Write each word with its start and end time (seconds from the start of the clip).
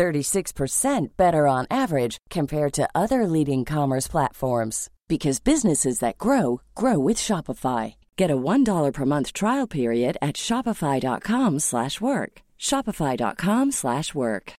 36% 0.00 1.08
better 1.18 1.46
on 1.46 1.66
average 1.70 2.16
compared 2.30 2.72
to 2.72 2.88
other 2.94 3.26
leading 3.26 3.66
commerce 3.66 4.08
platforms 4.08 4.88
because 5.08 5.40
businesses 5.40 5.98
that 5.98 6.16
grow 6.16 6.62
grow 6.74 6.98
with 6.98 7.18
Shopify. 7.18 7.96
Get 8.16 8.30
a 8.30 8.36
$1 8.36 8.92
per 8.94 9.04
month 9.04 9.34
trial 9.34 9.66
period 9.66 10.16
at 10.22 10.36
shopify.com/work. 10.36 12.32
shopify.com/work. 12.58 14.52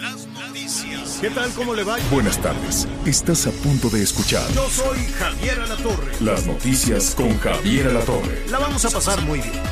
Las 0.00 0.26
noticias. 0.26 1.18
¿Qué 1.20 1.30
tal 1.30 1.50
cómo 1.54 1.74
le 1.74 1.84
va? 1.84 1.96
Buenas 2.10 2.38
tardes. 2.38 2.88
Estás 3.06 3.46
a 3.46 3.52
punto 3.62 3.88
de 3.90 4.02
escuchar. 4.02 4.50
Yo 4.52 4.68
soy 4.68 4.98
Javier 5.20 5.60
Alatorre. 5.60 6.12
Las 6.20 6.46
noticias 6.46 7.14
con 7.14 7.38
Javier 7.38 7.86
Alatorre. 7.88 8.48
La 8.50 8.58
vamos 8.58 8.84
a 8.84 8.90
pasar 8.90 9.20
muy 9.26 9.40
bien. 9.40 9.62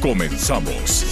Comenzamos. 0.00 1.04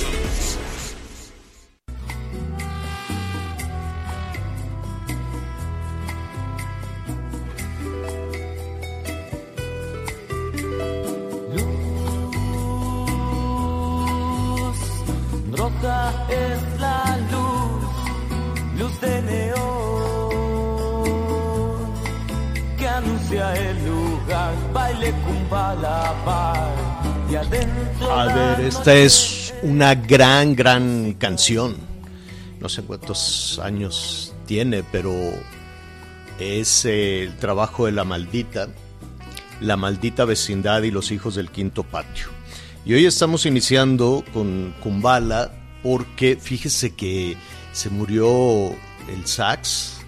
A 28.10 28.26
ver, 28.34 28.60
esta 28.66 28.94
es 28.94 29.54
una 29.62 29.94
gran, 29.94 30.54
gran 30.54 31.14
canción. 31.14 31.76
No 32.60 32.68
sé 32.68 32.82
cuántos 32.82 33.60
años 33.62 34.32
tiene, 34.46 34.82
pero 34.82 35.12
es 36.38 36.84
el 36.84 37.36
trabajo 37.36 37.86
de 37.86 37.92
la 37.92 38.04
maldita, 38.04 38.68
la 39.60 39.76
maldita 39.76 40.24
vecindad 40.24 40.82
y 40.82 40.90
los 40.90 41.10
hijos 41.10 41.34
del 41.34 41.50
quinto 41.50 41.82
patio. 41.82 42.28
Y 42.84 42.94
hoy 42.94 43.06
estamos 43.06 43.46
iniciando 43.46 44.24
con 44.32 44.74
Kumbala, 44.82 45.52
porque 45.82 46.36
fíjese 46.40 46.94
que 46.94 47.36
se 47.72 47.90
murió 47.90 48.70
el 49.08 49.26
sax, 49.26 50.01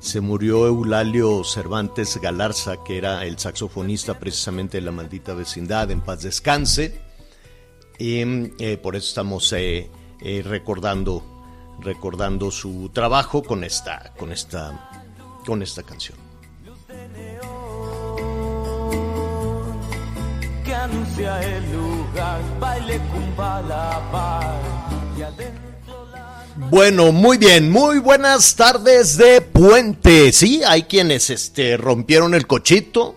se 0.00 0.20
murió 0.20 0.66
Eulalio 0.66 1.44
Cervantes 1.44 2.16
Galarza, 2.20 2.84
que 2.84 2.98
era 2.98 3.24
el 3.24 3.38
saxofonista 3.38 4.18
precisamente 4.18 4.78
de 4.78 4.82
La 4.82 4.92
Maldita 4.92 5.34
Vecindad, 5.34 5.90
en 5.90 6.00
paz 6.00 6.22
descanse. 6.22 7.00
Y 7.98 8.22
eh, 8.62 8.78
por 8.80 8.94
eso 8.96 9.08
estamos 9.08 9.52
eh, 9.52 9.90
eh, 10.20 10.42
recordando, 10.44 11.22
recordando 11.80 12.50
su 12.50 12.90
trabajo 12.92 13.42
con 13.42 13.64
esta, 13.64 14.14
con 14.16 14.32
esta, 14.32 15.04
con 15.44 15.62
esta 15.62 15.82
canción. 15.82 16.28
anuncia 20.88 21.40
el 21.42 21.72
lugar, 21.72 22.40
baile 22.60 23.00
cumba 23.10 23.62
Bueno, 26.60 27.12
muy 27.12 27.38
bien, 27.38 27.70
muy 27.70 28.00
buenas 28.00 28.56
tardes 28.56 29.16
de 29.16 29.40
puente. 29.40 30.32
Sí, 30.32 30.60
hay 30.66 30.82
quienes 30.82 31.30
este, 31.30 31.76
rompieron 31.76 32.34
el 32.34 32.48
cochito 32.48 33.16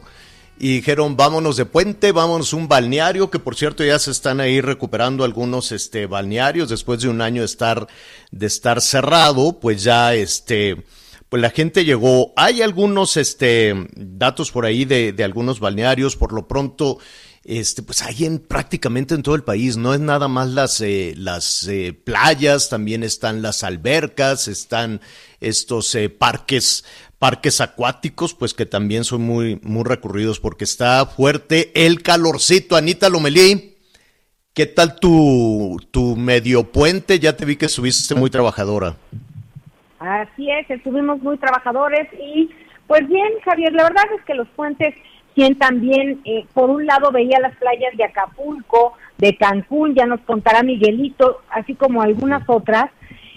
y 0.59 0.75
dijeron 0.75 1.17
vámonos 1.17 1.57
de 1.57 1.65
puente, 1.65 2.11
vámonos 2.11 2.53
un 2.53 2.67
balneario, 2.67 3.31
que 3.31 3.39
por 3.39 3.55
cierto 3.55 3.83
ya 3.83 3.97
se 3.97 4.11
están 4.11 4.41
ahí 4.41 4.61
recuperando 4.61 5.23
algunos 5.23 5.71
este, 5.71 6.05
balnearios 6.05 6.69
después 6.69 7.01
de 7.01 7.09
un 7.09 7.19
año 7.19 7.41
de 7.41 7.47
estar, 7.47 7.87
de 8.29 8.45
estar 8.45 8.79
cerrado, 8.79 9.59
pues 9.59 9.81
ya 9.81 10.13
este 10.13 10.85
pues 11.27 11.41
la 11.41 11.49
gente 11.49 11.83
llegó. 11.83 12.33
Hay 12.35 12.61
algunos 12.61 13.17
este, 13.17 13.73
datos 13.95 14.51
por 14.51 14.65
ahí 14.67 14.85
de, 14.85 15.13
de 15.13 15.23
algunos 15.23 15.59
balnearios, 15.59 16.15
por 16.15 16.31
lo 16.31 16.47
pronto 16.47 16.99
este, 17.43 17.81
pues 17.81 18.03
hay 18.03 18.25
en 18.25 18.39
prácticamente 18.39 19.15
en 19.15 19.23
todo 19.23 19.35
el 19.35 19.43
país, 19.43 19.77
no 19.77 19.93
es 19.93 19.99
nada 19.99 20.27
más 20.27 20.49
las, 20.49 20.79
eh, 20.81 21.13
las 21.17 21.67
eh, 21.67 21.93
playas, 21.93 22.69
también 22.69 23.03
están 23.03 23.41
las 23.41 23.63
albercas, 23.63 24.47
están 24.47 25.01
estos 25.39 25.95
eh, 25.95 26.09
parques, 26.09 26.85
parques 27.17 27.59
acuáticos, 27.59 28.35
pues 28.35 28.53
que 28.53 28.67
también 28.67 29.03
son 29.03 29.23
muy, 29.23 29.59
muy 29.63 29.83
recurridos 29.83 30.39
porque 30.39 30.65
está 30.65 31.05
fuerte 31.07 31.71
el 31.73 32.03
calorcito. 32.03 32.75
Anita 32.75 33.09
Lomelí, 33.09 33.75
¿qué 34.53 34.67
tal 34.67 34.99
tu, 34.99 35.79
tu 35.89 36.15
medio 36.15 36.71
puente? 36.71 37.17
Ya 37.17 37.35
te 37.35 37.45
vi 37.45 37.55
que 37.55 37.65
estuviste 37.65 38.13
muy 38.13 38.29
trabajadora. 38.29 38.97
Así 39.97 40.49
es, 40.49 40.69
estuvimos 40.69 41.21
muy 41.21 41.37
trabajadores 41.37 42.07
y 42.19 42.49
pues 42.87 43.07
bien, 43.07 43.31
Javier, 43.45 43.71
la 43.73 43.83
verdad 43.83 44.03
es 44.17 44.25
que 44.25 44.33
los 44.33 44.47
puentes 44.49 44.93
quien 45.35 45.57
también, 45.57 46.21
eh, 46.25 46.45
por 46.53 46.69
un 46.69 46.85
lado, 46.85 47.11
veía 47.11 47.39
las 47.39 47.55
playas 47.57 47.95
de 47.97 48.03
Acapulco, 48.03 48.93
de 49.17 49.35
Cancún, 49.37 49.95
ya 49.95 50.05
nos 50.05 50.21
contará 50.21 50.63
Miguelito, 50.63 51.41
así 51.49 51.75
como 51.75 52.01
algunas 52.01 52.47
otras, 52.47 52.89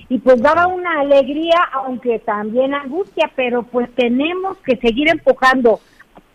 y 0.08 0.18
pues 0.18 0.40
daba 0.42 0.66
una 0.66 1.00
alegría, 1.00 1.58
aunque 1.72 2.18
también 2.18 2.74
angustia, 2.74 3.30
pero 3.34 3.62
pues 3.62 3.88
tenemos 3.94 4.58
que 4.58 4.76
seguir 4.76 5.08
empujando 5.08 5.80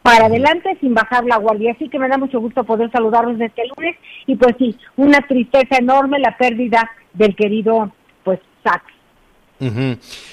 para 0.02 0.26
adelante 0.26 0.78
sin 0.80 0.94
bajar 0.94 1.24
la 1.26 1.38
guardia. 1.38 1.74
Así 1.74 1.90
que 1.90 2.00
me 2.00 2.08
da 2.08 2.18
mucho 2.18 2.40
gusto 2.40 2.64
poder 2.64 2.92
saludarlos 2.92 3.38
desde 3.38 3.68
lunes 3.76 3.96
y 4.26 4.36
pues 4.36 4.56
sí, 4.58 4.76
una 4.98 5.20
tristeza 5.28 5.78
enorme 5.78 6.20
la 6.20 6.36
pérdida 6.38 6.90
del 7.14 7.36
querido 7.36 7.92
pues 8.24 8.40
Sax. 8.64 8.84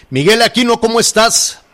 Miguel 0.08 0.42
Aquino, 0.42 0.78
¿cómo 0.78 1.00
estás? 1.00 1.65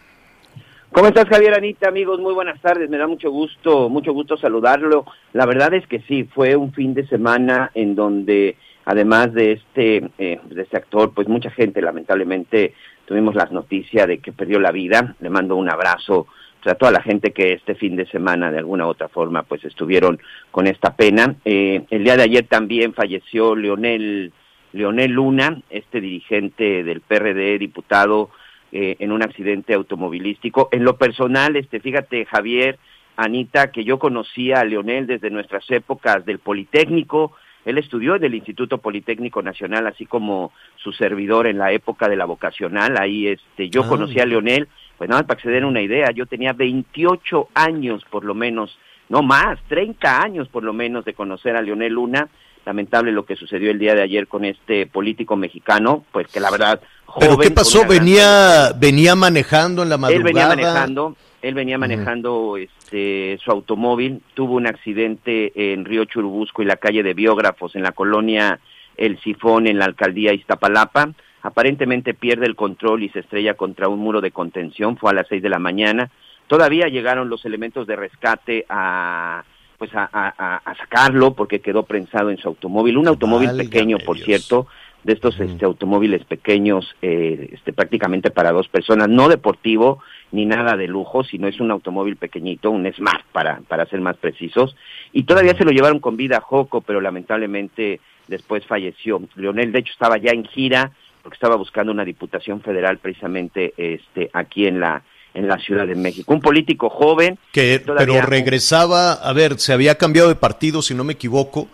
¿Cómo 0.93 1.09
estás, 1.09 1.25
Javier 1.27 1.55
Anita? 1.55 1.89
Amigos, 1.89 2.21
muy 2.21 2.35
buenas 2.35 2.61
tardes. 2.61 2.91
Me 2.91 2.99
da 2.99 3.07
mucho 3.07 3.31
gusto, 3.31 3.89
mucho 3.89 4.13
gusto 4.13 4.37
saludarlo. 4.37 5.07
La 5.33 5.47
verdad 5.47 5.73
es 5.73 5.87
que 5.87 6.01
sí, 6.01 6.25
fue 6.25 6.55
un 6.55 6.75
fin 6.75 6.93
de 6.93 7.07
semana 7.07 7.71
en 7.75 7.95
donde, 7.95 8.59
además 8.85 9.33
de 9.33 9.53
este, 9.53 10.11
eh, 10.19 10.39
de 10.45 10.63
este 10.63 10.77
actor, 10.77 11.15
pues 11.15 11.29
mucha 11.29 11.51
gente, 11.51 11.81
lamentablemente, 11.81 12.75
tuvimos 13.07 13.35
las 13.35 13.51
noticias 13.53 14.07
de 14.07 14.19
que 14.19 14.33
perdió 14.33 14.61
la 14.61 14.71
vida. 14.71 15.17
Le 15.21 15.31
mando 15.31 15.57
un 15.57 15.71
abrazo 15.71 16.27
a 16.67 16.75
toda 16.75 16.93
la 16.93 17.01
gente 17.01 17.33
que 17.33 17.55
este 17.55 17.75
fin 17.75 17.97
de 17.97 18.05
semana, 18.05 18.53
de 18.53 18.59
alguna 18.59 18.87
u 18.87 18.91
otra 18.91 19.09
forma, 19.09 19.45
pues 19.45 19.65
estuvieron 19.65 20.21
con 20.51 20.67
esta 20.67 20.95
pena. 20.95 21.37
Eh, 21.47 21.87
el 21.89 22.05
día 22.05 22.19
de 22.19 22.25
ayer 22.25 22.47
también 22.49 22.93
falleció 22.93 23.57
Leonel, 23.57 24.31
Leonel 24.75 25.13
Luna, 25.13 25.63
este 25.71 26.03
dirigente 26.03 26.85
del 26.85 27.01
PRD, 27.01 27.59
diputado 27.59 28.29
eh, 28.75 28.97
en 29.01 29.13
un 29.13 29.23
accidente 29.23 29.75
automovilístico. 29.75 30.71
En 30.73 30.83
lo 30.83 30.97
personal, 30.97 31.57
este, 31.57 31.79
fíjate, 31.79 32.25
Javier, 32.25 32.79
Anita, 33.17 33.71
que 33.71 33.85
yo 33.85 33.99
conocía 33.99 34.61
a 34.61 34.65
Leonel 34.65 35.07
desde 35.07 35.29
nuestras 35.29 35.71
épocas 35.71 36.25
del 36.25 36.39
Politécnico. 36.39 37.33
Él 37.67 37.77
estudió 37.77 38.17
en 38.17 38.25
el 38.25 38.35
Instituto 38.35 38.79
Politécnico 38.79 39.43
Nacional, 39.43 39.87
así 39.87 40.07
como 40.07 40.53
su 40.77 40.93
servidor 40.93 41.47
en 41.47 41.59
la 41.59 41.71
época 41.71 42.09
de 42.09 42.17
la 42.17 42.25
vocacional. 42.25 42.97
Ahí 42.99 43.29
este, 43.29 43.69
yo 43.69 43.83
ah. 43.85 43.89
conocí 43.89 44.19
a 44.21 44.27
Leonel, 44.27 44.69
pues 44.97 45.11
nada 45.11 45.21
más 45.21 45.29
para 45.29 45.37
que 45.37 45.49
se 45.49 45.55
den 45.55 45.67
una 45.67 45.83
idea, 45.83 46.11
yo 46.11 46.25
tenía 46.25 46.55
28 46.55 47.49
años 47.55 48.05
por 48.11 48.25
lo 48.25 48.35
menos, 48.35 48.79
no 49.11 49.23
más, 49.23 49.59
30 49.69 50.23
años 50.23 50.49
por 50.49 50.65
lo 50.65 50.73
menos 50.73 51.05
de 51.05 51.13
conocer 51.13 51.57
a 51.57 51.63
Leonel 51.63 51.93
Luna 51.93 52.29
lamentable 52.65 53.13
lo 53.13 53.25
que 53.25 53.37
sucedió 53.37 53.71
el 53.71 53.79
día 53.79 53.95
de 53.95 54.03
ayer 54.03 54.29
con 54.29 54.45
este 54.45 54.87
político 54.87 55.37
mexicano, 55.37 56.05
pues 56.13 56.29
que 56.29 56.41
la 56.41 56.51
verdad 56.51 56.81
¿Pero 57.19 57.39
qué 57.39 57.51
pasó? 57.51 57.87
¿Venía 57.87 58.73
venía 58.77 59.15
manejando 59.15 59.83
en 59.83 59.89
la 59.89 59.99
madrugada? 59.99 60.29
Él 60.29 60.35
venía 60.35 60.49
manejando, 60.49 61.17
él 61.43 61.55
venía 61.55 61.79
manejando 61.79 62.57
este 62.57 63.39
su 63.43 63.51
automóvil, 63.51 64.23
tuvo 64.35 64.55
un 64.55 64.67
accidente 64.67 65.73
en 65.73 65.85
Río 65.85 66.05
Churubusco 66.05 66.63
y 66.63 66.67
la 66.67 66.77
calle 66.77 67.03
de 67.03 67.15
Biógrafos 67.15 67.75
en 67.77 67.83
la 67.83 67.93
colonia 67.93 68.61
El 68.97 69.21
Sifón 69.21 69.67
en 69.67 69.79
la 69.79 69.87
alcaldía 69.87 70.33
Iztapalapa. 70.33 71.11
Aparentemente 71.43 72.15
pierde 72.15 72.47
el 72.47 72.55
control 72.55 73.03
y 73.03 73.09
se 73.09 73.21
estrella 73.21 73.55
contra 73.55 73.89
un 73.89 73.99
muro 73.99 74.21
de 74.21 74.31
contención, 74.31 74.97
fue 74.97 75.11
a 75.11 75.15
las 75.15 75.27
seis 75.29 75.43
de 75.43 75.49
la 75.49 75.59
mañana. 75.59 76.11
Todavía 76.47 76.87
llegaron 76.87 77.29
los 77.29 77.45
elementos 77.45 77.87
de 77.87 77.97
rescate 77.97 78.65
a 78.69 79.43
pues 79.83 79.91
a, 79.97 80.63
sacarlo 80.79 81.35
porque 81.35 81.61
quedó 81.61 81.83
prensado 81.83 82.31
en 82.31 82.39
su 82.39 82.47
automóvil, 82.47 82.99
un 82.99 83.09
automóvil 83.09 83.51
pequeño, 83.57 83.99
por 83.99 84.17
cierto, 84.17 84.69
de 85.05 85.13
estos 85.13 85.39
este, 85.41 85.65
automóviles 85.65 86.25
pequeños, 86.25 86.95
eh, 87.03 87.51
este, 87.53 87.73
prácticamente 87.73 88.31
para 88.31 88.53
dos 88.53 88.69
personas, 88.69 89.09
no 89.09 89.29
deportivo 89.29 90.01
ni 90.31 90.47
nada 90.47 90.77
de 90.77 90.87
lujo, 90.87 91.25
sino 91.25 91.49
es 91.49 91.61
un 91.61 91.71
automóvil 91.71 92.17
pequeñito, 92.17 92.71
un 92.71 92.91
Smart 92.93 93.25
para, 93.33 93.61
para 93.69 93.87
ser 93.87 94.01
más 94.01 94.17
precisos, 94.17 94.77
y 95.13 95.25
todavía 95.25 95.57
se 95.57 95.65
lo 95.65 95.73
llevaron 95.73 95.99
con 95.99 96.17
vida 96.17 96.39
a 96.39 96.41
Joco, 96.41 96.81
pero 96.81 97.01
lamentablemente 97.01 98.01
después 98.29 98.65
falleció. 98.67 99.21
Leonel, 99.35 99.73
de 99.73 99.81
hecho, 99.81 99.93
estaba 99.93 100.19
ya 100.19 100.31
en 100.31 100.45
gira 100.45 100.93
porque 101.23 101.37
estaba 101.37 101.57
buscando 101.57 101.93
una 101.93 102.05
diputación 102.05 102.61
federal 102.61 102.99
precisamente 102.99 103.75
este, 103.77 104.29
aquí 104.33 104.67
en 104.67 104.81
la, 104.81 105.03
en 105.35 105.47
la 105.47 105.59
Ciudad 105.59 105.87
de 105.87 105.95
México. 105.95 106.35
Un 106.35 106.41
político 106.41 106.91
joven. 106.91 107.39
Que, 107.53 107.83
pero 107.97 108.21
regresaba, 108.23 109.13
a 109.13 109.33
ver, 109.33 109.59
se 109.59 109.73
había 109.73 109.97
cambiado 109.97 110.29
de 110.29 110.35
partido, 110.35 110.83
si 110.83 110.95
no 110.95 111.05
me 111.05 111.13
equivoco. 111.13 111.69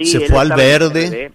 se 0.00 0.20
fue 0.20 0.38
al 0.38 0.52
verde. 0.52 1.32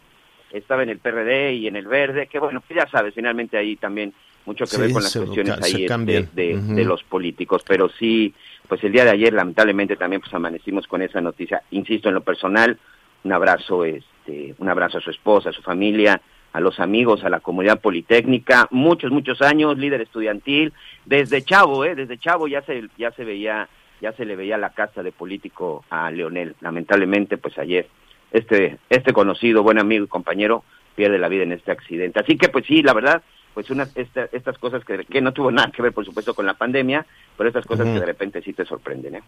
Estaba 0.54 0.84
en 0.84 0.90
el 0.90 1.00
PRD 1.00 1.54
y 1.54 1.68
en 1.68 1.76
el 1.76 1.88
verde, 1.88 2.28
que 2.28 2.40
bueno, 2.40 2.64
ya 2.70 2.88
sabes, 2.88 3.14
finalmente 3.14 3.58
ahí 3.58 3.76
también 3.76 4.14
mucho 4.46 4.66
que 4.66 4.78
ver 4.78 4.92
con 4.92 5.04
las 5.04 5.16
cuestiones 5.16 5.62
ahí 5.62 5.86
este, 5.86 6.28
de, 6.34 6.58
de, 6.58 6.86
los 6.86 7.04
políticos, 7.04 7.64
pero 7.68 7.90
sí, 7.90 8.34
pues 8.68 8.84
el 8.84 8.92
día 8.92 9.06
de 9.06 9.12
ayer 9.12 9.34
lamentablemente 9.34 9.96
también 9.96 10.22
pues 10.22 10.34
amanecimos 10.34 10.88
con 10.88 11.02
esa 11.02 11.22
noticia, 11.22 11.62
insisto 11.72 12.10
en 12.10 12.16
lo 12.16 12.22
personal, 12.22 12.78
un 13.24 13.32
abrazo, 13.32 13.86
este, 13.86 14.56
un 14.58 14.70
abrazo 14.70 14.98
a 14.98 15.02
su 15.02 15.12
esposa, 15.12 15.50
a 15.50 15.54
su 15.54 15.62
familia, 15.62 16.22
a 16.54 16.60
los 16.60 16.80
amigos, 16.80 17.24
a 17.24 17.30
la 17.30 17.40
comunidad 17.40 17.80
politécnica, 17.80 18.68
muchos, 18.72 19.12
muchos 19.12 19.42
años, 19.42 19.78
líder 19.78 20.02
estudiantil, 20.02 20.74
desde 21.06 21.44
chavo, 21.44 21.86
¿eh? 21.86 21.96
desde 21.96 22.18
chavo 22.18 22.48
ya 22.48 22.62
se, 22.64 22.88
ya 22.98 23.12
se 23.12 23.24
veía, 23.24 23.70
ya 24.02 24.12
se 24.14 24.26
le 24.26 24.36
veía 24.36 24.58
la 24.58 24.72
casta 24.72 25.04
de 25.04 25.12
político 25.12 25.86
a 25.90 26.12
Leonel. 26.12 26.56
Lamentablemente, 26.60 27.38
pues 27.38 27.58
ayer, 27.58 27.88
este, 28.32 28.78
este 28.90 29.14
conocido, 29.14 29.64
buen 29.64 29.80
amigo 29.80 30.06
y 30.06 30.08
compañero, 30.08 30.64
pierde 30.96 31.20
la 31.20 31.30
vida 31.30 31.44
en 31.44 31.52
este 31.52 31.72
accidente. 31.72 32.20
Así 32.20 32.38
que, 32.38 32.50
pues 32.50 32.66
sí, 32.66 32.82
la 32.82 32.94
verdad, 32.94 33.22
pues 33.54 33.70
unas, 33.70 33.92
estas 33.96 34.58
cosas 34.58 34.84
que, 34.86 35.06
que, 35.06 35.22
no 35.22 35.34
tuvo 35.34 35.52
nada 35.52 35.72
que 35.72 35.82
ver, 35.82 35.94
por 35.94 36.06
supuesto, 36.06 36.34
con 36.34 36.46
la 36.46 36.54
pandemia, 36.54 37.06
pero 37.38 37.50
estas 37.50 37.66
cosas 37.66 37.88
que 37.88 38.00
de 38.00 38.06
repente 38.06 38.42
sí 38.42 38.54
te 38.54 38.66
sorprenden. 38.66 39.16
¿eh? 39.16 39.22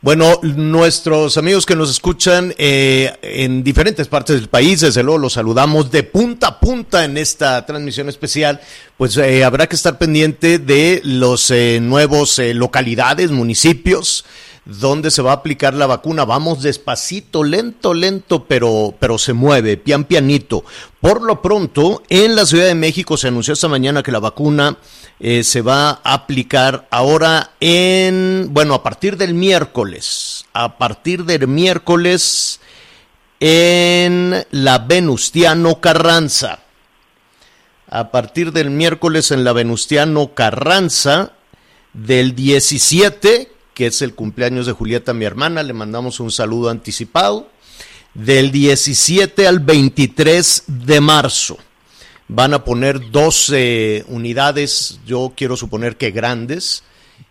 Bueno, 0.00 0.38
nuestros 0.42 1.38
amigos 1.38 1.64
que 1.64 1.76
nos 1.76 1.90
escuchan 1.90 2.52
eh, 2.58 3.16
en 3.22 3.62
diferentes 3.62 4.08
partes 4.08 4.36
del 4.36 4.48
país, 4.48 4.80
desde 4.80 5.02
luego 5.02 5.18
los 5.18 5.34
saludamos 5.34 5.90
de 5.90 6.02
punta 6.02 6.48
a 6.48 6.60
punta 6.60 7.04
en 7.04 7.16
esta 7.16 7.64
transmisión 7.64 8.08
especial, 8.08 8.60
pues 8.96 9.16
eh, 9.16 9.44
habrá 9.44 9.66
que 9.66 9.76
estar 9.76 9.96
pendiente 9.96 10.58
de 10.58 11.00
los 11.04 11.50
eh, 11.50 11.78
nuevos 11.80 12.38
localidades, 12.38 13.30
municipios, 13.30 14.26
dónde 14.64 15.10
se 15.10 15.22
va 15.22 15.32
a 15.32 15.36
aplicar 15.36 15.74
la 15.74 15.86
vacuna. 15.86 16.24
Vamos 16.24 16.62
despacito, 16.62 17.44
lento, 17.44 17.94
lento, 17.94 18.44
pero, 18.44 18.94
pero 18.98 19.18
se 19.18 19.32
mueve, 19.32 19.76
pian 19.76 20.04
pianito. 20.04 20.64
Por 21.00 21.22
lo 21.22 21.42
pronto, 21.42 22.02
en 22.08 22.34
la 22.34 22.46
Ciudad 22.46 22.66
de 22.66 22.74
México 22.74 23.16
se 23.16 23.28
anunció 23.28 23.54
esta 23.54 23.68
mañana 23.68 24.02
que 24.02 24.12
la 24.12 24.20
vacuna 24.20 24.78
eh, 25.20 25.44
se 25.44 25.60
va 25.60 26.00
a 26.02 26.14
aplicar 26.14 26.88
ahora 26.90 27.52
en, 27.60 28.48
bueno, 28.50 28.74
a 28.74 28.82
partir 28.82 29.16
del 29.16 29.34
miércoles, 29.34 30.46
a 30.52 30.78
partir 30.78 31.24
del 31.24 31.46
miércoles 31.46 32.60
en 33.40 34.44
la 34.50 34.78
Venustiano 34.78 35.80
Carranza. 35.80 36.60
A 37.86 38.10
partir 38.10 38.52
del 38.52 38.70
miércoles 38.70 39.30
en 39.30 39.44
la 39.44 39.52
Venustiano 39.52 40.34
Carranza, 40.34 41.32
del 41.92 42.34
17, 42.34 43.53
que 43.74 43.86
es 43.86 44.02
el 44.02 44.14
cumpleaños 44.14 44.66
de 44.66 44.72
Julieta, 44.72 45.12
mi 45.12 45.24
hermana, 45.24 45.62
le 45.62 45.72
mandamos 45.72 46.20
un 46.20 46.30
saludo 46.30 46.70
anticipado, 46.70 47.48
del 48.14 48.52
17 48.52 49.46
al 49.46 49.58
23 49.58 50.64
de 50.68 51.00
marzo. 51.00 51.58
Van 52.28 52.54
a 52.54 52.64
poner 52.64 53.10
12 53.10 54.04
unidades, 54.08 55.00
yo 55.04 55.32
quiero 55.36 55.56
suponer 55.56 55.96
que 55.96 56.12
grandes, 56.12 56.84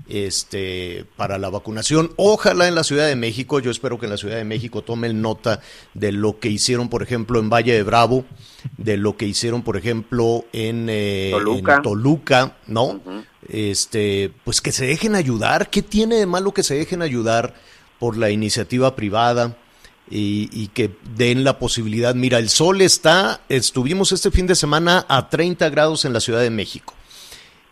este, 0.07 1.05
para 1.15 1.37
la 1.37 1.49
vacunación. 1.49 2.11
Ojalá 2.17 2.67
en 2.67 2.75
la 2.75 2.83
Ciudad 2.83 3.07
de 3.07 3.15
México, 3.15 3.59
yo 3.59 3.71
espero 3.71 3.97
que 3.97 4.05
en 4.05 4.11
la 4.11 4.17
Ciudad 4.17 4.35
de 4.35 4.43
México 4.43 4.81
tomen 4.81 5.21
nota 5.21 5.61
de 5.93 6.11
lo 6.11 6.39
que 6.39 6.49
hicieron, 6.49 6.89
por 6.89 7.01
ejemplo, 7.01 7.39
en 7.39 7.49
Valle 7.49 7.73
de 7.73 7.83
Bravo, 7.83 8.25
de 8.77 8.97
lo 8.97 9.17
que 9.17 9.25
hicieron, 9.25 9.63
por 9.63 9.77
ejemplo, 9.77 10.45
en, 10.51 10.87
eh, 10.89 11.31
Toluca. 11.81 12.57
¿no? 12.67 13.01
Este, 13.49 14.31
pues 14.43 14.61
que 14.61 14.71
se 14.71 14.85
dejen 14.85 15.15
ayudar. 15.15 15.69
¿Qué 15.69 15.81
tiene 15.81 16.15
de 16.15 16.25
malo 16.25 16.53
que 16.53 16.63
se 16.63 16.75
dejen 16.75 17.01
ayudar 17.01 17.53
por 17.99 18.17
la 18.17 18.29
iniciativa 18.29 18.95
privada? 18.95 19.57
Y, 20.09 20.67
que 20.75 20.91
den 21.15 21.43
la 21.43 21.57
posibilidad. 21.57 22.13
Mira, 22.13 22.37
el 22.37 22.49
sol 22.49 22.81
está, 22.81 23.41
estuvimos 23.49 24.11
este 24.11 24.29
fin 24.29 24.45
de 24.45 24.53
semana 24.53 25.05
a 25.09 25.29
30 25.29 25.69
grados 25.69 26.05
en 26.05 26.13
la 26.13 26.19
Ciudad 26.19 26.41
de 26.41 26.51
México. 26.51 26.93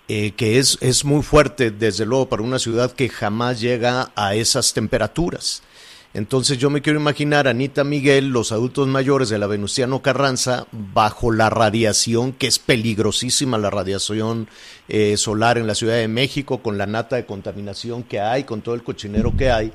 Eh, 0.07 0.31
que 0.31 0.57
es, 0.57 0.77
es 0.81 1.05
muy 1.05 1.21
fuerte, 1.21 1.69
desde 1.69 2.05
luego, 2.05 2.29
para 2.29 2.41
una 2.41 2.57
ciudad 2.57 2.93
que 2.93 3.09
jamás 3.09 3.61
llega 3.61 4.11
a 4.15 4.33
esas 4.33 4.73
temperaturas. 4.73 5.61
Entonces 6.13 6.57
yo 6.57 6.69
me 6.69 6.81
quiero 6.81 6.99
imaginar 6.99 7.47
a 7.47 7.51
Anita 7.51 7.85
Miguel, 7.85 8.29
los 8.29 8.51
adultos 8.51 8.87
mayores 8.87 9.29
de 9.29 9.39
la 9.39 9.47
Venustiano 9.47 10.01
Carranza, 10.01 10.67
bajo 10.71 11.31
la 11.31 11.49
radiación, 11.49 12.33
que 12.33 12.47
es 12.47 12.59
peligrosísima 12.59 13.57
la 13.57 13.69
radiación 13.69 14.49
eh, 14.89 15.15
solar 15.15 15.57
en 15.57 15.67
la 15.67 15.75
Ciudad 15.75 15.95
de 15.95 16.09
México, 16.09 16.61
con 16.61 16.77
la 16.77 16.85
nata 16.85 17.15
de 17.15 17.25
contaminación 17.25 18.03
que 18.03 18.19
hay, 18.19 18.43
con 18.43 18.61
todo 18.61 18.75
el 18.75 18.83
cochinero 18.83 19.37
que 19.37 19.51
hay, 19.51 19.71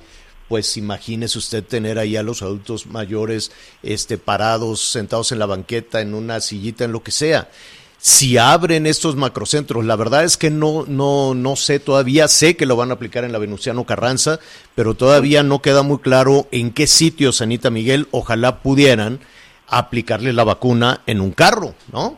pues 0.46 0.76
imagínese 0.76 1.38
usted 1.38 1.64
tener 1.64 1.98
ahí 1.98 2.16
a 2.16 2.22
los 2.22 2.42
adultos 2.42 2.86
mayores 2.86 3.50
este, 3.82 4.18
parados, 4.18 4.90
sentados 4.90 5.32
en 5.32 5.38
la 5.38 5.46
banqueta, 5.46 6.02
en 6.02 6.12
una 6.12 6.40
sillita, 6.40 6.84
en 6.84 6.92
lo 6.92 7.02
que 7.02 7.12
sea 7.12 7.48
si 7.98 8.38
abren 8.38 8.86
estos 8.86 9.16
macrocentros. 9.16 9.84
La 9.84 9.96
verdad 9.96 10.24
es 10.24 10.36
que 10.36 10.50
no, 10.50 10.84
no, 10.86 11.34
no 11.34 11.56
sé 11.56 11.80
todavía, 11.80 12.28
sé 12.28 12.56
que 12.56 12.66
lo 12.66 12.76
van 12.76 12.90
a 12.90 12.94
aplicar 12.94 13.24
en 13.24 13.32
la 13.32 13.38
Venustiano 13.38 13.84
Carranza, 13.84 14.38
pero 14.74 14.94
todavía 14.94 15.42
no 15.42 15.60
queda 15.62 15.82
muy 15.82 15.98
claro 15.98 16.46
en 16.50 16.72
qué 16.72 16.86
sitios, 16.86 17.40
Anita 17.40 17.70
Miguel, 17.70 18.08
ojalá 18.10 18.58
pudieran 18.58 19.20
aplicarle 19.68 20.32
la 20.32 20.44
vacuna 20.44 21.00
en 21.06 21.20
un 21.20 21.32
carro, 21.32 21.74
¿no? 21.92 22.16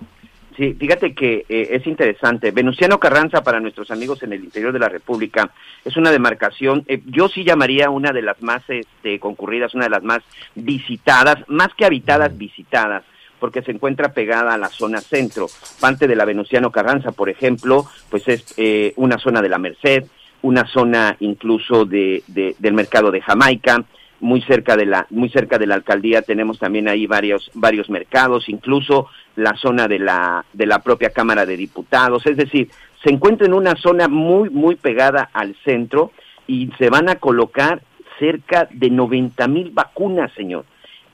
Sí, 0.58 0.74
fíjate 0.74 1.14
que 1.14 1.46
eh, 1.48 1.68
es 1.70 1.86
interesante. 1.86 2.50
Venustiano 2.50 2.98
Carranza, 2.98 3.44
para 3.44 3.60
nuestros 3.60 3.92
amigos 3.92 4.24
en 4.24 4.32
el 4.32 4.42
interior 4.42 4.72
de 4.72 4.80
la 4.80 4.88
República, 4.88 5.52
es 5.84 5.96
una 5.96 6.10
demarcación, 6.10 6.84
eh, 6.88 7.00
yo 7.06 7.28
sí 7.28 7.44
llamaría 7.44 7.90
una 7.90 8.12
de 8.12 8.22
las 8.22 8.42
más 8.42 8.62
este, 8.68 9.20
concurridas, 9.20 9.74
una 9.74 9.84
de 9.84 9.90
las 9.90 10.02
más 10.02 10.20
visitadas, 10.56 11.44
más 11.46 11.68
que 11.74 11.84
habitadas, 11.84 12.36
visitadas 12.36 13.04
porque 13.38 13.62
se 13.62 13.72
encuentra 13.72 14.12
pegada 14.12 14.54
a 14.54 14.58
la 14.58 14.68
zona 14.68 15.00
centro. 15.00 15.46
Parte 15.80 16.06
de 16.06 16.16
la 16.16 16.24
Venustiano 16.24 16.70
Carranza, 16.70 17.12
por 17.12 17.28
ejemplo, 17.28 17.86
pues 18.10 18.26
es 18.28 18.54
eh, 18.56 18.92
una 18.96 19.18
zona 19.18 19.42
de 19.42 19.48
la 19.48 19.58
Merced, 19.58 20.04
una 20.42 20.66
zona 20.66 21.16
incluso 21.20 21.84
de, 21.84 22.22
del 22.26 22.72
mercado 22.72 23.10
de 23.10 23.20
Jamaica, 23.20 23.84
muy 24.20 24.42
cerca 24.42 24.76
de 24.76 24.86
la 24.86 25.06
muy 25.10 25.28
cerca 25.28 25.58
de 25.58 25.66
la 25.66 25.76
alcaldía 25.76 26.22
tenemos 26.22 26.58
también 26.58 26.88
ahí 26.88 27.06
varios 27.06 27.50
varios 27.54 27.88
mercados, 27.88 28.48
incluso 28.48 29.06
la 29.36 29.54
zona 29.54 29.86
de 29.86 30.00
la 30.00 30.44
de 30.52 30.66
la 30.66 30.80
propia 30.80 31.10
Cámara 31.10 31.46
de 31.46 31.56
Diputados, 31.56 32.26
es 32.26 32.36
decir, 32.36 32.68
se 33.04 33.10
encuentra 33.10 33.46
en 33.46 33.54
una 33.54 33.76
zona 33.76 34.08
muy 34.08 34.50
muy 34.50 34.74
pegada 34.74 35.30
al 35.32 35.54
centro 35.64 36.10
y 36.48 36.70
se 36.78 36.90
van 36.90 37.08
a 37.08 37.16
colocar 37.16 37.82
cerca 38.18 38.68
de 38.72 38.90
90 38.90 39.46
mil 39.48 39.70
vacunas, 39.70 40.32
señor. 40.32 40.64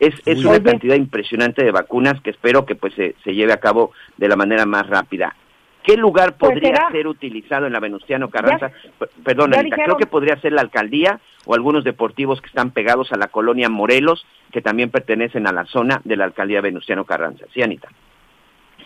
Es, 0.04 0.14
es 0.26 0.44
una 0.44 0.62
cantidad 0.62 0.96
impresionante 0.96 1.64
de 1.64 1.70
vacunas 1.70 2.20
que 2.20 2.30
espero 2.30 2.66
que 2.66 2.74
pues 2.74 2.94
se, 2.94 3.14
lleve 3.32 3.52
a 3.52 3.60
cabo 3.60 3.92
de 4.16 4.28
la 4.28 4.36
manera 4.36 4.66
más 4.66 4.86
rápida. 4.86 5.34
¿Qué 5.82 5.96
lugar 5.96 6.36
pues 6.38 6.52
podría 6.52 6.88
ser 6.90 7.06
utilizado 7.06 7.66
en 7.66 7.72
la 7.72 7.80
Venustiano 7.80 8.30
Carranza? 8.30 8.70
Perdón, 9.22 9.54
Anita, 9.54 9.76
creo 9.76 9.96
que 9.96 10.06
podría 10.06 10.40
ser 10.40 10.52
la 10.52 10.62
alcaldía 10.62 11.20
o 11.44 11.54
algunos 11.54 11.84
deportivos 11.84 12.40
que 12.40 12.46
están 12.46 12.70
pegados 12.70 13.12
a 13.12 13.18
la 13.18 13.28
colonia 13.28 13.68
Morelos, 13.68 14.26
que 14.50 14.62
también 14.62 14.90
pertenecen 14.90 15.46
a 15.46 15.52
la 15.52 15.66
zona 15.66 16.00
de 16.04 16.16
la 16.16 16.24
alcaldía 16.24 16.62
Venustiano 16.62 17.04
Carranza. 17.04 17.44
Sí, 17.52 17.62
Anita. 17.62 17.88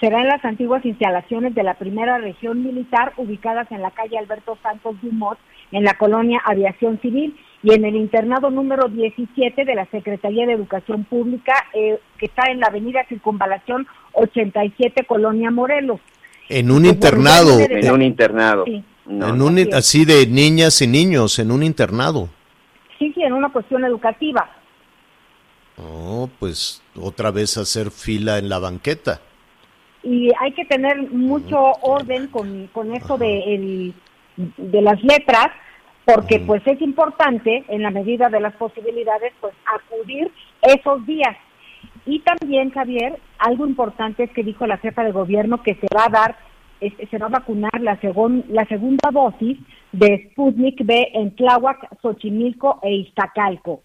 Será 0.01 0.21
en 0.21 0.29
las 0.29 0.45
antiguas 0.45 0.85
instalaciones 0.85 1.55
de 1.55 1.63
la 1.65 1.75
primera 1.75 2.19
región 2.19 2.63
militar 2.63 3.13
ubicadas 3.17 3.71
en 3.73 3.83
la 3.83 3.91
calle 3.91 4.19
Alberto 4.19 4.57
Santos 4.63 4.97
Dumont, 5.03 5.39
en 5.73 5.85
la 5.85 5.95
colonia 5.95 6.41
Aviación 6.45 7.01
Civil 7.01 7.37
y 7.63 7.73
en 7.73 7.85
el 7.85 7.97
internado 7.97 8.51
número 8.51 8.89
17 8.89 9.65
de 9.65 9.75
la 9.75 9.87
Secretaría 9.87 10.47
de 10.47 10.53
Educación 10.53 11.05
Pública, 11.05 11.53
eh, 11.75 11.99
que 12.19 12.27
está 12.27 12.51
en 12.51 12.61
la 12.61 12.69
avenida 12.69 13.05
Circunvalación 13.09 13.87
87, 14.13 15.05
Colonia 15.07 15.51
Morelos. 15.51 16.01
En 16.49 16.71
un 16.71 16.87
internado. 16.87 17.59
En 17.59 17.91
un 17.91 18.03
internado. 18.03 18.65
en 18.67 19.43
un, 19.43 19.75
así 19.75 20.05
de 20.05 20.27
niñas 20.27 20.81
y 20.83 20.87
niños, 20.87 21.39
en 21.39 21.51
un 21.51 21.63
internado. 21.63 22.29
Sí, 22.99 23.13
sí, 23.15 23.23
en 23.23 23.33
una 23.33 23.51
cuestión 23.51 23.85
educativa. 23.85 24.49
Oh, 25.77 26.29
pues 26.39 26.83
otra 26.97 27.31
vez 27.31 27.57
hacer 27.57 27.91
fila 27.91 28.39
en 28.39 28.49
la 28.49 28.59
banqueta. 28.59 29.21
Y 30.03 30.31
hay 30.41 30.53
que 30.53 30.65
tener 30.65 31.11
mucho 31.11 31.59
orden 31.83 32.29
con, 32.29 32.69
con 32.69 32.95
esto 32.95 33.19
de, 33.19 33.55
el, 33.55 33.95
de 34.37 34.83
las 34.83 35.03
letras, 35.03 35.49
porque 36.09 36.41
pues 36.41 36.63
es 36.67 36.81
importante 36.81 37.65
en 37.69 37.83
la 37.83 37.91
medida 37.91 38.31
de 38.31 38.41
las 38.41 38.55
posibilidades 38.55 39.35
pues 39.43 39.53
acudir 39.67 40.33
esos 40.63 41.05
días 41.05 41.37
Y 42.07 42.21
también, 42.21 42.71
Javier, 42.71 43.21
algo 43.39 43.67
importante 43.67 44.25
es 44.25 44.31
que 44.31 44.43
dijo 44.43 44.67
la 44.67 44.79
jefa 44.79 45.05
de 45.05 45.13
gobierno 45.13 45.63
que 45.63 45.75
se 45.75 45.87
va 45.95 46.07
a 46.07 46.09
dar, 46.09 46.39
se 46.81 47.19
va 47.19 47.27
a 47.27 47.41
vacunar 47.41 47.79
la, 47.81 47.99
la 48.49 48.65
segunda 48.67 49.11
dosis 49.13 49.59
de 49.93 50.31
Sputnik 50.31 50.87
B 50.87 51.11
en 51.13 51.37
Tláhuac, 51.37 52.01
Xochimilco 52.01 52.81
e 52.83 52.95
Iztacalco. 52.95 53.83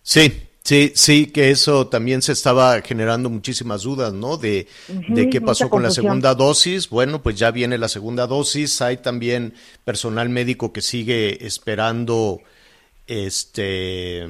Sí, 0.00 0.48
Sí, 0.62 0.92
sí, 0.94 1.26
que 1.26 1.50
eso 1.50 1.86
también 1.86 2.20
se 2.20 2.32
estaba 2.32 2.80
generando 2.82 3.30
muchísimas 3.30 3.82
dudas, 3.82 4.12
¿no? 4.12 4.36
De, 4.36 4.68
de 5.08 5.30
qué 5.30 5.40
pasó 5.40 5.70
con 5.70 5.82
la 5.82 5.90
segunda 5.90 6.34
dosis. 6.34 6.90
Bueno, 6.90 7.22
pues 7.22 7.36
ya 7.38 7.50
viene 7.50 7.78
la 7.78 7.88
segunda 7.88 8.26
dosis. 8.26 8.82
Hay 8.82 8.98
también 8.98 9.54
personal 9.84 10.28
médico 10.28 10.72
que 10.72 10.82
sigue 10.82 11.46
esperando 11.46 12.40
este 13.06 14.28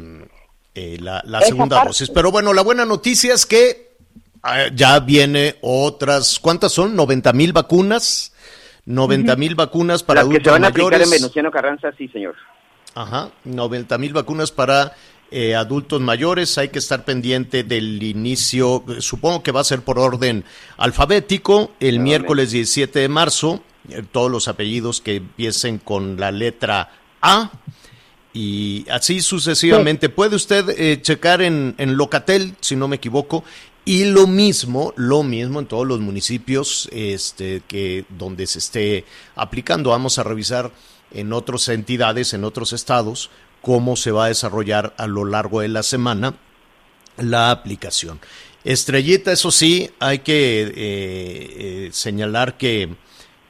eh, 0.74 0.98
la, 1.00 1.22
segunda 1.42 1.84
dosis. 1.84 2.10
Pero 2.10 2.30
bueno, 2.30 2.52
la 2.52 2.62
buena 2.62 2.84
noticia 2.84 3.34
es 3.34 3.44
que 3.44 3.96
ah, 4.42 4.66
ya 4.72 5.00
viene 5.00 5.56
otras, 5.62 6.38
¿cuántas 6.38 6.72
son? 6.72 6.94
90 6.94 7.32
mil 7.32 7.52
vacunas. 7.52 8.32
90 8.86 9.36
mil 9.36 9.54
vacunas 9.56 10.02
para 10.02 10.20
adultos 10.20 10.38
que 10.38 10.44
se 10.44 10.50
van 10.50 10.64
a 10.64 10.68
aplicar 10.68 11.02
en 11.02 11.10
Venustiano 11.10 11.50
Carranza, 11.50 11.92
sí, 11.98 12.08
señor. 12.08 12.34
Ajá, 12.94 13.30
90 13.44 13.98
mil 13.98 14.12
vacunas 14.12 14.50
para 14.50 14.94
eh, 15.30 15.54
adultos 15.54 16.00
mayores. 16.00 16.58
Hay 16.58 16.68
que 16.68 16.78
estar 16.78 17.04
pendiente 17.04 17.62
del 17.62 18.02
inicio, 18.02 18.84
supongo 18.98 19.42
que 19.42 19.52
va 19.52 19.60
a 19.60 19.64
ser 19.64 19.82
por 19.82 19.98
orden 19.98 20.44
alfabético, 20.76 21.72
el 21.80 22.00
miércoles 22.00 22.50
17 22.50 22.98
de 22.98 23.08
marzo, 23.08 23.62
eh, 23.88 24.02
todos 24.10 24.30
los 24.30 24.48
apellidos 24.48 25.00
que 25.00 25.16
empiecen 25.16 25.78
con 25.78 26.18
la 26.18 26.32
letra 26.32 26.92
A. 27.20 27.50
Y 28.32 28.86
así 28.90 29.20
sucesivamente. 29.20 30.08
Puede 30.08 30.36
usted 30.36 30.68
eh, 30.70 31.02
checar 31.02 31.42
en, 31.42 31.74
en 31.78 31.96
Locatel, 31.96 32.54
si 32.60 32.76
no 32.76 32.86
me 32.86 32.96
equivoco, 32.96 33.42
y 33.84 34.04
lo 34.04 34.26
mismo, 34.26 34.92
lo 34.96 35.22
mismo 35.22 35.58
en 35.58 35.66
todos 35.66 35.86
los 35.86 36.00
municipios 36.00 36.88
este, 36.92 37.62
que 37.66 38.04
donde 38.08 38.46
se 38.46 38.58
esté 38.58 39.04
aplicando. 39.34 39.90
Vamos 39.90 40.18
a 40.18 40.22
revisar 40.22 40.70
en 41.12 41.32
otras 41.32 41.68
entidades, 41.68 42.34
en 42.34 42.44
otros 42.44 42.72
estados, 42.72 43.30
cómo 43.62 43.96
se 43.96 44.10
va 44.10 44.26
a 44.26 44.28
desarrollar 44.28 44.94
a 44.96 45.06
lo 45.06 45.24
largo 45.24 45.60
de 45.60 45.68
la 45.68 45.82
semana 45.82 46.34
la 47.18 47.50
aplicación. 47.50 48.20
Estrellita, 48.64 49.32
eso 49.32 49.50
sí, 49.50 49.90
hay 49.98 50.20
que 50.20 50.62
eh, 50.62 50.72
eh, 50.76 51.88
señalar 51.92 52.58
que, 52.58 52.90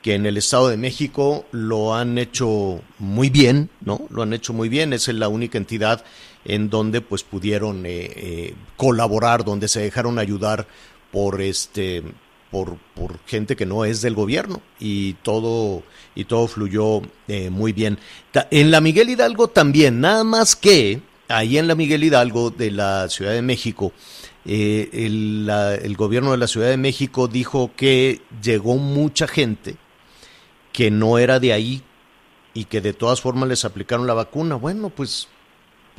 que, 0.02 0.14
en 0.14 0.24
el 0.26 0.36
Estado 0.36 0.68
de 0.68 0.76
México 0.76 1.46
lo 1.50 1.94
han 1.94 2.16
hecho 2.18 2.80
muy 2.98 3.28
bien, 3.28 3.70
¿no? 3.80 4.06
Lo 4.10 4.22
han 4.22 4.32
hecho 4.32 4.52
muy 4.52 4.68
bien, 4.68 4.92
es 4.92 5.08
la 5.08 5.28
única 5.28 5.58
entidad 5.58 6.04
en 6.44 6.70
donde 6.70 7.00
pues 7.00 7.22
pudieron 7.24 7.82
eh, 7.86 8.54
colaborar, 8.76 9.44
donde 9.44 9.68
se 9.68 9.80
dejaron 9.80 10.18
ayudar 10.18 10.66
por 11.10 11.40
este 11.40 12.04
por, 12.50 12.76
por 12.94 13.20
gente 13.26 13.56
que 13.56 13.66
no 13.66 13.84
es 13.84 14.02
del 14.02 14.14
gobierno 14.14 14.60
y 14.78 15.14
todo, 15.14 15.82
y 16.14 16.24
todo 16.24 16.48
fluyó 16.48 17.02
eh, 17.28 17.50
muy 17.50 17.72
bien. 17.72 17.98
En 18.50 18.70
la 18.70 18.80
Miguel 18.80 19.10
Hidalgo 19.10 19.48
también, 19.48 20.00
nada 20.00 20.24
más 20.24 20.56
que 20.56 21.00
ahí 21.28 21.58
en 21.58 21.68
la 21.68 21.74
Miguel 21.74 22.04
Hidalgo 22.04 22.50
de 22.50 22.72
la 22.72 23.08
Ciudad 23.08 23.32
de 23.32 23.42
México, 23.42 23.92
eh, 24.44 24.88
el, 24.92 25.96
gobierno 25.96 26.32
de 26.32 26.38
la 26.38 26.48
Ciudad 26.48 26.68
de 26.68 26.76
México 26.76 27.28
dijo 27.28 27.70
que 27.76 28.20
llegó 28.42 28.76
mucha 28.76 29.28
gente 29.28 29.76
que 30.72 30.90
no 30.90 31.18
era 31.18 31.38
de 31.38 31.52
ahí 31.52 31.82
y 32.54 32.64
que 32.64 32.80
de 32.80 32.92
todas 32.92 33.20
formas 33.20 33.48
les 33.48 33.64
aplicaron 33.64 34.06
la 34.06 34.14
vacuna. 34.14 34.56
Bueno, 34.56 34.90
pues, 34.90 35.28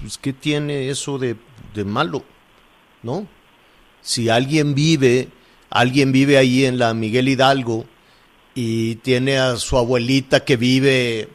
pues 0.02 0.18
¿qué 0.18 0.34
tiene 0.34 0.90
eso 0.90 1.18
de, 1.18 1.38
de 1.74 1.86
malo? 1.86 2.24
¿No? 3.04 3.28
Si 4.02 4.30
alguien 4.30 4.76
vive 4.76 5.30
alguien 5.72 6.12
vive 6.12 6.38
ahí 6.38 6.66
en 6.66 6.78
la 6.78 6.94
Miguel 6.94 7.30
Hidalgo 7.30 7.86
y 8.54 8.96
tiene 8.96 9.40
a 9.40 9.56
su 9.56 9.78
abuelita 9.78 10.44
que 10.46 10.58
vive 10.58 11.30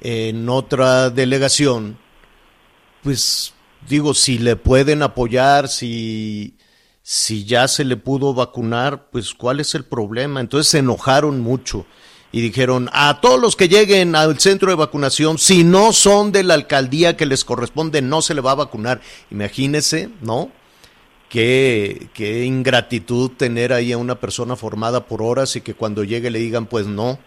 en 0.00 0.48
otra 0.48 1.10
delegación, 1.10 1.98
pues 3.02 3.54
digo, 3.88 4.14
si 4.14 4.38
le 4.38 4.56
pueden 4.56 5.02
apoyar, 5.02 5.68
si, 5.68 6.56
si 7.02 7.44
ya 7.44 7.68
se 7.68 7.84
le 7.84 7.96
pudo 7.96 8.34
vacunar, 8.34 9.08
pues 9.10 9.32
cuál 9.34 9.60
es 9.60 9.74
el 9.74 9.84
problema. 9.84 10.40
Entonces 10.40 10.70
se 10.70 10.78
enojaron 10.78 11.40
mucho 11.40 11.86
y 12.32 12.40
dijeron 12.40 12.90
a 12.92 13.20
todos 13.20 13.40
los 13.40 13.56
que 13.56 13.68
lleguen 13.68 14.14
al 14.14 14.38
centro 14.40 14.70
de 14.70 14.76
vacunación, 14.76 15.38
si 15.38 15.64
no 15.64 15.92
son 15.92 16.32
de 16.32 16.42
la 16.42 16.54
alcaldía 16.54 17.16
que 17.16 17.26
les 17.26 17.44
corresponde, 17.44 18.02
no 18.02 18.22
se 18.22 18.34
le 18.34 18.40
va 18.40 18.52
a 18.52 18.56
vacunar. 18.56 19.00
Imagínese, 19.30 20.10
¿no? 20.20 20.50
Qué, 21.28 22.08
qué 22.14 22.44
ingratitud 22.44 23.30
tener 23.32 23.72
ahí 23.72 23.92
a 23.92 23.98
una 23.98 24.18
persona 24.18 24.56
formada 24.56 25.06
por 25.06 25.22
horas 25.22 25.56
y 25.56 25.60
que 25.60 25.74
cuando 25.74 26.04
llegue 26.04 26.30
le 26.30 26.38
digan, 26.38 26.66
pues 26.66 26.86
no, 26.86 27.18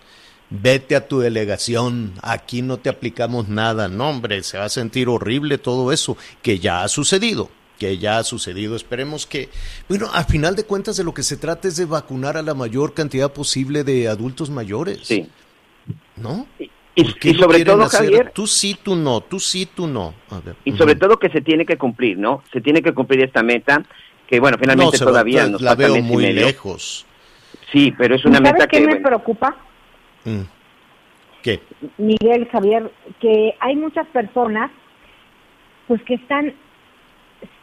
vete 0.51 0.96
a 0.96 1.08
tu 1.08 1.20
delegación, 1.20 2.13
aquí 2.22 2.62
no 2.62 2.77
te 2.77 2.89
aplicamos 2.89 3.48
nada. 3.48 3.88
No, 3.88 4.10
hombre, 4.10 4.43
se 4.43 4.58
va 4.58 4.65
a 4.65 4.70
sentir 4.70 5.10
horrible 5.10 5.58
todo 5.58 5.91
eso, 5.91 6.17
que 6.41 6.60
ya 6.60 6.84
ha 6.84 6.88
sucedido, 6.88 7.50
que 7.79 7.98
ya 7.98 8.20
ha 8.20 8.24
sucedido. 8.24 8.75
Esperemos 8.75 9.25
que, 9.25 9.50
bueno, 9.88 10.10
a 10.13 10.24
final 10.25 10.55
de 10.55 10.65
cuentas 10.65 10.98
de 10.98 11.03
lo 11.03 11.13
que 11.13 11.24
se 11.24 11.38
trata 11.38 11.67
es 11.67 11.77
de 11.77 11.86
vacunar 11.86 12.38
a 12.38 12.43
la 12.43 12.53
mayor 12.53 12.93
cantidad 12.93 13.31
posible 13.31 13.84
de 13.84 14.08
adultos 14.08 14.50
mayores. 14.50 15.00
Sí. 15.03 15.27
¿No? 16.17 16.46
Y, 16.94 17.06
sobre 17.36 17.64
todo, 17.64 17.88
Javier. 17.88 18.32
Tú 18.34 18.48
sí, 18.48 18.78
tú 18.82 18.96
no, 18.96 19.22
tú 19.22 19.40
sí, 19.40 19.66
tú 19.66 19.88
no. 19.88 20.14
Y 20.66 20.74
sobre 20.74 20.96
todo 20.96 21.18
que 21.18 21.30
se 21.30 21.42
tiene 21.42 21.66
que 21.66 21.78
cumplir, 21.78 22.18
¿no? 22.18 22.44
Se 22.52 22.60
tiene 22.60 22.82
que 22.82 22.94
cumplir 22.94 23.24
esta 23.24 23.44
meta, 23.44 23.84
que 24.28 24.40
bueno, 24.40 24.58
finalmente 24.60 24.98
todavía 24.98 25.48
nos 25.48 25.62
la 25.62 25.76
veo 25.76 26.02
muy 26.02 26.34
lejos. 26.34 27.06
Sí, 27.72 27.94
pero 27.98 28.16
es 28.16 28.26
una 28.26 28.40
meta 28.42 28.68
que. 28.68 28.80
qué 28.80 28.88
me 28.88 28.98
preocupa? 28.98 29.56
Mm. 30.26 30.42
¿Qué? 31.42 31.62
Miguel, 31.98 32.48
Javier, 32.52 32.92
que 33.20 33.56
hay 33.60 33.76
muchas 33.76 34.06
personas, 34.08 34.70
pues 35.88 36.02
que 36.04 36.16
están 36.16 36.54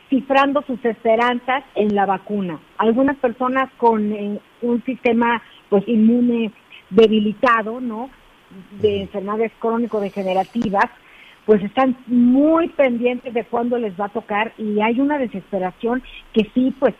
cifrando 0.09 0.65
sus 0.67 0.83
esperanzas 0.85 1.65
en 1.75 1.95
la 1.95 2.07
vacuna. 2.07 2.59
Algunas 2.79 3.17
personas 3.19 3.71
con 3.77 4.13
eh, 4.13 4.41
un 4.63 4.83
sistema 4.85 5.43
pues 5.69 5.87
inmune 5.87 6.53
debilitado, 6.91 7.81
¿no? 7.81 8.11
De 8.81 9.03
enfermedades 9.03 9.53
crónico-degenerativas, 9.59 10.87
pues 11.47 11.63
están 11.63 11.97
muy 12.07 12.69
pendientes 12.69 13.33
de 13.33 13.45
cuándo 13.45 13.79
les 13.79 13.99
va 13.99 14.07
a 14.07 14.11
tocar 14.11 14.53
y 14.59 14.81
hay 14.81 15.01
una 15.01 15.19
desesperación 15.19 16.03
que 16.33 16.51
sí, 16.55 16.75
pues 16.79 16.95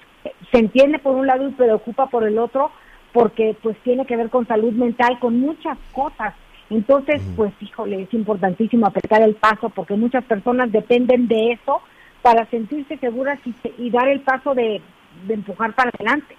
se 0.51 0.59
entiende 0.59 0.99
por 0.99 1.15
un 1.15 1.27
lado 1.27 1.49
y 1.49 1.53
preocupa 1.53 2.07
por 2.07 2.25
el 2.25 2.39
otro, 2.39 2.71
porque 3.13 3.57
pues 3.63 3.77
tiene 3.79 4.07
que 4.07 4.17
ver 4.17 4.31
con 4.31 4.47
salud 4.47 4.73
mental, 4.73 5.19
con 5.19 5.39
muchas 5.39 5.79
cosas. 5.93 6.35
Entonces, 6.71 7.23
pues 7.37 7.53
híjole, 7.61 8.03
es 8.03 8.15
importantísimo 8.15 8.87
apretar 8.87 9.23
el 9.23 9.35
paso 9.35 9.71
porque 9.71 9.95
muchas 9.95 10.25
personas 10.25 10.71
dependen 10.71 11.27
de 11.27 11.53
eso 11.53 11.81
para 12.23 12.45
sentirse 12.47 12.99
seguras 12.99 13.39
y, 13.79 13.91
dar 13.91 14.09
el 14.09 14.21
paso 14.21 14.55
de, 14.55 14.83
empujar 15.29 15.75
para 15.75 15.91
adelante. 15.91 16.37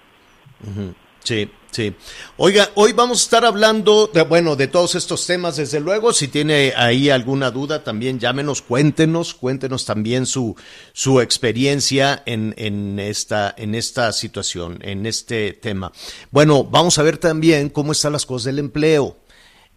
Sí, 1.19 1.49
sí. 1.71 1.93
Oiga, 2.37 2.69
hoy 2.75 2.93
vamos 2.93 3.19
a 3.19 3.23
estar 3.23 3.45
hablando 3.45 4.09
de, 4.13 4.21
bueno, 4.23 4.55
de 4.55 4.67
todos 4.67 4.95
estos 4.95 5.25
temas, 5.25 5.57
desde 5.57 5.79
luego. 5.79 6.13
Si 6.13 6.27
tiene 6.27 6.73
ahí 6.75 7.09
alguna 7.09 7.51
duda, 7.51 7.83
también 7.83 8.19
llámenos, 8.19 8.61
cuéntenos, 8.61 9.33
cuéntenos 9.33 9.85
también 9.85 10.25
su, 10.25 10.55
su 10.93 11.21
experiencia 11.21 12.23
en, 12.25 12.53
en, 12.57 12.99
esta, 12.99 13.53
en 13.57 13.75
esta 13.75 14.11
situación, 14.11 14.79
en 14.81 15.05
este 15.05 15.53
tema. 15.53 15.91
Bueno, 16.31 16.63
vamos 16.63 16.97
a 16.97 17.03
ver 17.03 17.17
también 17.17 17.69
cómo 17.69 17.91
están 17.91 18.13
las 18.13 18.25
cosas 18.25 18.45
del 18.45 18.59
empleo. 18.59 19.17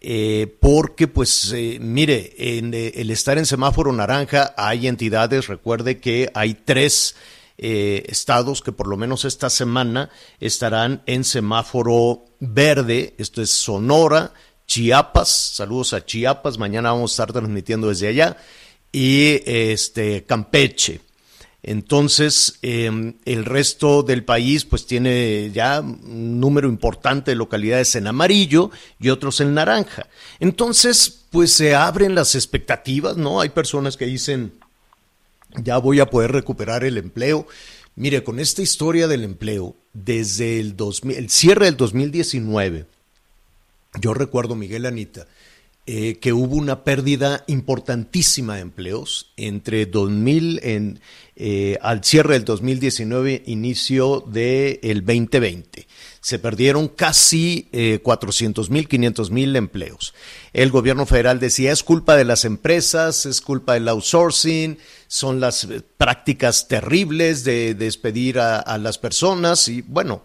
Eh, 0.05 0.57
porque 0.59 1.07
pues 1.07 1.53
eh, 1.55 1.77
mire, 1.79 2.33
en 2.37 2.73
eh, 2.73 2.91
el 2.95 3.09
estar 3.09 3.37
en 3.37 3.45
semáforo 3.45 3.93
naranja 3.93 4.53
hay 4.57 4.87
entidades, 4.87 5.47
recuerde 5.47 6.01
que 6.01 6.29
hay 6.33 6.55
tres 6.55 7.15
eh, 7.57 8.03
estados 8.07 8.61
que 8.61 8.71
por 8.71 8.87
lo 8.87 8.97
menos 8.97 9.25
esta 9.25 9.49
semana 9.49 10.09
estarán 10.39 11.03
en 11.05 11.23
semáforo 11.23 12.25
verde. 12.39 13.15
Esto 13.17 13.41
es 13.41 13.49
Sonora, 13.49 14.33
Chiapas. 14.67 15.29
Saludos 15.29 15.93
a 15.93 16.05
Chiapas. 16.05 16.57
Mañana 16.57 16.91
vamos 16.91 17.11
a 17.11 17.13
estar 17.13 17.33
transmitiendo 17.33 17.89
desde 17.89 18.07
allá. 18.07 18.37
Y 18.91 19.41
este 19.45 20.23
Campeche. 20.23 21.01
Entonces, 21.63 22.59
em, 22.61 23.15
el 23.23 23.45
resto 23.45 24.03
del 24.03 24.25
país 24.25 24.65
pues 24.65 24.85
tiene 24.85 25.49
ya 25.53 25.79
un 25.79 26.41
número 26.41 26.67
importante 26.67 27.31
de 27.31 27.35
localidades 27.35 27.95
en 27.95 28.07
amarillo 28.07 28.69
y 28.99 29.09
otros 29.09 29.39
en 29.39 29.53
naranja. 29.53 30.07
Entonces, 30.41 31.23
pues 31.31 31.53
se 31.53 31.73
abren 31.73 32.15
las 32.15 32.35
expectativas, 32.35 33.15
¿no? 33.15 33.39
Hay 33.39 33.49
personas 33.49 33.95
que 33.95 34.05
dicen, 34.05 34.51
ya 35.61 35.77
voy 35.77 35.99
a 35.99 36.09
poder 36.09 36.31
recuperar 36.31 36.83
el 36.83 36.97
empleo. 36.97 37.47
Mire, 37.95 38.23
con 38.23 38.39
esta 38.39 38.61
historia 38.61 39.07
del 39.07 39.23
empleo, 39.23 39.75
desde 39.93 40.59
el, 40.59 40.75
el 41.15 41.29
cierre 41.29 41.65
del 41.65 41.77
2019, 41.77 42.85
yo 44.01 44.13
recuerdo, 44.13 44.55
Miguel 44.55 44.85
Anita, 44.85 45.27
eh, 45.85 46.17
que 46.19 46.31
hubo 46.31 46.55
una 46.55 46.85
pérdida 46.85 47.43
importantísima 47.47 48.55
de 48.55 48.61
empleos 48.61 49.33
entre 49.35 49.85
2000 49.85 50.61
en, 50.63 50.99
eh, 51.35 51.77
al 51.81 52.03
cierre 52.05 52.35
del 52.35 52.45
2019, 52.45 53.43
inicio 53.47 54.23
del 54.25 55.03
2020. 55.05 55.85
Se 56.23 56.39
perdieron 56.39 56.87
casi 56.87 57.67
eh, 57.73 57.99
400 58.01 58.69
mil, 58.69 58.87
500 58.87 59.29
mil 59.29 59.53
empleos. 59.57 60.13
El 60.53 60.71
gobierno 60.71 61.05
federal 61.05 61.41
decía 61.41 61.73
es 61.73 61.83
culpa 61.83 62.15
de 62.15 62.23
las 62.23 62.45
empresas, 62.45 63.25
es 63.25 63.41
culpa 63.41 63.73
del 63.73 63.89
outsourcing, 63.89 64.77
son 65.07 65.41
las 65.41 65.65
eh, 65.65 65.81
prácticas 65.97 66.69
terribles 66.69 67.43
de, 67.43 67.75
despedir 67.75 68.39
a, 68.39 68.77
las 68.77 68.97
personas 68.97 69.67
y 69.67 69.81
bueno, 69.81 70.23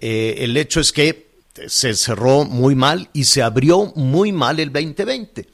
eh, 0.00 0.36
el 0.38 0.56
hecho 0.56 0.78
es 0.78 0.92
que 0.92 1.30
se 1.66 1.94
cerró 1.94 2.44
muy 2.44 2.76
mal 2.76 3.10
y 3.12 3.24
se 3.24 3.42
abrió 3.42 3.92
muy 3.96 4.30
mal 4.30 4.60
el 4.60 4.72
2020. 4.72 5.48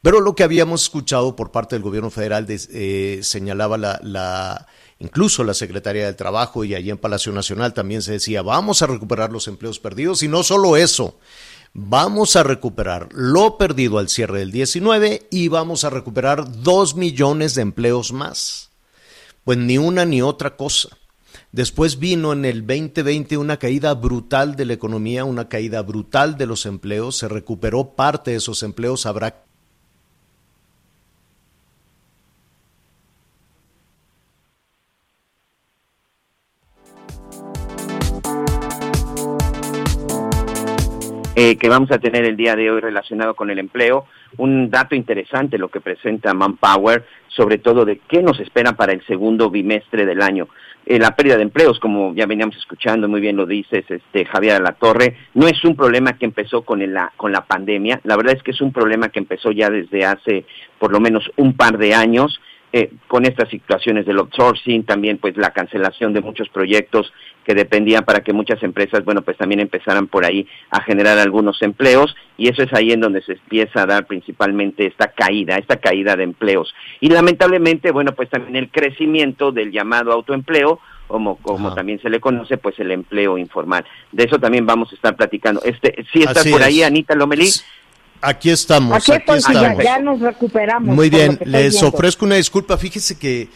Pero 0.00 0.20
lo 0.20 0.34
que 0.34 0.42
habíamos 0.42 0.82
escuchado 0.82 1.36
por 1.36 1.52
parte 1.52 1.76
del 1.76 1.82
gobierno 1.82 2.10
federal 2.10 2.46
de, 2.46 2.60
eh, 2.72 3.20
señalaba 3.22 3.78
la, 3.78 4.00
la, 4.02 4.66
incluso 5.02 5.42
la 5.42 5.52
Secretaría 5.52 6.06
del 6.06 6.16
Trabajo 6.16 6.64
y 6.64 6.74
allí 6.74 6.90
en 6.90 6.98
Palacio 6.98 7.32
Nacional 7.32 7.74
también 7.74 8.02
se 8.02 8.12
decía, 8.12 8.40
vamos 8.40 8.82
a 8.82 8.86
recuperar 8.86 9.32
los 9.32 9.48
empleos 9.48 9.80
perdidos 9.80 10.22
y 10.22 10.28
no 10.28 10.44
solo 10.44 10.76
eso, 10.76 11.18
vamos 11.74 12.36
a 12.36 12.44
recuperar 12.44 13.08
lo 13.12 13.58
perdido 13.58 13.98
al 13.98 14.08
cierre 14.08 14.38
del 14.38 14.52
19 14.52 15.26
y 15.30 15.48
vamos 15.48 15.82
a 15.82 15.90
recuperar 15.90 16.62
dos 16.62 16.94
millones 16.94 17.54
de 17.56 17.62
empleos 17.62 18.12
más. 18.12 18.70
Pues 19.44 19.58
ni 19.58 19.76
una 19.76 20.04
ni 20.04 20.22
otra 20.22 20.56
cosa. 20.56 20.90
Después 21.50 21.98
vino 21.98 22.32
en 22.32 22.44
el 22.44 22.64
2020 22.64 23.36
una 23.36 23.58
caída 23.58 23.92
brutal 23.94 24.54
de 24.54 24.66
la 24.66 24.74
economía, 24.74 25.24
una 25.24 25.48
caída 25.48 25.82
brutal 25.82 26.38
de 26.38 26.46
los 26.46 26.64
empleos, 26.64 27.16
se 27.16 27.28
recuperó 27.28 27.96
parte 27.96 28.30
de 28.30 28.36
esos 28.36 28.62
empleos, 28.62 29.04
habrá 29.04 29.44
eh, 41.34 41.56
que 41.56 41.68
vamos 41.68 41.90
a 41.90 41.98
tener 41.98 42.24
el 42.24 42.36
día 42.36 42.54
de 42.56 42.70
hoy 42.70 42.80
relacionado 42.80 43.34
con 43.34 43.50
el 43.50 43.58
empleo. 43.58 44.06
Un 44.36 44.70
dato 44.70 44.94
interesante 44.94 45.58
lo 45.58 45.68
que 45.68 45.80
presenta 45.80 46.34
Manpower, 46.34 47.04
sobre 47.28 47.58
todo 47.58 47.84
de 47.84 48.00
qué 48.08 48.22
nos 48.22 48.38
espera 48.40 48.72
para 48.72 48.92
el 48.92 49.04
segundo 49.06 49.50
bimestre 49.50 50.04
del 50.04 50.20
año. 50.20 50.48
Eh, 50.84 50.98
la 50.98 51.14
pérdida 51.14 51.36
de 51.36 51.44
empleos, 51.44 51.78
como 51.78 52.14
ya 52.14 52.26
veníamos 52.26 52.56
escuchando, 52.56 53.08
muy 53.08 53.20
bien 53.20 53.36
lo 53.36 53.46
dices, 53.46 53.84
este, 53.88 54.24
Javier 54.24 54.60
La 54.60 54.72
Torre, 54.72 55.16
no 55.34 55.46
es 55.46 55.64
un 55.64 55.76
problema 55.76 56.18
que 56.18 56.26
empezó 56.26 56.62
con, 56.62 56.82
el, 56.82 56.96
con 57.16 57.32
la 57.32 57.44
pandemia, 57.44 58.00
la 58.04 58.16
verdad 58.16 58.34
es 58.36 58.42
que 58.42 58.50
es 58.50 58.60
un 58.60 58.72
problema 58.72 59.08
que 59.08 59.20
empezó 59.20 59.52
ya 59.52 59.70
desde 59.70 60.04
hace 60.04 60.44
por 60.78 60.92
lo 60.92 60.98
menos 60.98 61.30
un 61.36 61.54
par 61.54 61.78
de 61.78 61.94
años 61.94 62.40
eh, 62.72 62.90
con 63.06 63.26
estas 63.26 63.50
situaciones 63.50 64.06
del 64.06 64.18
outsourcing, 64.18 64.84
también 64.84 65.18
pues 65.18 65.36
la 65.36 65.50
cancelación 65.50 66.14
de 66.14 66.22
muchos 66.22 66.48
proyectos 66.48 67.12
que 67.44 67.54
dependían 67.54 68.04
para 68.04 68.20
que 68.20 68.32
muchas 68.32 68.62
empresas, 68.62 69.04
bueno, 69.04 69.22
pues 69.22 69.36
también 69.36 69.60
empezaran 69.60 70.06
por 70.06 70.24
ahí 70.24 70.46
a 70.70 70.80
generar 70.82 71.18
algunos 71.18 71.60
empleos 71.60 72.14
y 72.38 72.48
eso 72.48 72.62
es 72.62 72.72
ahí 72.72 72.92
en 72.92 73.00
donde 73.00 73.20
se 73.22 73.32
empieza 73.32 73.82
a 73.82 73.86
dar 73.86 74.06
principalmente 74.06 74.86
esta 74.86 75.08
caída, 75.08 75.58
esta 75.58 75.76
caída 75.76 76.16
de 76.16 76.24
empleos. 76.24 76.74
Y 77.00 77.10
lamentablemente, 77.10 77.90
bueno, 77.90 78.12
pues 78.12 78.30
también 78.30 78.56
el 78.56 78.70
crecimiento 78.70 79.52
del 79.52 79.70
llamado 79.70 80.12
autoempleo, 80.12 80.80
como, 81.08 81.36
como 81.36 81.74
también 81.74 82.00
se 82.00 82.08
le 82.08 82.20
conoce, 82.20 82.56
pues 82.56 82.78
el 82.78 82.90
empleo 82.90 83.36
informal. 83.36 83.84
De 84.12 84.24
eso 84.24 84.38
también 84.38 84.64
vamos 84.64 84.90
a 84.92 84.94
estar 84.94 85.14
platicando. 85.14 85.60
Este, 85.62 86.06
sí 86.10 86.22
estás 86.22 86.48
por 86.48 86.62
ahí, 86.62 86.82
Anita 86.82 87.14
Lomelí. 87.14 87.50
Aquí 88.22 88.50
estamos, 88.50 88.96
aquí, 88.96 89.12
aquí 89.12 89.32
estamos. 89.32 89.78
Ya, 89.78 89.82
ya, 89.82 89.98
nos 89.98 90.20
recuperamos. 90.20 90.94
Muy 90.94 91.10
bien, 91.10 91.38
les 91.44 91.82
ofrezco 91.82 92.24
una 92.24 92.36
disculpa. 92.36 92.78
Fíjese 92.78 93.18
que 93.18 93.48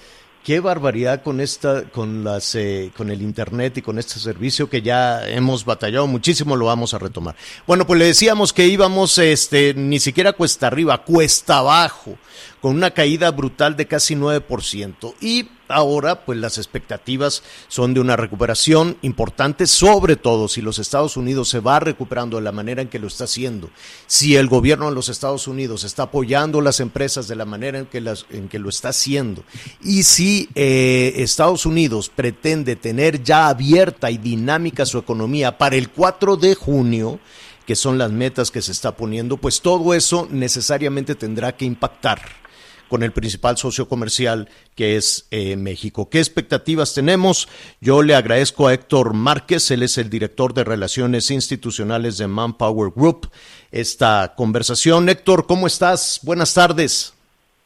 qué 0.47 0.61
barbaridad 0.61 1.23
con 1.23 1.41
esta, 1.41 1.85
con 1.85 2.23
las, 2.23 2.55
eh, 2.55 2.93
con 2.97 3.11
el 3.11 3.21
internet 3.23 3.79
y 3.79 3.83
con 3.83 3.99
este 3.99 4.21
servicio 4.21 4.71
que 4.71 4.83
ya 4.83 5.29
hemos 5.29 5.65
batallado 5.65 6.07
muchísimo, 6.07 6.55
lo 6.55 6.67
vamos 6.67 6.95
a 6.95 6.99
retomar. 6.99 7.35
Bueno, 7.67 7.85
pues 7.85 7.99
le 7.99 8.07
decíamos 8.07 8.53
que 8.53 8.67
íbamos, 8.67 9.19
este, 9.19 9.75
ni 9.75 9.99
siquiera 9.99 10.33
cuesta 10.35 10.69
arriba, 10.69 11.03
cuesta 11.05 11.59
abajo, 11.59 12.17
con 12.61 12.77
una 12.77 12.93
caída 12.93 13.33
brutal 13.33 13.77
de 13.77 13.87
casi 13.87 14.15
9%. 14.15 15.15
Y 15.21 15.49
ahora, 15.69 16.25
pues 16.25 16.39
las 16.39 16.59
expectativas 16.59 17.43
son 17.69 17.95
de 17.95 18.01
una 18.01 18.17
recuperación 18.17 18.97
importante, 19.03 19.67
sobre 19.67 20.17
todo 20.17 20.49
si 20.49 20.63
los 20.63 20.79
Estados 20.79 21.17
Unidos 21.17 21.49
se 21.49 21.61
va 21.61 21.81
recuperando 21.81 22.37
de 22.37 22.43
la 22.43 22.53
manera 22.53 22.83
en 22.83 22.89
que 22.89 22.99
lo 22.99 23.07
está 23.07 23.25
haciendo, 23.25 23.71
si 24.07 24.37
el 24.37 24.49
gobierno 24.49 24.89
de 24.89 24.95
los 24.95 25.09
Estados 25.09 25.49
Unidos 25.49 25.85
está 25.85 26.05
apoyando 26.05 26.61
las 26.61 26.81
empresas 26.81 27.29
de 27.29 27.37
la 27.37 27.45
manera 27.45 27.79
en 27.79 27.87
que, 27.87 28.01
las, 28.01 28.27
en 28.31 28.49
que 28.49 28.59
lo 28.59 28.69
está 28.69 28.91
haciendo, 28.91 29.45
y 29.83 30.03
si 30.03 30.49
eh, 30.55 31.15
Estados 31.17 31.67
Unidos 31.67 32.11
pretende 32.15 32.77
tener 32.77 33.23
ya 33.23 33.49
abierta 33.49 34.11
y 34.11 34.19
dinámica 34.19 34.87
su 34.87 34.99
economía 34.99 35.59
para 35.59 35.77
el 35.77 35.91
4 35.91 36.37
de 36.37 36.55
junio, 36.55 37.21
que 37.67 37.77
son 37.77 37.99
las 37.99 38.13
metas 38.13 38.51
que 38.51 38.63
se 38.63 38.73
está 38.73 38.97
poniendo, 38.97 39.37
pues 39.37 39.61
todo 39.61 39.93
eso 39.93 40.29
necesariamente 40.31 41.17
tendrá 41.17 41.57
que 41.57 41.65
impactar 41.65 42.46
con 42.89 43.03
el 43.03 43.13
principal 43.13 43.57
socio 43.57 43.89
comercial 43.89 44.49
que 44.75 44.97
es 44.97 45.27
eh, 45.31 45.57
México. 45.57 46.09
¿Qué 46.09 46.19
expectativas 46.19 46.95
tenemos? 46.95 47.49
Yo 47.81 48.03
le 48.03 48.15
agradezco 48.15 48.69
a 48.69 48.75
Héctor 48.75 49.15
Márquez, 49.15 49.71
él 49.71 49.83
es 49.83 49.99
el 49.99 50.11
director 50.11 50.55
de 50.55 50.65
Relaciones 50.65 51.31
Institucionales 51.31 52.19
de 52.19 52.27
Manpower 52.27 52.93
Group, 52.95 53.31
esta 53.71 54.35
conversación. 54.37 55.09
Héctor, 55.09 55.47
¿cómo 55.47 55.67
estás? 55.67 56.21
Buenas 56.23 56.55
tardes. 56.55 57.15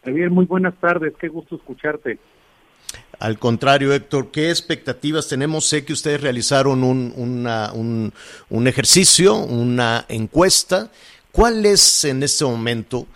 Javier, 0.04 0.30
muy 0.30 0.46
buenas 0.46 0.74
tardes, 0.80 1.12
qué 1.20 1.28
gusto 1.28 1.56
escucharte. 1.56 2.18
Al 3.18 3.38
contrario, 3.38 3.92
Héctor, 3.92 4.30
¿qué 4.30 4.48
expectativas 4.48 5.28
tenemos? 5.28 5.66
Sé 5.66 5.85
que 5.85 5.92
ustedes 5.92 6.22
realizaron 6.22 6.83
un, 6.83 7.12
una, 7.16 7.70
un, 7.72 8.14
un 8.48 8.66
ejercicio, 8.66 9.37
una 9.37 10.06
encuesta. 10.09 10.90
¿Cuál 11.30 11.66
es 11.66 12.04
en 12.06 12.22
este 12.22 12.46
momento 12.46 13.06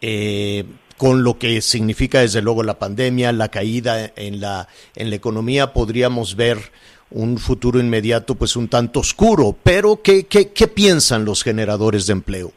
eh, 0.00 0.64
con 1.02 1.24
lo 1.24 1.36
que 1.36 1.60
significa 1.62 2.20
desde 2.20 2.42
luego 2.42 2.62
la 2.62 2.78
pandemia, 2.78 3.32
la 3.32 3.48
caída 3.48 4.12
en 4.14 4.40
la, 4.40 4.68
en 4.94 5.10
la 5.10 5.16
economía, 5.16 5.72
podríamos 5.72 6.36
ver 6.36 6.58
un 7.10 7.38
futuro 7.38 7.80
inmediato 7.80 8.36
pues 8.36 8.54
un 8.54 8.68
tanto 8.68 9.00
oscuro, 9.00 9.52
pero 9.64 10.00
¿qué, 10.00 10.26
qué, 10.26 10.52
qué 10.52 10.68
piensan 10.68 11.24
los 11.24 11.42
generadores 11.42 12.06
de 12.06 12.12
empleo? 12.12 12.52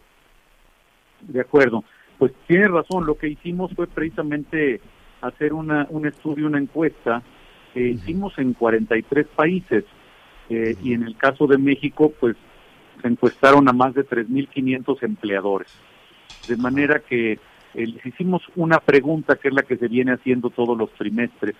De 1.22 1.42
acuerdo, 1.42 1.84
pues 2.20 2.34
tiene 2.46 2.68
razón, 2.68 3.08
lo 3.08 3.18
que 3.18 3.30
hicimos 3.30 3.74
fue 3.74 3.88
precisamente 3.88 4.80
hacer 5.22 5.52
una, 5.52 5.88
un 5.90 6.06
estudio, 6.06 6.46
una 6.46 6.60
encuesta 6.60 7.24
que 7.74 7.82
hicimos 7.82 8.38
en 8.38 8.54
43 8.54 9.26
países. 9.36 9.86
Eh, 10.52 10.76
y 10.84 10.94
en 10.94 11.02
el 11.02 11.18
caso 11.18 11.48
de 11.48 11.58
México 11.58 12.14
pues 12.20 12.36
se 13.02 13.08
encuestaron 13.08 13.68
a 13.68 13.74
más 13.74 13.96
de 13.96 14.06
3.500 14.06 15.02
empleadores, 15.02 15.74
de 16.48 16.58
manera 16.58 17.00
que 17.00 17.40
eh, 17.76 17.88
les 17.88 18.06
hicimos 18.06 18.42
una 18.56 18.80
pregunta 18.80 19.36
que 19.36 19.50
es 19.50 19.54
la 19.54 19.64
que 19.64 19.78
se 19.78 19.88
viene 19.88 20.14
haciendo 20.14 20.50
todos 20.50 20.78
los 20.78 20.92
trimestres. 20.94 21.56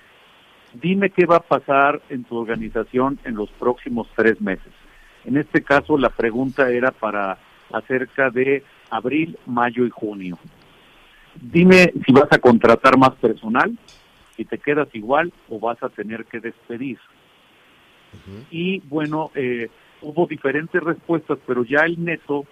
Dime 0.74 1.10
qué 1.10 1.26
va 1.26 1.38
a 1.38 1.42
pasar 1.42 2.02
en 2.10 2.24
tu 2.24 2.38
organización 2.38 3.20
en 3.24 3.36
los 3.36 3.50
próximos 3.52 4.08
tres 4.16 4.42
meses. 4.42 4.74
En 5.26 5.38
este 5.38 5.64
caso, 5.64 5.98
la 5.98 6.10
pregunta 6.10 6.70
era 6.70 6.92
para 6.92 7.38
acerca 7.72 8.30
de 8.30 8.64
abril, 8.90 9.38
mayo 9.46 9.86
y 9.86 9.90
junio. 9.90 10.38
Dime 11.42 11.92
si 12.06 12.12
vas 12.12 12.32
a 12.32 12.40
contratar 12.40 12.98
más 12.98 13.14
personal, 13.16 13.78
si 14.36 14.46
te 14.46 14.58
quedas 14.58 14.88
igual 14.94 15.34
o 15.50 15.60
vas 15.60 15.82
a 15.84 15.90
tener 15.90 16.26
que 16.26 16.40
despedir. 16.40 16.98
Uh 18.14 18.18
-huh. 18.18 18.46
Y 18.52 18.80
bueno, 18.82 19.32
eh, 19.36 19.70
hubo 20.02 20.28
diferentes 20.28 20.82
respuestas, 20.82 21.40
pero 21.46 21.64
ya 21.64 21.82
el 21.82 22.04
neto 22.04 22.46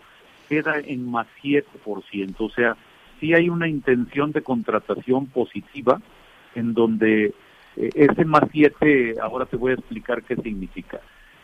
queda 0.49 0.80
en 0.80 1.10
más 1.10 1.28
7%. 1.41 2.36
O 2.39 2.49
sea, 2.49 2.76
sí 3.23 3.33
hay 3.33 3.47
una 3.47 3.69
intención 3.69 4.33
de 4.33 4.41
contratación 4.41 5.27
positiva 5.27 6.01
en 6.55 6.73
donde 6.73 7.33
eh, 7.77 7.89
ese 7.95 8.25
más 8.25 8.43
siete, 8.51 9.15
ahora 9.21 9.45
te 9.45 9.55
voy 9.55 9.71
a 9.71 9.75
explicar 9.75 10.23
qué 10.23 10.36
significa. 10.36 10.99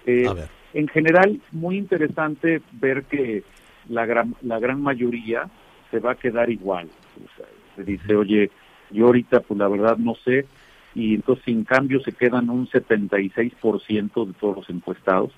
Eh, 0.05 0.27
en 0.73 0.87
general, 0.89 1.39
muy 1.53 1.77
interesante 1.77 2.61
ver 2.73 3.03
que 3.03 3.43
la 3.87 4.05
gran, 4.05 4.35
la 4.41 4.59
gran 4.59 4.81
mayoría 4.81 5.49
se 5.89 5.99
va 5.99 6.11
a 6.11 6.15
quedar 6.15 6.49
igual. 6.49 6.89
O 7.15 7.37
sea, 7.37 7.45
se 7.77 7.85
dice, 7.85 8.13
oye, 8.13 8.51
yo 8.91 9.05
ahorita 9.05 9.39
pues 9.39 9.57
la 9.57 9.69
verdad 9.69 9.95
no 9.95 10.15
sé, 10.15 10.47
y 10.93 11.15
entonces 11.15 11.45
sin 11.45 11.63
cambio 11.63 12.01
se 12.01 12.11
quedan 12.11 12.49
un 12.49 12.67
76% 12.67 14.27
de 14.27 14.33
todos 14.33 14.57
los 14.57 14.69
encuestados. 14.69 15.31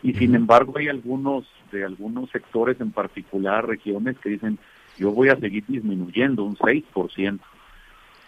Y 0.00 0.12
sin 0.12 0.36
embargo 0.36 0.74
hay 0.76 0.86
algunos, 0.86 1.46
de 1.72 1.84
algunos 1.84 2.30
sectores 2.30 2.80
en 2.80 2.92
particular, 2.92 3.66
regiones 3.66 4.16
que 4.18 4.28
dicen, 4.28 4.58
yo 4.98 5.10
voy 5.10 5.28
a 5.28 5.36
seguir 5.36 5.64
disminuyendo 5.68 6.44
un 6.44 6.56
6%. 6.56 7.40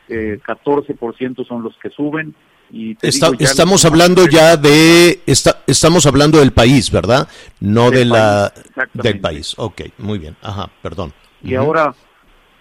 Eh, 0.09 0.41
14% 0.47 1.47
son 1.47 1.63
los 1.63 1.77
que 1.79 1.91
suben. 1.91 2.35
Y 2.71 2.97
Está, 3.01 3.31
digo, 3.31 3.43
estamos 3.45 3.85
hablando 3.85 4.27
ya 4.27 4.57
de 4.57 5.21
está, 5.27 5.63
estamos 5.67 6.07
hablando 6.07 6.39
del 6.39 6.53
país, 6.53 6.91
¿verdad? 6.91 7.27
No 7.61 7.91
del 7.91 8.11
de 8.11 8.15
la 8.15 8.53
país, 8.75 8.91
del 8.93 9.21
país. 9.21 9.55
Ok, 9.57 9.83
muy 9.99 10.19
bien. 10.19 10.37
Ajá, 10.43 10.71
perdón. 10.83 11.13
Y 11.43 11.55
ahora 11.55 11.95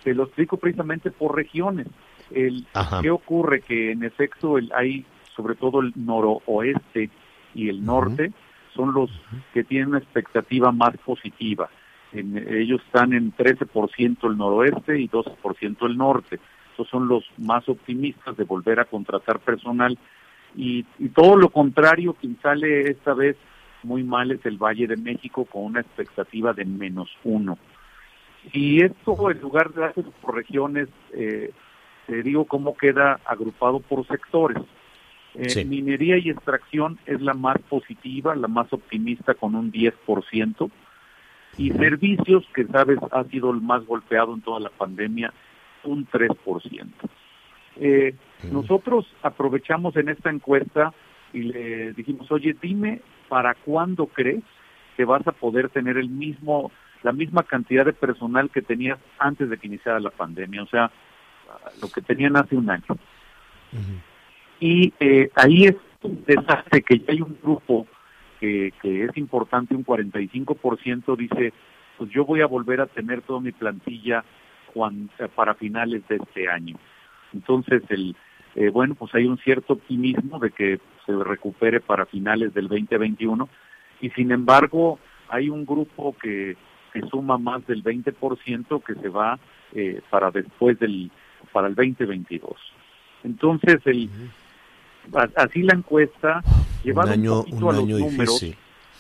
te 0.04 0.14
lo 0.14 0.24
explico 0.24 0.58
precisamente 0.58 1.12
por 1.12 1.36
regiones. 1.36 1.88
El, 2.32 2.66
¿Qué 3.02 3.10
ocurre? 3.10 3.62
Que 3.62 3.92
en 3.92 4.04
efecto 4.04 4.58
el, 4.58 4.72
hay 4.74 5.06
sobre 5.36 5.56
todo 5.56 5.82
el 5.82 5.94
noroeste 5.96 7.10
y 7.54 7.70
el 7.70 7.84
norte 7.86 8.32
son 8.76 8.94
los 8.94 9.10
que 9.54 9.64
tienen 9.64 9.90
una 9.90 10.00
expectativa 10.00 10.72
más 10.72 10.96
positiva. 11.06 11.70
En, 12.14 12.38
ellos 12.38 12.82
están 12.86 13.14
en 13.14 13.34
13% 13.34 14.30
el 14.30 14.38
noroeste 14.38 15.00
y 15.00 15.08
12% 15.10 15.86
el 15.86 15.98
norte. 15.98 16.40
Esos 16.74 16.88
son 16.90 17.08
los 17.08 17.26
más 17.38 17.68
optimistas 17.70 18.38
de 18.38 18.44
volver 18.44 18.80
a 18.80 18.86
contratar 18.86 19.40
personal. 19.40 19.98
Y, 20.56 20.86
y 21.00 21.10
todo 21.10 21.36
lo 21.36 21.50
contrario, 21.50 22.14
quien 22.14 22.38
sale 22.42 22.90
esta 22.90 23.14
vez 23.14 23.36
muy 23.84 24.04
mal 24.04 24.32
es 24.32 24.46
el 24.46 24.58
Valle 24.58 24.88
de 24.88 24.98
México 24.98 25.46
con 25.46 25.64
una 25.64 25.82
expectativa 25.82 26.54
de 26.54 26.66
menos 26.66 27.10
uno. 27.24 27.58
Y 28.54 28.84
esto, 28.84 29.30
en 29.32 29.40
lugar 29.42 29.74
de 29.74 29.86
hacer 29.86 30.06
por 30.22 30.36
regiones, 30.36 30.88
eh, 31.14 31.52
te 32.06 32.24
digo 32.24 32.46
cómo 32.46 32.76
queda 32.76 33.20
agrupado 33.26 33.80
por 33.80 34.06
sectores. 34.08 34.64
Eh, 35.36 35.66
minería 35.66 36.18
y 36.18 36.30
extracción 36.30 36.98
es 37.06 37.22
la 37.22 37.34
más 37.34 37.58
positiva, 37.70 38.36
la 38.36 38.48
más 38.48 38.72
optimista 38.72 39.34
con 39.34 39.56
un 39.56 39.72
10%. 39.72 40.72
Y 41.58 41.72
servicios, 41.72 42.46
que 42.54 42.66
sabes 42.66 43.00
ha 43.12 43.24
sido 43.26 43.52
el 43.52 43.62
más 43.62 43.86
golpeado 43.86 44.34
en 44.34 44.42
toda 44.42 44.60
la 44.60 44.70
pandemia, 44.70 45.34
un 45.84 46.08
3%. 46.08 46.88
Eh, 47.80 48.16
nosotros 48.52 49.06
aprovechamos 49.24 49.96
en 49.98 50.10
esta 50.10 50.30
encuesta 50.30 50.94
y 51.34 51.44
le 51.44 51.94
dijimos, 51.94 52.32
oye, 52.32 52.56
dime 52.62 53.02
para 53.28 53.56
cuándo 53.56 54.08
crees 54.08 54.44
que 54.96 55.06
vas 55.06 55.26
a 55.28 55.32
poder 55.32 55.70
tener 55.70 55.98
el 55.98 56.10
mismo, 56.10 56.72
la 57.04 57.12
misma 57.12 57.44
cantidad 57.44 57.86
de 57.86 57.94
personal 57.94 58.50
que 58.50 58.62
tenías 58.62 59.00
antes 59.20 59.50
de 59.50 59.58
que 59.58 59.68
iniciara 59.68 60.00
la 60.00 60.10
pandemia, 60.10 60.64
o 60.64 60.68
sea, 60.68 60.92
lo 61.82 61.88
que 61.90 62.02
tenían 62.02 62.36
hace 62.36 62.56
un 62.56 62.70
año. 62.70 62.98
Y 64.60 64.94
eh, 65.00 65.30
ahí 65.36 65.66
es 65.66 65.76
un 66.02 66.24
desastre 66.26 66.82
que 66.82 67.00
ya 67.00 67.14
hay 67.14 67.22
un 67.22 67.38
grupo 67.42 67.86
que, 68.40 68.74
que 68.82 69.06
es 69.06 69.18
importante, 69.18 69.76
un 69.76 69.86
45% 69.86 71.18
dice, 71.18 71.54
pues 71.98 72.10
yo 72.12 72.26
voy 72.26 72.42
a 72.42 72.48
volver 72.48 72.82
a 72.82 72.88
tener 72.88 73.22
toda 73.22 73.40
mi 73.40 73.52
plantilla 73.52 74.24
para 75.36 75.56
finales 75.56 76.08
de 76.08 76.18
este 76.18 76.50
año. 76.50 76.78
Entonces, 77.34 77.82
el, 77.90 78.16
eh, 78.56 78.70
bueno, 78.70 78.96
pues 78.96 79.14
hay 79.16 79.26
un 79.26 79.38
cierto 79.38 79.74
optimismo 79.74 80.40
de 80.40 80.52
que 80.52 80.80
se 81.06 81.14
recupere 81.24 81.80
para 81.80 82.06
finales 82.06 82.54
del 82.54 82.68
2021 82.68 83.48
y 84.02 84.10
sin 84.12 84.32
embargo 84.32 85.00
hay 85.30 85.50
un 85.50 85.66
grupo 85.66 86.16
que, 86.22 86.56
que 86.94 87.02
suma 87.10 87.38
más 87.38 87.66
del 87.68 87.84
20% 87.84 88.84
que 88.84 88.96
se 88.96 89.10
va 89.10 89.40
eh, 89.74 90.02
para 90.10 90.32
después 90.32 90.80
del 90.80 91.12
para 91.52 91.68
el 91.68 91.76
2022. 91.76 92.52
Entonces, 93.24 93.80
el, 93.86 94.10
así 95.36 95.62
la 95.62 95.74
encuesta, 95.74 96.44
llevando 96.84 97.14
un, 97.14 97.20
año, 97.20 97.42
un, 97.44 97.64
a 97.64 97.72
los 97.74 97.88
números, 97.88 98.44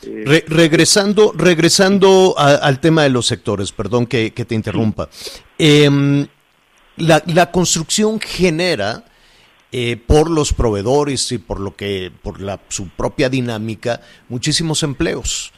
eh, 0.03 0.45
regresando 0.47 1.33
regresando 1.35 2.35
al 2.37 2.79
tema 2.79 3.03
de 3.03 3.09
los 3.09 3.25
sectores, 3.25 3.71
perdón 3.71 4.05
que, 4.05 4.29
te 4.31 4.55
interrumpa. 4.55 5.09
Em, 5.57 6.27
la, 6.97 7.23
la, 7.25 7.51
construcción 7.51 8.19
genera 8.19 9.05
eh, 9.71 9.97
por 9.97 10.29
los 10.29 10.53
proveedores 10.53 11.31
y 11.31 11.39
por 11.39 11.59
lo 11.59 11.75
que 11.75 12.11
por 12.21 12.41
la, 12.41 12.59
su 12.69 12.89
propia 12.89 13.29
dinámica 13.29 14.01
muchísimos 14.29 14.83
empleos 14.83 15.51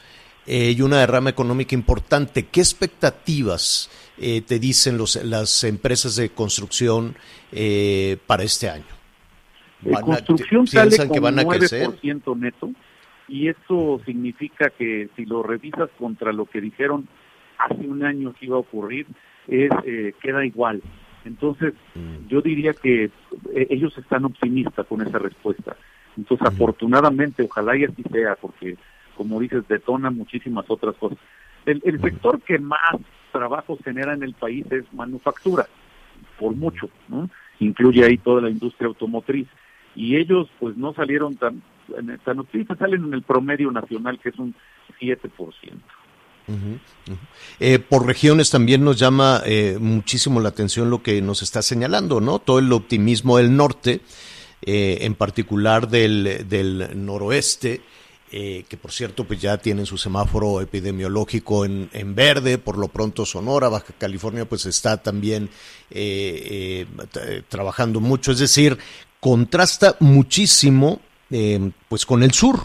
eh, 0.46 0.74
y 0.76 0.82
una 0.82 1.00
derrama 1.00 1.30
económica 1.30 1.74
importante. 1.74 2.46
¿Qué 2.46 2.60
expectativas 2.60 3.90
te 4.18 4.58
dicen 4.58 4.98
los, 4.98 5.16
las 5.24 5.64
empresas 5.64 6.14
de 6.16 6.28
construcción 6.28 7.16
para 8.26 8.42
este 8.42 8.68
año? 8.68 8.99
La 9.84 10.00
construcción 10.02 10.66
sale 10.66 10.96
con 10.96 11.10
que 11.10 11.20
van 11.20 11.38
a 11.38 11.42
9% 11.42 12.36
neto 12.38 12.70
y 13.28 13.48
eso 13.48 14.00
significa 14.04 14.70
que 14.70 15.08
si 15.16 15.24
lo 15.24 15.42
revisas 15.42 15.88
contra 15.98 16.32
lo 16.32 16.46
que 16.46 16.60
dijeron 16.60 17.08
hace 17.58 17.86
un 17.86 18.04
año 18.04 18.32
que 18.32 18.46
iba 18.46 18.56
a 18.56 18.60
ocurrir, 18.60 19.06
es 19.46 19.70
eh, 19.84 20.14
queda 20.20 20.44
igual. 20.44 20.82
Entonces, 21.24 21.74
mm. 21.94 22.26
yo 22.28 22.40
diría 22.40 22.72
que 22.72 23.04
eh, 23.04 23.66
ellos 23.70 23.96
están 23.96 24.24
optimistas 24.24 24.86
con 24.86 25.00
esa 25.02 25.18
respuesta. 25.18 25.76
Entonces, 26.16 26.46
afortunadamente, 26.46 27.42
ojalá 27.42 27.76
y 27.76 27.84
así 27.84 28.02
sea, 28.10 28.34
porque, 28.34 28.76
como 29.16 29.38
dices, 29.38 29.66
detona 29.68 30.10
muchísimas 30.10 30.68
otras 30.68 30.96
cosas. 30.96 31.18
El, 31.66 31.80
el 31.84 32.00
sector 32.00 32.40
que 32.40 32.58
más 32.58 32.96
trabajo 33.30 33.78
genera 33.84 34.12
en 34.14 34.22
el 34.22 34.34
país 34.34 34.66
es 34.72 34.92
manufactura, 34.92 35.66
por 36.38 36.56
mucho, 36.56 36.90
¿no? 37.08 37.30
Incluye 37.60 38.04
ahí 38.04 38.16
toda 38.16 38.40
la 38.40 38.50
industria 38.50 38.88
automotriz 38.88 39.46
y 39.94 40.16
ellos 40.16 40.48
pues 40.58 40.76
no 40.76 40.94
salieron 40.94 41.36
tan, 41.36 41.62
tan 42.24 42.38
optimistas, 42.38 42.78
salen 42.78 43.04
en 43.04 43.14
el 43.14 43.22
promedio 43.22 43.70
nacional 43.70 44.18
que 44.18 44.30
es 44.30 44.38
un 44.38 44.54
7%. 45.00 45.20
Eh, 47.60 47.78
por 47.78 48.06
regiones 48.06 48.50
también 48.50 48.84
nos 48.84 48.98
llama 48.98 49.42
eh, 49.44 49.78
muchísimo 49.80 50.40
la 50.40 50.48
atención 50.48 50.90
lo 50.90 51.02
que 51.02 51.20
nos 51.22 51.42
está 51.42 51.62
señalando, 51.62 52.20
¿no? 52.20 52.38
Todo 52.38 52.58
el 52.58 52.72
optimismo 52.72 53.36
del 53.36 53.54
norte, 53.56 54.00
eh, 54.62 54.98
en 55.02 55.14
particular 55.14 55.88
del, 55.88 56.48
del 56.48 57.04
noroeste, 57.04 57.82
que 58.30 58.78
por 58.80 58.92
cierto 58.92 59.24
pues 59.24 59.40
ya 59.40 59.58
tienen 59.58 59.86
su 59.86 59.98
semáforo 59.98 60.60
epidemiológico 60.60 61.64
en, 61.64 61.90
en, 61.92 62.14
verde, 62.14 62.58
por 62.58 62.78
lo 62.78 62.86
pronto 62.86 63.26
Sonora, 63.26 63.68
Baja 63.68 63.92
California 63.98 64.44
pues 64.44 64.66
está 64.66 65.02
también 65.02 65.50
trabajando 67.48 67.98
mucho, 67.98 68.30
es 68.30 68.38
decir, 68.38 68.78
contrasta 69.20 69.96
muchísimo 70.00 71.00
eh, 71.30 71.70
pues 71.88 72.06
con 72.06 72.22
el 72.22 72.32
sur. 72.32 72.58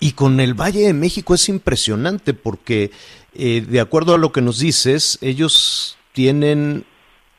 Y 0.00 0.12
con 0.12 0.38
el 0.38 0.54
Valle 0.54 0.80
de 0.80 0.92
México 0.92 1.34
es 1.34 1.48
impresionante 1.48 2.32
porque, 2.32 2.92
eh, 3.34 3.64
de 3.68 3.80
acuerdo 3.80 4.14
a 4.14 4.18
lo 4.18 4.30
que 4.30 4.42
nos 4.42 4.60
dices, 4.60 5.18
ellos 5.22 5.98
tienen 6.12 6.84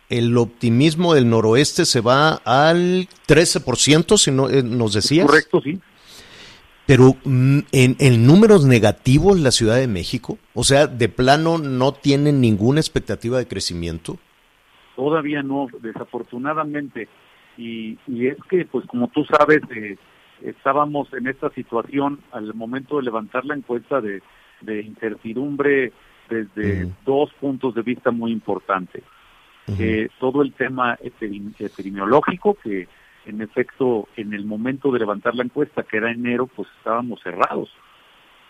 el 0.10 0.36
optimismo 0.38 1.14
del 1.14 1.30
noroeste 1.30 1.86
se 1.86 2.02
va 2.02 2.34
al 2.44 3.08
13%, 3.28 4.18
si 4.18 4.32
no 4.32 4.50
eh, 4.50 4.64
nos 4.64 4.94
decías. 4.94 5.28
Correcto, 5.28 5.62
sí. 5.62 5.80
Pero 6.86 7.16
mm, 7.24 7.60
en, 7.72 7.96
en, 8.00 8.26
números 8.26 8.66
negativos 8.66 9.40
la 9.40 9.52
Ciudad 9.52 9.76
de 9.76 9.88
México, 9.88 10.40
o 10.56 10.64
sea, 10.64 10.88
de 10.88 11.08
plano 11.08 11.60
no 11.60 11.94
tienen 11.94 12.42
ninguna 12.42 12.80
expectativa 12.80 13.38
de 13.38 13.48
crecimiento. 13.48 14.18
Todavía 14.96 15.44
no, 15.44 15.68
desafortunadamente. 15.82 17.08
Y, 17.60 17.98
y 18.08 18.28
es 18.28 18.38
que, 18.50 18.64
pues 18.64 18.86
como 18.86 19.10
tú 19.10 19.26
sabes, 19.26 19.60
eh, 19.76 19.98
estábamos 20.42 21.12
en 21.14 21.28
esta 21.28 21.50
situación 21.50 22.22
al 22.32 22.54
momento 22.54 22.98
de 22.98 23.04
levantar 23.04 23.44
la 23.44 23.56
encuesta 23.56 24.00
de, 24.00 24.24
de 24.62 24.82
incertidumbre 24.82 25.92
desde 26.30 26.88
dos 27.06 27.34
puntos 27.34 27.76
de 27.76 27.82
vista 27.82 28.12
muy 28.12 28.32
importantes. 28.32 29.04
Eh, 29.78 30.08
todo 30.20 30.42
el 30.42 30.54
tema 30.54 30.98
epidemiológico, 31.02 32.56
que 32.56 32.88
en 33.26 33.42
efecto 33.42 34.08
en 34.16 34.34
el 34.34 34.46
momento 34.46 34.92
de 34.92 35.00
levantar 35.00 35.36
la 35.36 35.44
encuesta, 35.44 35.84
que 35.84 35.98
era 35.98 36.12
enero, 36.12 36.48
pues 36.48 36.70
estábamos 36.78 37.22
cerrados. 37.22 37.70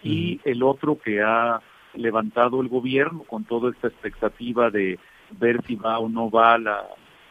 Y 0.04 0.40
el 0.46 0.62
otro 0.62 0.98
que 0.98 1.22
ha 1.22 1.60
levantado 1.96 2.62
el 2.62 2.70
gobierno 2.70 3.24
con 3.24 3.44
toda 3.44 3.72
esta 3.72 3.88
expectativa 3.88 4.70
de 4.70 5.00
ver 5.32 5.62
si 5.66 5.76
va 5.76 6.00
o 6.00 6.08
no 6.08 6.30
va 6.30 6.58
la, 6.58 6.86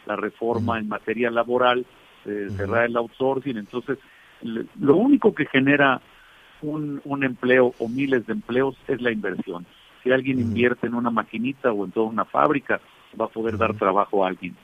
la 0.09 0.17
reforma 0.17 0.79
en 0.79 0.89
materia 0.89 1.31
laboral, 1.31 1.85
eh, 2.25 2.49
cerrar 2.57 2.87
el 2.87 2.97
outsourcing. 2.97 3.59
Entonces, 3.59 3.99
lo 4.43 4.97
único 4.97 5.35
que 5.35 5.47
genera 5.47 6.01
un, 6.63 7.01
un, 7.05 7.25
empleo 7.25 7.75
o 7.79 7.89
miles 7.89 8.27
de 8.27 8.33
empleos 8.33 8.77
es 8.89 9.01
la 9.01 9.13
inversión. 9.13 9.67
Si 10.03 10.11
alguien 10.11 10.41
invierte 10.41 10.87
en 10.87 10.95
una 10.95 11.11
maquinita 11.11 11.73
o 11.73 11.85
en 11.85 11.93
toda 11.93 12.07
una 12.07 12.25
fábrica, 12.25 12.81
va 13.21 13.27
a 13.27 13.29
poder 13.29 13.59
dar 13.59 13.75
trabajo 13.75 14.25
a 14.25 14.29
alguien. 14.29 14.57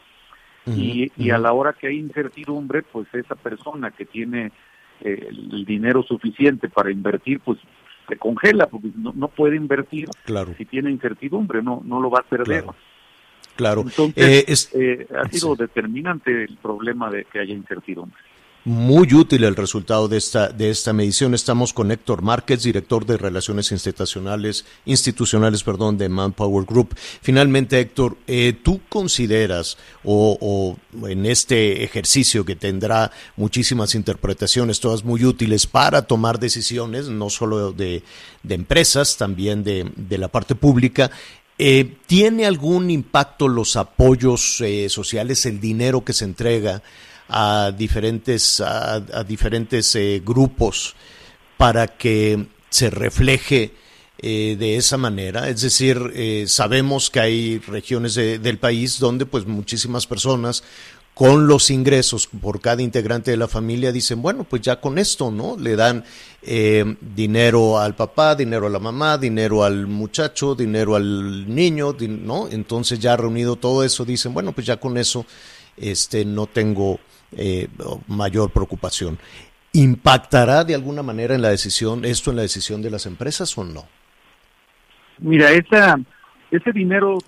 y, 0.67 1.13
y, 1.17 1.31
a 1.31 1.39
la 1.39 1.53
hora 1.53 1.75
que 1.75 1.89
hay 1.89 1.99
incertidumbre, 1.99 2.83
pues 2.83 3.07
esa 3.13 3.35
persona 3.35 3.91
que 3.91 4.07
tiene 4.07 4.51
eh, 5.03 5.29
el 5.31 5.65
dinero 5.67 6.03
suficiente 6.03 6.69
para 6.69 6.91
invertir, 6.91 7.41
pues 7.41 7.59
se 8.09 8.17
congela, 8.17 8.67
porque 8.67 8.89
no, 8.97 9.13
no 9.15 9.29
puede 9.29 9.57
invertir 9.57 10.09
claro. 10.25 10.55
si 10.57 10.65
tiene 10.65 10.91
incertidumbre, 10.91 11.63
no, 11.63 11.83
no 11.85 12.01
lo 12.01 12.11
va 12.11 12.21
a 12.21 12.29
perder. 12.29 12.63
Claro. 12.63 12.77
Entonces, 13.83 14.71
eh, 14.75 15.01
eh, 15.01 15.07
ha 15.17 15.29
sido 15.29 15.55
determinante 15.57 16.45
el 16.45 16.57
problema 16.57 17.11
de 17.11 17.25
que 17.25 17.41
haya 17.41 17.55
incertidumbre. 17.55 18.19
Muy 18.67 19.13
útil 19.13 19.45
el 19.45 19.57
resultado 19.57 20.09
de 20.09 20.17
esta, 20.17 20.49
de 20.49 20.71
esta 20.71 20.95
medición. 20.95 21.35
Estamos 21.35 21.75
con 21.75 21.91
Héctor 21.91 22.23
Márquez, 22.23 22.63
director 22.63 23.05
de 23.05 23.19
Relaciones 23.19 23.71
Institucionales, 23.73 24.65
institucionales 24.87 25.63
perdón, 25.63 25.99
de 25.99 26.09
Manpower 26.09 26.65
Group. 26.65 26.95
Finalmente, 26.97 27.79
Héctor, 27.79 28.17
eh, 28.27 28.55
¿tú 28.63 28.81
consideras, 28.89 29.77
o, 30.03 30.39
o, 30.41 31.07
en 31.07 31.27
este 31.27 31.85
ejercicio 31.85 32.47
que 32.47 32.57
tendrá 32.57 33.13
muchísimas 33.37 33.95
interpretaciones, 33.95 34.81
todas 34.81 35.05
muy 35.05 35.27
útiles 35.27 35.67
para 35.67 36.07
tomar 36.07 36.41
decisiones, 36.41 37.11
no 37.11 37.29
solo 37.29 37.71
de, 37.71 38.03
de 38.43 38.55
empresas, 38.55 39.19
también 39.19 39.63
de, 39.63 39.93
de 39.95 40.17
la 40.17 40.29
parte 40.29 40.55
pública, 40.55 41.11
Eh, 41.57 41.99
¿Tiene 42.07 42.47
algún 42.47 42.91
impacto 42.91 43.47
los 43.47 43.77
apoyos 43.77 44.61
eh, 44.61 44.89
sociales, 44.89 45.47
el 45.47 45.61
dinero 45.61 46.05
que 46.05 46.13
se 46.13 46.25
entrega 46.25 46.83
a 47.29 47.73
diferentes, 47.77 48.61
a, 48.61 49.01
diferentes 49.27 49.95
eh, 49.95 50.21
grupos 50.25 50.97
para 51.57 51.87
que 51.87 52.47
se 52.71 52.91
refleje 52.91 53.73
de 54.19 54.77
esa 54.77 54.97
manera? 54.97 55.51
Es 55.51 55.61
decir, 55.61 56.47
sabemos 56.47 57.11
que 57.11 57.21
hay 57.21 57.59
regiones 57.59 58.15
del 58.15 58.59
país 58.59 58.99
donde 58.99 59.27
pues 59.27 59.45
muchísimas 59.45 60.07
personas 60.07 60.65
con 61.15 61.47
los 61.47 61.71
ingresos 61.71 62.27
por 62.27 62.61
cada 62.61 62.83
integrante 62.83 63.31
de 63.31 63.37
la 63.37 63.47
familia 63.47 63.93
dicen, 63.93 64.21
bueno, 64.21 64.43
pues 64.43 64.63
ya 64.63 64.81
con 64.81 64.99
esto, 64.99 65.31
¿no? 65.31 65.57
Le 65.57 65.77
dan 65.77 66.05
eh, 66.43 66.97
dinero 67.01 67.79
al 67.79 67.95
papá, 67.95 68.35
dinero 68.35 68.67
a 68.67 68.71
la 68.71 68.81
mamá, 68.81 69.17
dinero 69.17 69.63
al 69.63 69.87
muchacho, 69.87 70.57
dinero 70.57 70.97
al 70.97 71.55
niño, 71.55 71.95
¿no? 72.01 72.49
Entonces 72.49 72.99
ya 72.99 73.17
reunido 73.17 73.55
todo 73.55 73.85
eso, 73.85 74.05
dicen, 74.05 74.35
bueno, 74.35 74.53
pues 74.53 74.67
ya 74.67 74.79
con 74.79 74.99
eso 74.99 75.25
este, 75.77 76.25
no 76.25 76.47
tengo 76.47 76.99
eh, 77.37 77.69
mayor 78.09 78.51
preocupación. 78.51 79.17
¿Impactará 79.73 80.65
de 80.65 80.75
alguna 80.75 81.05
manera 81.05 81.37
en 81.37 81.43
la 81.43 81.51
decisión, 81.51 82.05
esto 82.05 82.31
en 82.31 82.37
la 82.37 82.43
decisión 82.43 82.83
de 82.83 82.91
las 82.91 83.07
empresas 83.07 83.57
o 83.57 83.63
no? 83.63 83.87
Mira, 85.19 85.53
esa, 85.53 85.97
ese 86.51 86.73
dinero 86.73 87.19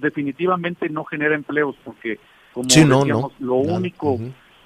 definitivamente 0.00 0.88
no 0.88 1.04
genera 1.04 1.36
empleos 1.36 1.76
porque 1.84 2.18
como 2.52 3.32
lo 3.38 3.54
único 3.56 4.18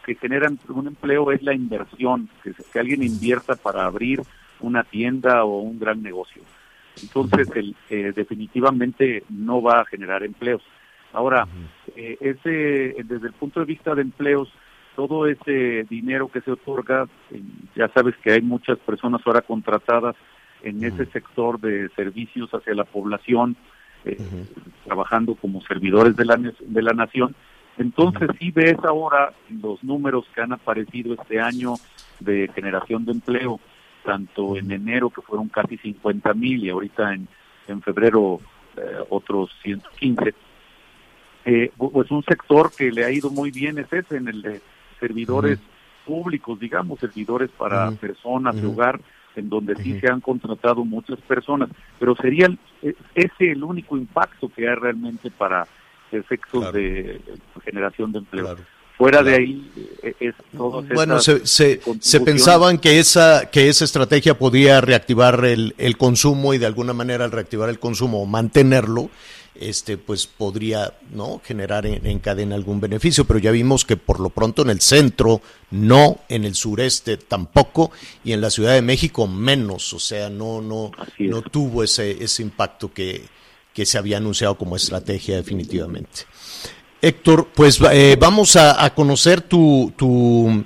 que 0.04 0.14
genera 0.16 0.50
un 0.68 0.86
empleo 0.86 1.30
es 1.32 1.42
la 1.42 1.54
inversión, 1.54 2.28
que, 2.42 2.52
que, 2.72 2.78
alguien 2.78 3.02
invierta 3.02 3.54
para 3.54 3.84
abrir 3.84 4.22
una 4.60 4.84
tienda 4.84 5.44
o 5.44 5.58
un 5.58 5.78
gran 5.78 6.02
negocio. 6.02 6.42
Entonces, 7.00 7.48
el, 7.54 7.74
eh, 7.90 8.12
definitivamente 8.14 9.24
no 9.28 9.62
va 9.62 9.80
a 9.80 9.84
generar 9.84 10.22
empleos. 10.22 10.62
Ahora, 11.12 11.46
eh, 11.96 12.16
ese, 12.20 13.02
desde 13.04 13.28
el 13.28 13.32
punto 13.32 13.60
de 13.60 13.66
vista 13.66 13.94
de 13.94 14.02
empleos, 14.02 14.48
todo 14.96 15.26
ese 15.26 15.84
dinero 15.88 16.28
que 16.28 16.40
se 16.40 16.52
otorga, 16.52 17.06
eh, 17.30 17.42
ya 17.74 17.88
sabes 17.88 18.14
que 18.22 18.32
hay 18.32 18.42
muchas 18.42 18.78
personas 18.78 19.20
ahora 19.24 19.42
contratadas 19.42 20.16
en 20.62 20.84
ese 20.84 21.06
sector 21.06 21.60
de 21.60 21.88
servicios 21.96 22.50
hacia 22.52 22.74
la 22.74 22.84
población, 22.84 23.56
trabajando 24.84 25.34
como 25.34 25.60
servidores 25.62 26.14
de 26.14 26.24
la, 26.24 26.36
de 26.36 26.82
la 26.82 26.92
nación, 26.92 27.34
entonces, 27.78 28.28
si 28.38 28.50
ves 28.50 28.76
ahora 28.84 29.32
los 29.48 29.82
números 29.82 30.24
que 30.34 30.42
han 30.42 30.52
aparecido 30.52 31.14
este 31.14 31.40
año 31.40 31.74
de 32.20 32.50
generación 32.54 33.04
de 33.04 33.12
empleo, 33.12 33.60
tanto 34.04 34.56
en 34.56 34.70
enero 34.70 35.10
que 35.10 35.22
fueron 35.22 35.48
casi 35.48 35.78
50 35.78 36.34
mil 36.34 36.64
y 36.64 36.70
ahorita 36.70 37.14
en, 37.14 37.28
en 37.68 37.82
febrero 37.82 38.40
eh, 38.76 38.98
otros 39.08 39.50
115. 39.62 40.34
Eh, 41.44 41.72
pues 41.76 42.10
un 42.10 42.22
sector 42.22 42.70
que 42.76 42.90
le 42.92 43.04
ha 43.04 43.10
ido 43.10 43.30
muy 43.30 43.50
bien 43.50 43.78
es 43.78 43.92
ese, 43.92 44.16
en 44.16 44.28
el 44.28 44.42
de 44.42 44.60
servidores 45.00 45.58
públicos, 46.06 46.58
digamos, 46.60 47.00
servidores 47.00 47.50
para 47.50 47.90
personas 47.92 48.54
de 48.60 48.66
hogar, 48.66 49.00
en 49.34 49.48
donde 49.48 49.74
sí 49.76 49.98
se 49.98 50.08
han 50.08 50.20
contratado 50.20 50.84
muchas 50.84 51.18
personas, 51.22 51.70
pero 51.98 52.14
sería 52.16 52.48
e, 52.82 52.94
ese 53.14 53.52
el 53.52 53.64
único 53.64 53.96
impacto 53.96 54.48
que 54.48 54.68
hay 54.68 54.74
realmente 54.74 55.30
para 55.30 55.66
efectos 56.12 56.72
de 56.72 57.20
generación 57.64 58.12
de 58.12 58.18
empleo. 58.18 58.56
Fuera 58.96 59.22
de 59.22 59.34
ahí 59.34 59.70
eh, 60.02 60.14
es 60.20 60.34
todo. 60.56 60.82
Bueno, 60.94 61.18
se, 61.20 61.44
se, 61.46 62.20
pensaban 62.20 62.78
que 62.78 62.98
esa 62.98 63.50
que 63.50 63.68
esa 63.68 63.84
estrategia 63.84 64.38
podía 64.38 64.80
reactivar 64.80 65.44
el, 65.44 65.74
el 65.78 65.96
consumo 65.96 66.54
y 66.54 66.58
de 66.58 66.66
alguna 66.66 66.92
manera 66.92 67.24
al 67.24 67.32
reactivar 67.32 67.68
el 67.68 67.78
consumo 67.78 68.22
o 68.22 68.26
mantenerlo, 68.26 69.10
este 69.54 69.98
pues 69.98 70.26
podría 70.26 70.94
no 71.10 71.40
generar 71.44 71.86
en, 71.86 72.18
cadena 72.18 72.54
algún 72.54 72.80
beneficio. 72.80 73.24
Pero 73.24 73.38
ya 73.38 73.50
vimos 73.50 73.84
que 73.84 73.96
por 73.96 74.20
lo 74.20 74.30
pronto 74.30 74.62
en 74.62 74.70
el 74.70 74.80
centro 74.80 75.40
no 75.70 76.20
en 76.28 76.44
el 76.44 76.54
sureste 76.54 77.16
tampoco 77.16 77.90
y 78.24 78.32
en 78.32 78.40
la 78.40 78.50
Ciudad 78.50 78.74
de 78.74 78.82
México 78.82 79.26
menos. 79.26 79.92
O 79.94 79.98
sea 79.98 80.30
no 80.30 80.60
no 80.60 80.92
no 81.18 81.42
tuvo 81.42 81.82
ese 81.82 82.22
ese 82.22 82.42
impacto 82.42 82.92
que 82.92 83.22
que 83.74 83.86
se 83.86 83.98
había 83.98 84.18
anunciado 84.18 84.56
como 84.56 84.76
estrategia 84.76 85.36
definitivamente. 85.36 86.26
Héctor, 87.00 87.48
pues 87.54 87.80
eh, 87.90 88.16
vamos 88.18 88.56
a, 88.56 88.94
conocer 88.94 89.40
tu, 89.40 89.92
tu 89.96 90.64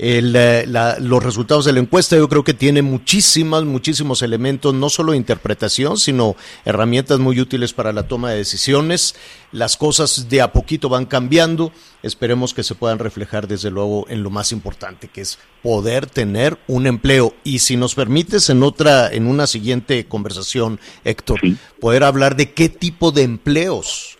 eh, 0.00 0.64
los 1.00 1.22
resultados 1.22 1.64
de 1.64 1.72
la 1.72 1.80
encuesta. 1.80 2.16
Yo 2.16 2.28
creo 2.28 2.44
que 2.44 2.54
tiene 2.54 2.82
muchísimas, 2.82 3.64
muchísimos 3.64 4.22
elementos, 4.22 4.72
no 4.72 4.88
solo 4.88 5.12
de 5.12 5.18
interpretación, 5.18 5.98
sino 5.98 6.36
herramientas 6.64 7.18
muy 7.18 7.40
útiles 7.40 7.72
para 7.72 7.92
la 7.92 8.06
toma 8.06 8.30
de 8.30 8.38
decisiones. 8.38 9.16
Las 9.50 9.76
cosas 9.76 10.28
de 10.28 10.40
a 10.40 10.52
poquito 10.52 10.88
van 10.88 11.06
cambiando. 11.06 11.72
Esperemos 12.02 12.54
que 12.54 12.62
se 12.62 12.76
puedan 12.76 13.00
reflejar, 13.00 13.48
desde 13.48 13.70
luego, 13.70 14.06
en 14.08 14.22
lo 14.22 14.30
más 14.30 14.52
importante, 14.52 15.08
que 15.08 15.22
es 15.22 15.38
poder 15.62 16.06
tener 16.06 16.58
un 16.68 16.86
empleo. 16.86 17.34
Y 17.42 17.58
si 17.58 17.76
nos 17.76 17.96
permites, 17.96 18.50
en 18.50 18.62
otra, 18.62 19.10
en 19.12 19.26
una 19.26 19.48
siguiente 19.48 20.06
conversación, 20.06 20.78
Héctor, 21.04 21.40
poder 21.80 22.04
hablar 22.04 22.36
de 22.36 22.52
qué 22.52 22.68
tipo 22.68 23.10
de 23.10 23.22
empleos 23.22 24.17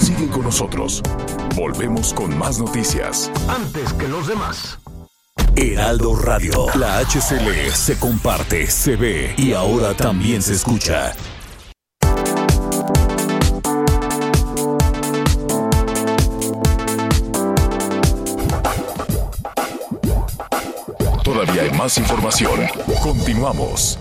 Siguen 0.00 0.28
con 0.28 0.42
nosotros. 0.42 1.02
Volvemos 1.54 2.12
con 2.14 2.36
más 2.36 2.58
noticias. 2.58 3.30
Antes 3.48 3.92
que 3.92 4.08
los 4.08 4.26
demás. 4.26 4.78
Heraldo 5.56 6.16
Radio. 6.16 6.66
La 6.74 6.98
HCL 7.00 7.72
se 7.72 7.98
comparte, 7.98 8.66
se 8.70 8.96
ve 8.96 9.34
y 9.36 9.52
ahora 9.52 9.94
también 9.94 10.42
se 10.42 10.54
escucha. 10.54 11.14
Todavía 21.22 21.62
hay 21.62 21.70
más 21.72 21.96
información. 21.98 22.60
Continuamos. 23.02 23.98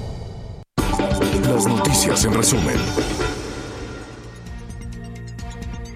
Las 1.50 1.66
noticias 1.66 2.26
en 2.26 2.34
resumen. 2.36 2.76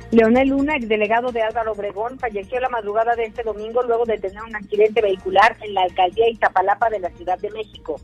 Leonel 0.10 0.50
Luna, 0.50 0.74
delegado 0.82 1.32
de 1.32 1.44
Álvaro 1.44 1.74
Obregón, 1.74 2.18
falleció 2.18 2.60
la 2.60 2.70
madrugada 2.70 3.16
de 3.16 3.26
este 3.26 3.44
domingo 3.44 3.84
luego 3.84 4.04
de 4.06 4.18
tener 4.18 4.42
un 4.42 4.56
accidente 4.56 5.00
vehicular 5.02 5.56
en 5.62 5.76
la 5.76 5.84
alcaldía 5.84 6.28
Iztapalapa 6.28 6.90
de 6.90 7.02
la 7.02 7.12
Ciudad 7.12 7.38
de 7.38 7.52
México. 7.52 8.02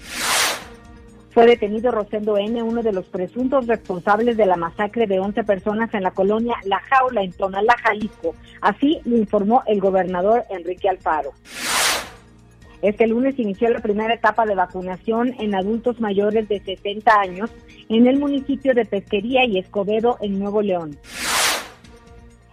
Fue 1.32 1.48
detenido 1.48 1.92
Rosendo 1.92 2.38
N., 2.38 2.62
uno 2.62 2.84
de 2.84 2.94
los 2.94 3.06
presuntos 3.06 3.66
responsables 3.66 4.38
de 4.38 4.46
la 4.46 4.56
masacre 4.56 5.08
de 5.08 5.20
11 5.20 5.44
personas 5.44 5.92
en 5.96 6.04
la 6.04 6.12
colonia 6.12 6.56
La 6.66 6.80
Jaula, 6.82 7.24
en 7.24 7.32
Tonalá, 7.34 7.76
Jalisco. 7.82 8.36
Así 8.62 9.02
lo 9.06 9.18
informó 9.18 9.64
el 9.66 9.80
gobernador 9.80 10.44
Enrique 10.52 10.88
Alfaro. 10.88 11.32
Este 12.82 13.08
lunes 13.08 13.38
inició 13.38 13.70
la 13.70 13.80
primera 13.80 14.14
etapa 14.14 14.46
de 14.46 14.56
vacunación 14.56 15.34
en 15.40 15.54
adultos 15.54 16.00
mayores 16.00 16.48
de 16.48 16.60
70 16.60 17.12
años 17.20 17.52
en 17.90 18.08
el 18.08 18.20
municipio 18.20 18.74
de 18.74 18.86
Pesquería 18.86 19.46
y 19.46 19.60
Escobedo, 19.60 20.18
en 20.22 20.40
Nuevo 20.40 20.62
León. 20.62 20.98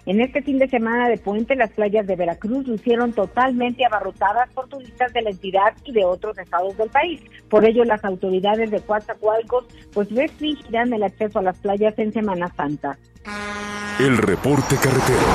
En 0.06 0.20
este 0.20 0.40
fin 0.40 0.58
de 0.58 0.68
semana 0.68 1.08
de 1.08 1.18
puente, 1.18 1.56
las 1.56 1.72
playas 1.72 2.06
de 2.06 2.14
Veracruz 2.14 2.66
lucieron 2.66 3.12
totalmente 3.12 3.84
abarrotadas 3.84 4.48
por 4.54 4.68
turistas 4.68 5.12
de 5.12 5.22
la 5.22 5.30
entidad 5.30 5.74
y 5.84 5.92
de 5.92 6.04
otros 6.04 6.38
estados 6.38 6.76
del 6.76 6.90
país. 6.90 7.20
Por 7.48 7.64
ello, 7.64 7.84
las 7.84 8.04
autoridades 8.04 8.70
de 8.70 8.80
Coatzacoalcos 8.80 9.66
pues 9.92 10.08
restringirán 10.12 10.92
el 10.92 11.02
acceso 11.02 11.40
a 11.40 11.42
las 11.42 11.58
playas 11.58 11.98
en 11.98 12.12
Semana 12.12 12.52
Santa. 12.56 12.96
El 13.98 14.16
reporte 14.18 14.76
carretero. 14.76 15.26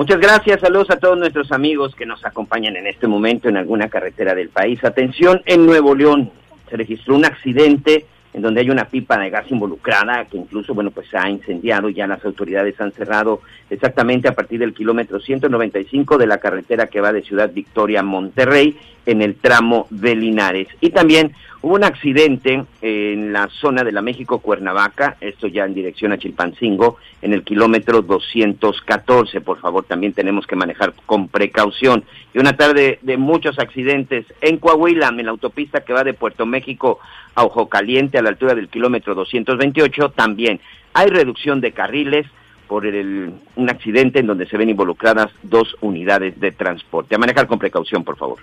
Muchas 0.00 0.18
gracias, 0.18 0.62
saludos 0.62 0.88
a 0.88 0.96
todos 0.96 1.18
nuestros 1.18 1.52
amigos 1.52 1.94
que 1.94 2.06
nos 2.06 2.24
acompañan 2.24 2.74
en 2.74 2.86
este 2.86 3.06
momento 3.06 3.50
en 3.50 3.58
alguna 3.58 3.90
carretera 3.90 4.34
del 4.34 4.48
país. 4.48 4.82
Atención, 4.82 5.42
en 5.44 5.66
Nuevo 5.66 5.94
León 5.94 6.30
se 6.70 6.78
registró 6.78 7.16
un 7.16 7.26
accidente 7.26 8.06
en 8.32 8.40
donde 8.40 8.62
hay 8.62 8.70
una 8.70 8.86
pipa 8.86 9.18
de 9.18 9.28
gas 9.28 9.50
involucrada 9.50 10.24
que 10.24 10.38
incluso, 10.38 10.72
bueno, 10.72 10.90
pues 10.90 11.06
se 11.10 11.18
ha 11.18 11.28
incendiado 11.28 11.90
ya 11.90 12.06
las 12.06 12.24
autoridades 12.24 12.80
han 12.80 12.92
cerrado 12.92 13.42
exactamente 13.68 14.26
a 14.26 14.32
partir 14.32 14.60
del 14.60 14.72
kilómetro 14.72 15.20
195 15.20 16.16
de 16.16 16.26
la 16.26 16.38
carretera 16.38 16.86
que 16.86 17.02
va 17.02 17.12
de 17.12 17.20
Ciudad 17.20 17.50
Victoria 17.52 18.00
a 18.00 18.02
Monterrey 18.02 18.78
en 19.06 19.22
el 19.22 19.34
tramo 19.36 19.86
de 19.90 20.14
Linares. 20.14 20.68
Y 20.80 20.90
también 20.90 21.32
hubo 21.62 21.74
un 21.74 21.84
accidente 21.84 22.64
en 22.80 23.32
la 23.32 23.48
zona 23.48 23.84
de 23.84 23.92
la 23.92 24.02
México 24.02 24.38
Cuernavaca, 24.38 25.16
esto 25.20 25.46
ya 25.46 25.64
en 25.64 25.74
dirección 25.74 26.12
a 26.12 26.18
Chilpancingo, 26.18 26.96
en 27.22 27.32
el 27.32 27.42
kilómetro 27.42 28.02
214. 28.02 29.40
Por 29.40 29.60
favor, 29.60 29.84
también 29.84 30.12
tenemos 30.12 30.46
que 30.46 30.56
manejar 30.56 30.94
con 31.06 31.28
precaución. 31.28 32.04
Y 32.32 32.38
una 32.38 32.56
tarde 32.56 32.98
de 33.02 33.16
muchos 33.16 33.58
accidentes 33.58 34.26
en 34.40 34.58
Coahuila, 34.58 35.08
en 35.08 35.24
la 35.24 35.32
autopista 35.32 35.80
que 35.80 35.92
va 35.92 36.04
de 36.04 36.14
Puerto 36.14 36.46
México 36.46 36.98
a 37.34 37.44
Ojo 37.44 37.68
Caliente 37.68 38.18
a 38.18 38.22
la 38.22 38.30
altura 38.30 38.54
del 38.54 38.68
kilómetro 38.68 39.14
228, 39.14 40.10
también 40.10 40.60
hay 40.94 41.08
reducción 41.08 41.60
de 41.60 41.72
carriles 41.72 42.26
por 42.70 42.86
el, 42.86 43.34
un 43.56 43.68
accidente 43.68 44.20
en 44.20 44.28
donde 44.28 44.46
se 44.46 44.56
ven 44.56 44.70
involucradas 44.70 45.32
dos 45.42 45.74
unidades 45.80 46.38
de 46.38 46.52
transporte. 46.52 47.16
A 47.16 47.18
manejar 47.18 47.48
con 47.48 47.58
precaución, 47.58 48.04
por 48.04 48.16
favor. 48.16 48.38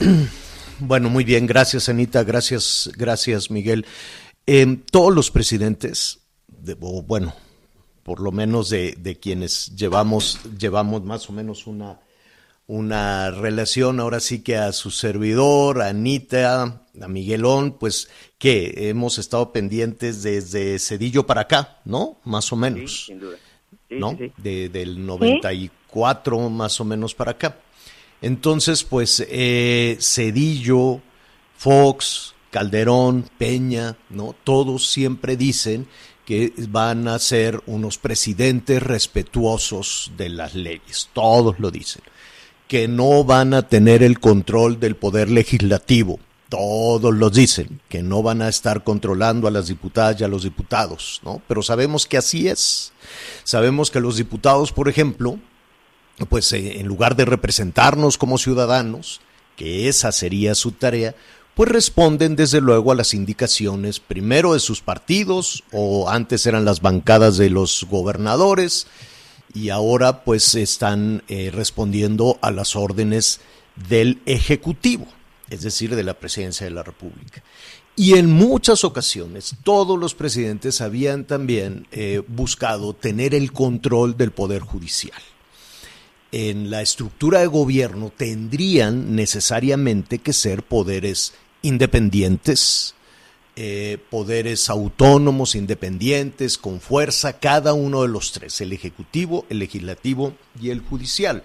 Bueno, 0.80 1.10
muy 1.10 1.24
bien, 1.24 1.44
gracias 1.48 1.88
Anita, 1.88 2.22
gracias, 2.22 2.88
gracias 2.96 3.50
Miguel. 3.50 3.84
Eh, 4.46 4.78
todos 4.92 5.12
los 5.12 5.32
presidentes, 5.32 6.20
de, 6.46 6.74
bueno, 6.74 7.34
por 8.04 8.20
lo 8.20 8.30
menos 8.30 8.70
de, 8.70 8.94
de, 8.96 9.16
quienes 9.16 9.74
llevamos, 9.74 10.38
llevamos 10.56 11.02
más 11.02 11.28
o 11.28 11.32
menos 11.32 11.66
una, 11.66 11.98
una 12.68 13.30
relación 13.30 13.98
ahora 13.98 14.20
sí 14.20 14.42
que 14.42 14.56
a 14.56 14.72
su 14.72 14.90
servidor, 14.90 15.82
a 15.82 15.88
Anita, 15.88 16.82
a 17.00 17.08
Miguelón, 17.08 17.72
pues 17.72 18.08
que 18.38 18.90
hemos 18.90 19.18
estado 19.18 19.52
pendientes 19.52 20.22
desde 20.22 20.78
Cedillo 20.78 21.26
para 21.26 21.42
acá, 21.42 21.80
¿no? 21.86 22.18
Más 22.24 22.52
o 22.52 22.56
menos. 22.56 23.06
Sí, 23.06 23.06
sin 23.06 23.20
duda. 23.20 23.36
Sí, 23.88 23.96
¿no? 23.96 24.16
Sí, 24.18 24.32
de, 24.36 24.68
del 24.68 25.04
94 25.04 26.50
más 26.50 26.78
o 26.80 26.84
menos 26.84 27.14
para 27.14 27.32
acá. 27.32 27.56
Entonces, 28.20 28.84
pues 28.84 29.24
eh, 29.28 29.96
Cedillo, 30.00 31.00
Fox, 31.56 32.34
Calderón, 32.50 33.30
Peña, 33.38 33.96
¿no? 34.10 34.34
Todos 34.44 34.90
siempre 34.90 35.36
dicen 35.36 35.88
que 36.26 36.52
van 36.68 37.08
a 37.08 37.18
ser 37.18 37.62
unos 37.64 37.96
presidentes 37.96 38.82
respetuosos 38.82 40.12
de 40.18 40.28
las 40.28 40.54
leyes, 40.54 41.08
todos 41.14 41.58
lo 41.58 41.70
dicen, 41.70 42.02
que 42.68 42.86
no 42.86 43.24
van 43.24 43.54
a 43.54 43.68
tener 43.68 44.02
el 44.02 44.20
control 44.20 44.78
del 44.78 44.94
poder 44.94 45.30
legislativo, 45.30 46.20
todos 46.48 47.14
lo 47.14 47.30
dicen, 47.30 47.80
que 47.88 48.02
no 48.02 48.22
van 48.22 48.42
a 48.42 48.48
estar 48.48 48.84
controlando 48.84 49.48
a 49.48 49.50
las 49.50 49.68
diputadas 49.68 50.20
y 50.20 50.24
a 50.24 50.28
los 50.28 50.44
diputados, 50.44 51.20
¿no? 51.24 51.42
Pero 51.48 51.62
sabemos 51.62 52.06
que 52.06 52.16
así 52.16 52.48
es. 52.48 52.92
Sabemos 53.44 53.90
que 53.90 54.00
los 54.00 54.16
diputados, 54.16 54.72
por 54.72 54.88
ejemplo, 54.88 55.38
pues 56.28 56.52
eh, 56.52 56.80
en 56.80 56.86
lugar 56.86 57.16
de 57.16 57.24
representarnos 57.24 58.18
como 58.18 58.38
ciudadanos, 58.38 59.20
que 59.56 59.88
esa 59.88 60.12
sería 60.12 60.54
su 60.54 60.72
tarea, 60.72 61.14
pues 61.54 61.70
responden 61.70 62.36
desde 62.36 62.60
luego 62.60 62.92
a 62.92 62.94
las 62.94 63.14
indicaciones 63.14 63.98
primero 63.98 64.54
de 64.54 64.60
sus 64.60 64.80
partidos 64.80 65.64
o 65.72 66.08
antes 66.08 66.46
eran 66.46 66.64
las 66.64 66.80
bancadas 66.80 67.36
de 67.36 67.50
los 67.50 67.84
gobernadores 67.90 68.86
y 69.54 69.70
ahora 69.70 70.24
pues 70.24 70.54
están 70.54 71.22
eh, 71.28 71.50
respondiendo 71.52 72.38
a 72.42 72.50
las 72.50 72.76
órdenes 72.76 73.40
del 73.88 74.20
Ejecutivo, 74.26 75.06
es 75.50 75.62
decir, 75.62 75.94
de 75.94 76.02
la 76.02 76.14
Presidencia 76.14 76.64
de 76.64 76.72
la 76.72 76.82
República. 76.82 77.42
Y 77.96 78.14
en 78.14 78.30
muchas 78.30 78.84
ocasiones 78.84 79.56
todos 79.64 79.98
los 79.98 80.14
presidentes 80.14 80.80
habían 80.80 81.24
también 81.24 81.88
eh, 81.90 82.22
buscado 82.28 82.94
tener 82.94 83.34
el 83.34 83.52
control 83.52 84.16
del 84.16 84.30
Poder 84.30 84.62
Judicial. 84.62 85.20
En 86.30 86.70
la 86.70 86.82
estructura 86.82 87.40
de 87.40 87.46
gobierno 87.46 88.12
tendrían 88.16 89.16
necesariamente 89.16 90.18
que 90.18 90.32
ser 90.32 90.62
poderes 90.62 91.32
independientes, 91.62 92.94
eh, 93.60 93.98
poderes 94.08 94.70
autónomos, 94.70 95.56
independientes, 95.56 96.58
con 96.58 96.80
fuerza, 96.80 97.40
cada 97.40 97.72
uno 97.72 98.02
de 98.02 98.08
los 98.08 98.30
tres, 98.30 98.60
el 98.60 98.72
Ejecutivo, 98.72 99.46
el 99.50 99.58
Legislativo 99.58 100.32
y 100.62 100.70
el 100.70 100.78
Judicial. 100.78 101.42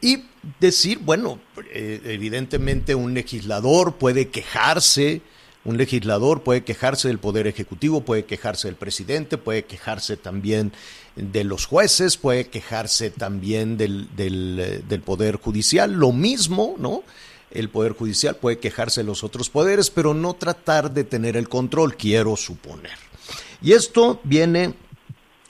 Y 0.00 0.24
decir, 0.58 0.98
bueno, 0.98 1.38
eh, 1.72 2.00
evidentemente 2.06 2.96
un 2.96 3.14
legislador 3.14 3.94
puede 3.94 4.26
quejarse, 4.26 5.20
un 5.64 5.76
legislador 5.76 6.42
puede 6.42 6.64
quejarse 6.64 7.06
del 7.06 7.20
Poder 7.20 7.46
Ejecutivo, 7.46 8.00
puede 8.00 8.24
quejarse 8.24 8.66
del 8.66 8.74
presidente, 8.76 9.38
puede 9.38 9.66
quejarse 9.66 10.16
también 10.16 10.72
de 11.14 11.44
los 11.44 11.66
jueces, 11.66 12.16
puede 12.16 12.48
quejarse 12.48 13.10
también 13.10 13.76
del, 13.76 14.08
del, 14.16 14.82
del 14.88 15.00
Poder 15.00 15.36
Judicial, 15.36 15.92
lo 15.92 16.10
mismo, 16.10 16.74
¿no? 16.76 17.04
El 17.50 17.68
Poder 17.68 17.92
Judicial 17.92 18.36
puede 18.36 18.58
quejarse 18.58 19.00
de 19.00 19.06
los 19.06 19.24
otros 19.24 19.50
poderes, 19.50 19.90
pero 19.90 20.14
no 20.14 20.34
tratar 20.34 20.92
de 20.92 21.04
tener 21.04 21.36
el 21.36 21.48
control, 21.48 21.96
quiero 21.96 22.36
suponer. 22.36 22.98
Y 23.62 23.72
esto 23.72 24.20
viene 24.24 24.74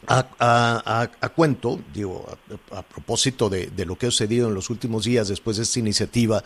a, 0.07 1.11
cuento, 1.35 1.81
digo, 1.93 2.27
a, 2.71 2.83
propósito 2.83 3.49
de, 3.49 3.67
de, 3.69 3.85
lo 3.85 3.97
que 3.97 4.07
ha 4.07 4.11
sucedido 4.11 4.49
en 4.49 4.55
los 4.55 4.71
últimos 4.71 5.05
días 5.05 5.29
después 5.29 5.57
de 5.57 5.65
esta 5.65 5.79
iniciativa 5.79 6.45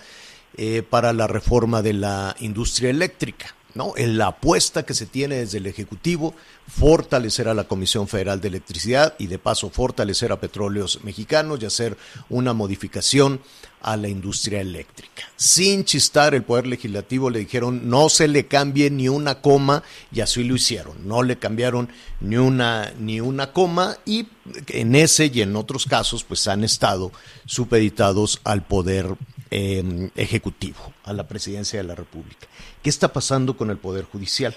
eh, 0.56 0.82
para 0.82 1.12
la 1.12 1.26
reforma 1.26 1.80
de 1.80 1.92
la 1.92 2.34
industria 2.40 2.90
eléctrica. 2.90 3.54
¿No? 3.74 3.94
En 3.96 4.18
la 4.18 4.28
apuesta 4.28 4.84
que 4.84 4.94
se 4.94 5.06
tiene 5.06 5.36
desde 5.36 5.58
el 5.58 5.66
Ejecutivo, 5.66 6.34
fortalecer 6.68 7.48
a 7.48 7.54
la 7.54 7.64
Comisión 7.64 8.08
Federal 8.08 8.40
de 8.40 8.48
Electricidad 8.48 9.14
y 9.18 9.26
de 9.26 9.38
paso 9.38 9.70
fortalecer 9.70 10.32
a 10.32 10.40
Petróleos 10.40 11.00
Mexicanos 11.02 11.58
y 11.60 11.66
hacer 11.66 11.96
una 12.28 12.52
modificación 12.52 13.40
a 13.82 13.96
la 13.96 14.08
industria 14.08 14.60
eléctrica. 14.60 15.24
Sin 15.36 15.84
chistar, 15.84 16.34
el 16.34 16.42
Poder 16.42 16.66
Legislativo 16.66 17.30
le 17.30 17.38
dijeron 17.38 17.88
no 17.88 18.08
se 18.08 18.28
le 18.28 18.46
cambie 18.46 18.90
ni 18.90 19.08
una 19.08 19.40
coma 19.40 19.82
y 20.12 20.20
así 20.20 20.44
lo 20.44 20.54
hicieron. 20.54 21.08
No 21.08 21.22
le 21.22 21.38
cambiaron 21.38 21.88
ni 22.20 22.36
una, 22.36 22.92
ni 22.98 23.20
una 23.20 23.52
coma 23.52 23.96
y 24.04 24.26
en 24.68 24.94
ese 24.94 25.30
y 25.32 25.42
en 25.42 25.56
otros 25.56 25.86
casos 25.86 26.24
pues 26.24 26.46
han 26.46 26.64
estado 26.64 27.10
supeditados 27.46 28.40
al 28.44 28.62
Poder 28.62 29.16
eh, 29.50 30.10
Ejecutivo, 30.14 30.92
a 31.04 31.12
la 31.12 31.26
Presidencia 31.26 31.78
de 31.80 31.84
la 31.86 31.94
República. 31.94 32.46
¿Qué 32.82 32.90
está 32.90 33.12
pasando 33.12 33.56
con 33.56 33.70
el 33.70 33.78
Poder 33.78 34.04
Judicial? 34.04 34.54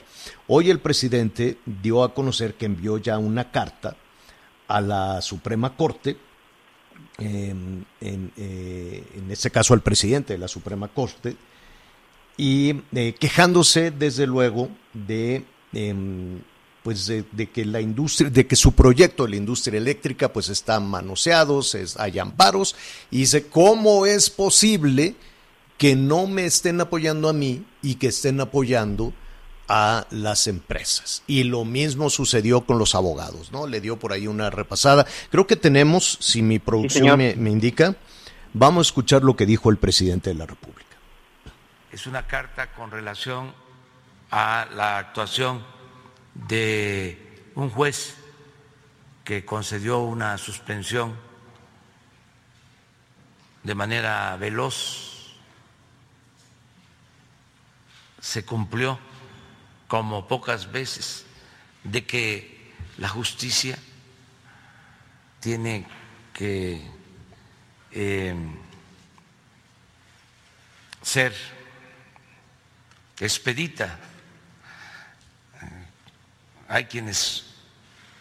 Hoy 0.47 0.69
el 0.69 0.79
presidente 0.79 1.58
dio 1.65 2.03
a 2.03 2.13
conocer 2.13 2.56
que 2.56 2.65
envió 2.65 2.97
ya 2.97 3.17
una 3.17 3.51
carta 3.51 3.95
a 4.67 4.82
la 4.82 5.21
Suprema 5.21 5.75
Corte 5.75 6.17
eh, 7.19 7.53
en, 8.01 8.32
eh, 8.38 9.03
en, 9.15 9.32
este 9.32 9.51
caso 9.51 9.73
al 9.73 9.82
presidente 9.82 10.34
de 10.34 10.39
la 10.39 10.47
Suprema 10.47 10.88
Corte, 10.88 11.36
y 12.38 12.82
eh, 12.93 13.13
quejándose 13.19 13.91
desde 13.91 14.25
luego 14.25 14.69
de, 14.93 15.45
eh, 15.73 15.95
pues 16.84 17.08
de, 17.08 17.24
de, 17.32 17.50
que 17.50 17.65
la 17.65 17.82
industria, 17.82 18.30
de 18.30 18.46
que 18.46 18.56
su 18.56 18.74
proyecto 18.74 19.24
de 19.24 19.32
la 19.32 19.36
industria 19.38 19.78
eléctrica 19.78 20.32
pues 20.32 20.50
está 20.50 20.80
manoseado, 20.80 21.62
es, 21.62 21.98
hay 21.98 22.19
amparos, 22.19 22.76
y 23.10 23.19
dice, 23.19 23.48
¿cómo 23.48 24.06
es 24.06 24.30
posible 24.30 25.15
que 25.78 25.96
no 25.96 26.28
me 26.28 26.46
estén 26.46 26.80
apoyando 26.82 27.30
a 27.30 27.34
mí 27.34 27.65
y 27.82 27.96
que 27.96 28.08
estén 28.08 28.39
apoyando 28.39 29.13
a 29.67 30.06
las 30.12 30.48
empresas. 30.48 31.24
Y 31.26 31.43
lo 31.43 31.65
mismo 31.65 32.10
sucedió 32.10 32.62
con 32.62 32.78
los 32.78 32.96
abogados, 32.96 33.52
¿no? 33.52 33.67
Le 33.67 33.82
dio 33.82 33.98
por 33.98 34.13
ahí 34.13 34.28
una 34.28 34.50
repasada. 34.50 35.06
Creo 35.32 35.47
que 35.47 35.55
tenemos, 35.55 36.18
si 36.20 36.41
mi 36.41 36.60
producción 36.60 37.10
sí, 37.10 37.18
me, 37.18 37.36
me, 37.36 37.49
indica, 37.49 37.95
vamos 38.53 38.88
a 38.88 38.89
escuchar 38.89 39.24
lo 39.24 39.36
que 39.36 39.45
dijo 39.45 39.70
el 39.70 39.78
presidente 39.78 40.30
de 40.30 40.36
la 40.36 40.45
República. 40.45 40.97
Es 41.91 42.07
una 42.07 42.28
carta 42.28 42.74
con 42.74 42.91
relación 42.91 43.53
a 44.32 44.68
la 44.76 44.97
actuación 44.97 45.64
de 46.34 47.51
un 47.55 47.69
juez 47.69 48.15
que 49.23 49.45
concedió 49.45 49.99
una 49.99 50.38
suspensión 50.38 51.17
de 53.63 53.75
manera 53.75 54.36
veloz, 54.36 55.36
se 58.19 58.45
cumplió 58.45 58.99
como 59.88 60.27
pocas 60.27 60.71
veces, 60.71 61.25
de 61.84 62.05
que 62.05 62.73
la 62.97 63.09
justicia 63.09 63.77
tiene 65.39 65.86
que 66.34 66.81
eh, 67.91 68.36
ser 71.01 71.34
expedita. 73.19 73.99
Hay 76.74 76.86
quienes 76.86 77.43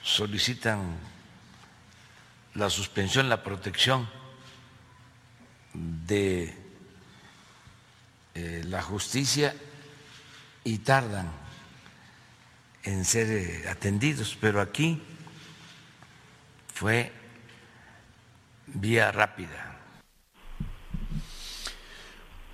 solicitan 0.02 0.98
la 2.52 2.68
suspensión, 2.68 3.30
la 3.30 3.42
protección 3.42 4.06
de 5.72 6.54
eh, 8.34 8.62
la 8.66 8.82
justicia 8.82 9.56
y 10.64 10.80
tardan 10.80 11.32
en 12.82 13.06
ser 13.06 13.30
eh, 13.30 13.68
atendidos, 13.70 14.36
pero 14.38 14.60
aquí 14.60 15.00
fue 16.74 17.10
vía 18.66 19.10
rápida. 19.12 19.78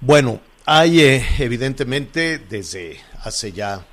Bueno, 0.01 0.41
hay 0.65 1.01
eh, 1.01 1.27
evidentemente 1.41 2.39
desde 2.39 3.01
hace 3.25 3.51
ya, 3.51 3.85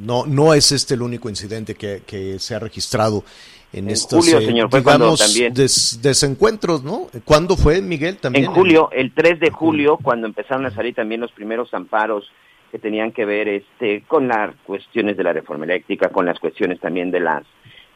no, 0.00 0.26
no 0.26 0.54
es 0.54 0.72
este 0.72 0.94
el 0.94 1.02
único 1.02 1.28
incidente 1.28 1.74
que, 1.74 2.38
se 2.38 2.54
ha 2.54 2.58
registrado 2.58 3.24
en, 3.72 3.88
estos 3.88 4.24
julio, 4.24 4.40
señor, 4.40 4.68
también... 4.68 5.54
desencuentros, 5.54 6.82
¿no? 6.82 7.06
¿Cuándo 7.24 7.56
fue, 7.56 7.80
Miguel? 7.80 8.16
También 8.16 8.46
en 8.46 8.52
julio, 8.52 8.90
el 8.92 9.12
3 9.12 9.38
de 9.38 9.50
julio, 9.50 9.98
cuando 10.02 10.26
empezaron 10.26 10.66
a 10.66 10.70
salir 10.70 10.94
también 10.94 11.20
los 11.20 11.30
primeros 11.32 11.72
amparos 11.72 12.30
que 12.70 12.78
tenían 12.78 13.12
que 13.12 13.24
ver 13.24 13.48
este 13.48 14.02
con 14.06 14.28
las 14.28 14.54
cuestiones 14.64 15.16
de 15.16 15.24
la 15.24 15.32
reforma 15.32 15.64
eléctrica, 15.64 16.08
con 16.08 16.26
las 16.26 16.38
cuestiones 16.38 16.80
también 16.80 17.10
de 17.10 17.20
las 17.20 17.44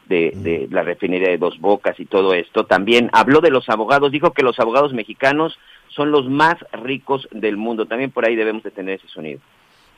de, 0.07 0.31
de, 0.35 0.67
la 0.69 0.83
refinería 0.83 1.29
de 1.29 1.37
Dos 1.37 1.59
Bocas 1.59 1.99
y 1.99 2.05
todo 2.05 2.33
esto. 2.33 2.65
También 2.65 3.09
habló 3.11 3.41
de 3.41 3.49
los 3.49 3.67
abogados, 3.69 4.11
dijo 4.11 4.33
que 4.33 4.43
los 4.43 4.59
abogados 4.59 4.93
mexicanos 4.93 5.57
son 5.89 6.11
los 6.11 6.29
más 6.29 6.55
ricos 6.71 7.27
del 7.31 7.57
mundo. 7.57 7.85
También 7.85 8.11
por 8.11 8.25
ahí 8.25 8.35
debemos 8.35 8.63
de 8.63 8.71
tener 8.71 8.99
ese 8.99 9.07
sonido. 9.07 9.39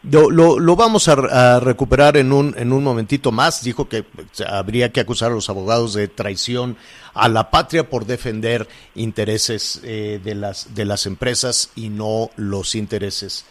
Lo, 0.09 0.59
lo, 0.59 0.75
vamos 0.75 1.07
a, 1.07 1.59
recuperar 1.59 2.17
en 2.17 2.31
un, 2.31 2.55
en 2.57 2.71
un 2.71 2.83
momentito 2.83 3.31
más. 3.31 3.63
Dijo 3.63 3.89
que 3.89 4.05
habría 4.47 4.91
que 4.91 5.01
acusar 5.01 5.31
a 5.31 5.35
los 5.35 5.49
abogados 5.49 5.93
de 5.93 6.07
traición 6.07 6.77
a 7.13 7.27
la 7.27 7.49
patria 7.49 7.89
por 7.89 8.05
defender 8.05 8.67
intereses 8.95 9.81
eh, 9.83 10.21
de, 10.23 10.35
las, 10.35 10.73
de 10.75 10.85
las 10.85 11.05
empresas 11.05 11.71
y 11.75 11.89
no 11.89 12.29
los 12.35 12.75
intereses 12.75 13.45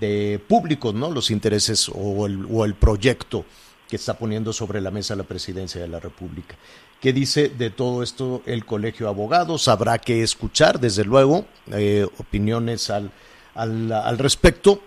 de 0.00 0.40
públicos, 0.48 0.94
¿no? 0.94 1.10
Los 1.10 1.30
intereses 1.30 1.90
o 1.94 2.26
el, 2.26 2.46
o 2.50 2.64
el 2.64 2.74
proyecto 2.74 3.44
que 3.88 3.96
está 3.96 4.14
poniendo 4.14 4.52
sobre 4.54 4.80
la 4.80 4.90
mesa 4.90 5.14
la 5.14 5.24
presidencia 5.24 5.80
de 5.80 5.88
la 5.88 6.00
República. 6.00 6.56
¿Qué 7.02 7.12
dice 7.12 7.48
de 7.50 7.68
todo 7.68 8.02
esto 8.02 8.42
el 8.46 8.64
Colegio 8.64 9.06
de 9.06 9.10
Abogados? 9.10 9.68
Habrá 9.68 9.98
que 9.98 10.22
escuchar, 10.22 10.80
desde 10.80 11.04
luego, 11.04 11.44
eh, 11.72 12.06
opiniones 12.18 12.90
al, 12.90 13.10
al, 13.54 13.92
al, 13.92 14.18
respecto. 14.18 14.80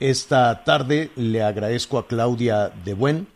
Esta 0.00 0.64
tarde 0.64 1.10
le 1.14 1.42
agradezco 1.42 1.98
a 1.98 2.06
Claudia 2.06 2.70
De 2.70 2.94
Buen, 2.94 3.26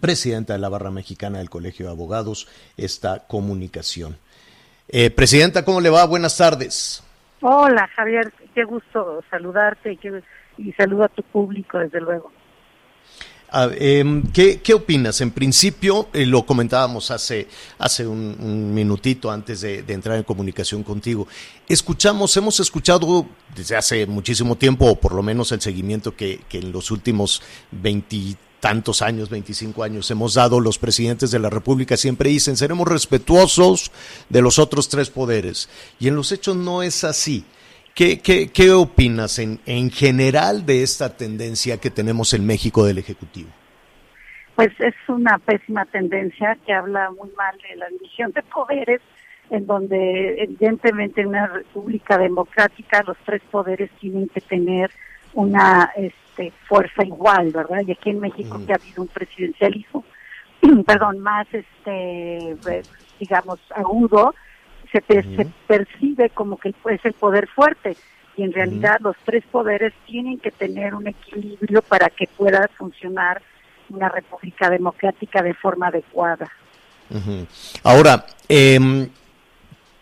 presidenta 0.00 0.54
de 0.54 0.58
la 0.58 0.70
Barra 0.70 0.90
Mexicana 0.90 1.38
del 1.38 1.50
Colegio 1.50 1.84
de 1.84 1.92
Abogados, 1.92 2.48
esta 2.78 3.26
comunicación. 3.26 4.16
Eh, 4.88 5.10
presidenta, 5.10 5.62
¿cómo 5.62 5.82
le 5.82 5.90
va? 5.90 6.06
Buenas 6.06 6.38
tardes. 6.38 7.04
Hola, 7.42 7.86
Javier, 7.94 8.32
qué 8.54 8.64
gusto 8.64 9.22
saludarte 9.28 9.92
y, 9.92 10.68
y 10.68 10.72
saludo 10.72 11.04
a 11.04 11.08
tu 11.08 11.22
público, 11.22 11.78
desde 11.78 12.00
luego. 12.00 12.32
Em, 13.78 14.24
¿qué, 14.32 14.60
¿qué, 14.60 14.74
opinas? 14.74 15.20
En 15.20 15.30
principio, 15.30 16.08
eh, 16.12 16.26
lo 16.26 16.44
comentábamos 16.44 17.12
hace, 17.12 17.46
hace 17.78 18.04
un, 18.04 18.74
minutito 18.74 19.30
antes 19.30 19.60
de, 19.60 19.84
entrar 19.86 20.16
en 20.16 20.24
comunicación 20.24 20.82
contigo. 20.82 21.28
Escuchamos, 21.68 22.36
hemos 22.36 22.58
escuchado 22.58 23.26
desde 23.54 23.76
hace 23.76 24.06
muchísimo 24.06 24.56
tiempo, 24.56 24.86
o 24.86 24.96
por 24.96 25.14
lo 25.14 25.22
menos 25.22 25.52
el 25.52 25.60
seguimiento 25.60 26.16
que, 26.16 26.40
que 26.48 26.58
en 26.58 26.72
los 26.72 26.90
últimos 26.90 27.42
veintitantos 27.70 29.02
años, 29.02 29.30
25 29.30 29.84
años, 29.84 30.10
hemos 30.10 30.34
dado 30.34 30.58
los 30.58 30.78
presidentes 30.78 31.30
de 31.30 31.38
la 31.38 31.50
República, 31.50 31.96
siempre 31.96 32.30
dicen, 32.30 32.56
seremos 32.56 32.88
respetuosos 32.88 33.92
de 34.30 34.42
los 34.42 34.58
otros 34.58 34.88
tres 34.88 35.10
poderes. 35.10 35.68
Y 36.00 36.08
en 36.08 36.16
los 36.16 36.32
hechos 36.32 36.56
no 36.56 36.82
es 36.82 37.04
así. 37.04 37.44
¿Qué, 37.94 38.18
qué, 38.20 38.50
qué 38.52 38.72
opinas 38.72 39.38
en, 39.38 39.60
en 39.66 39.90
general 39.90 40.66
de 40.66 40.82
esta 40.82 41.16
tendencia 41.16 41.78
que 41.78 41.90
tenemos 41.90 42.34
en 42.34 42.44
México 42.44 42.84
del 42.84 42.98
Ejecutivo? 42.98 43.50
Pues 44.56 44.72
es 44.80 44.94
una 45.08 45.38
pésima 45.38 45.84
tendencia 45.86 46.58
que 46.66 46.72
habla 46.72 47.10
muy 47.10 47.30
mal 47.36 47.56
de 47.68 47.76
la 47.76 47.88
división 47.88 48.32
de 48.32 48.42
poderes, 48.42 49.00
en 49.50 49.66
donde 49.66 50.42
evidentemente 50.42 51.20
en 51.20 51.28
una 51.28 51.46
república 51.46 52.18
democrática 52.18 53.04
los 53.06 53.16
tres 53.24 53.42
poderes 53.50 53.90
tienen 54.00 54.28
que 54.28 54.40
tener 54.40 54.90
una 55.34 55.92
este, 55.96 56.52
fuerza 56.66 57.04
igual, 57.04 57.50
¿verdad? 57.50 57.82
Y 57.86 57.92
aquí 57.92 58.10
en 58.10 58.20
México 58.20 58.60
que 58.66 58.72
ha 58.72 58.76
habido 58.76 59.02
un 59.02 59.08
presidencialismo, 59.08 60.04
perdón, 60.86 61.20
más 61.20 61.46
este, 61.52 62.56
digamos, 63.20 63.60
agudo, 63.74 64.34
se, 65.02 65.46
percibe 65.66 66.30
como 66.30 66.56
que 66.56 66.70
es 66.70 67.04
el 67.04 67.12
poder 67.12 67.48
fuerte. 67.48 67.96
Y 68.36 68.42
en 68.42 68.52
realidad 68.52 68.98
los 69.00 69.16
tres 69.24 69.44
poderes 69.50 69.92
tienen 70.06 70.38
que 70.38 70.50
tener 70.50 70.94
un 70.94 71.06
equilibrio 71.06 71.82
para 71.82 72.10
que 72.10 72.26
pueda 72.26 72.68
funcionar 72.76 73.40
una 73.88 74.08
república 74.08 74.68
democrática 74.70 75.42
de 75.42 75.54
forma 75.54 75.88
adecuada. 75.88 76.50
Ahora, 77.84 78.26
eh, 78.48 79.08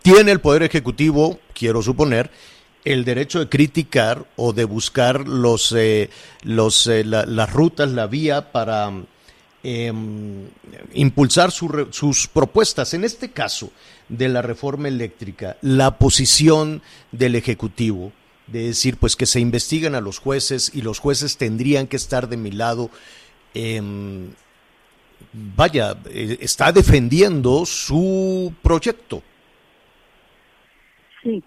tiene 0.03 0.33
el 0.33 0.41
poder 0.41 0.63
ejecutivo, 0.63 1.39
quiero 1.53 1.83
suponer, 1.83 2.31
el 2.85 3.05
derecho 3.05 3.39
de 3.39 3.49
criticar 3.49 4.25
o 4.37 4.53
de 4.53 4.65
buscar 4.65 5.29
los, 5.29 5.73
eh, 5.73 6.11
los 6.43 6.87
eh, 6.87 7.05
las 7.05 7.53
rutas, 7.53 7.91
la 7.91 8.07
vía 8.07 8.53
para 8.53 8.91
eh, 9.65 9.93
impulsar 10.95 11.51
sus 11.51 12.29
propuestas. 12.29 12.95
En 12.95 13.05
este 13.05 13.31
caso 13.31 13.71
de 14.09 14.29
la 14.29 14.43
reforma 14.43 14.89
eléctrica, 14.89 15.57
la 15.63 15.99
posición 15.99 16.83
del 17.13 17.37
Ejecutivo 17.37 18.13
de 18.47 18.67
decir 18.67 18.97
pues 18.99 19.17
que 19.17 19.27
se 19.27 19.41
investiguen 19.41 19.95
a 19.95 20.01
los 20.01 20.19
jueces 20.19 20.75
y 20.75 20.83
los 20.83 20.99
jueces 20.99 21.39
tendrían 21.39 21.87
que 21.87 21.97
estar 21.97 22.29
de 22.29 22.37
mi 22.37 22.51
lado. 22.51 22.91
Em, 23.55 24.31
vaya, 25.33 25.97
eh, 26.07 26.39
está 26.41 26.73
defendiendo 26.73 27.65
su 27.65 28.53
proyecto. 28.63 29.23
Sí, 31.23 31.43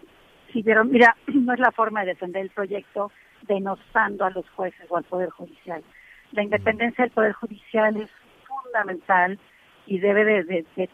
sí, 0.54 0.64
pero 0.64 0.86
mira, 0.86 1.16
no 1.28 1.54
es 1.54 1.60
la 1.60 1.72
forma 1.72 2.02
de 2.02 2.08
defender 2.08 2.44
el 2.44 2.50
proyecto 2.50 3.12
denostando 3.48 4.26
a 4.26 4.32
los 4.32 4.50
jueces 4.52 4.86
o 4.90 4.98
al 4.98 5.04
Poder 5.04 5.30
Judicial. 5.30 5.84
La 6.32 6.44
independencia 6.44 7.04
del 7.04 7.12
Poder 7.12 7.34
Judicial 7.34 7.98
es 7.98 8.10
fundamental 8.48 9.40
y 9.86 10.00
debe 10.00 10.44
de, 10.44 10.90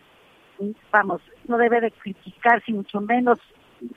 vamos, 0.92 1.22
no 1.48 1.58
debe 1.58 1.82
de 1.82 1.92
criticar, 1.92 2.62
si 2.64 2.74
mucho 2.74 3.02
menos 3.02 3.40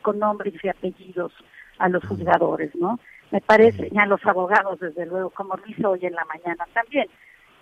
con 0.03 0.19
nombres 0.19 0.55
y 0.63 0.69
apellidos 0.69 1.33
a 1.79 1.89
los 1.89 2.05
juzgadores, 2.05 2.75
¿no? 2.75 2.99
Me 3.31 3.41
parece, 3.41 3.89
y 3.91 3.99
a 3.99 4.07
los 4.07 4.25
abogados, 4.25 4.79
desde 4.81 5.07
luego, 5.07 5.31
como 5.31 5.57
lo 5.57 5.67
hizo 5.67 5.91
hoy 5.91 6.07
en 6.07 6.15
la 6.15 6.25
mañana 6.25 6.67
también. 6.73 7.09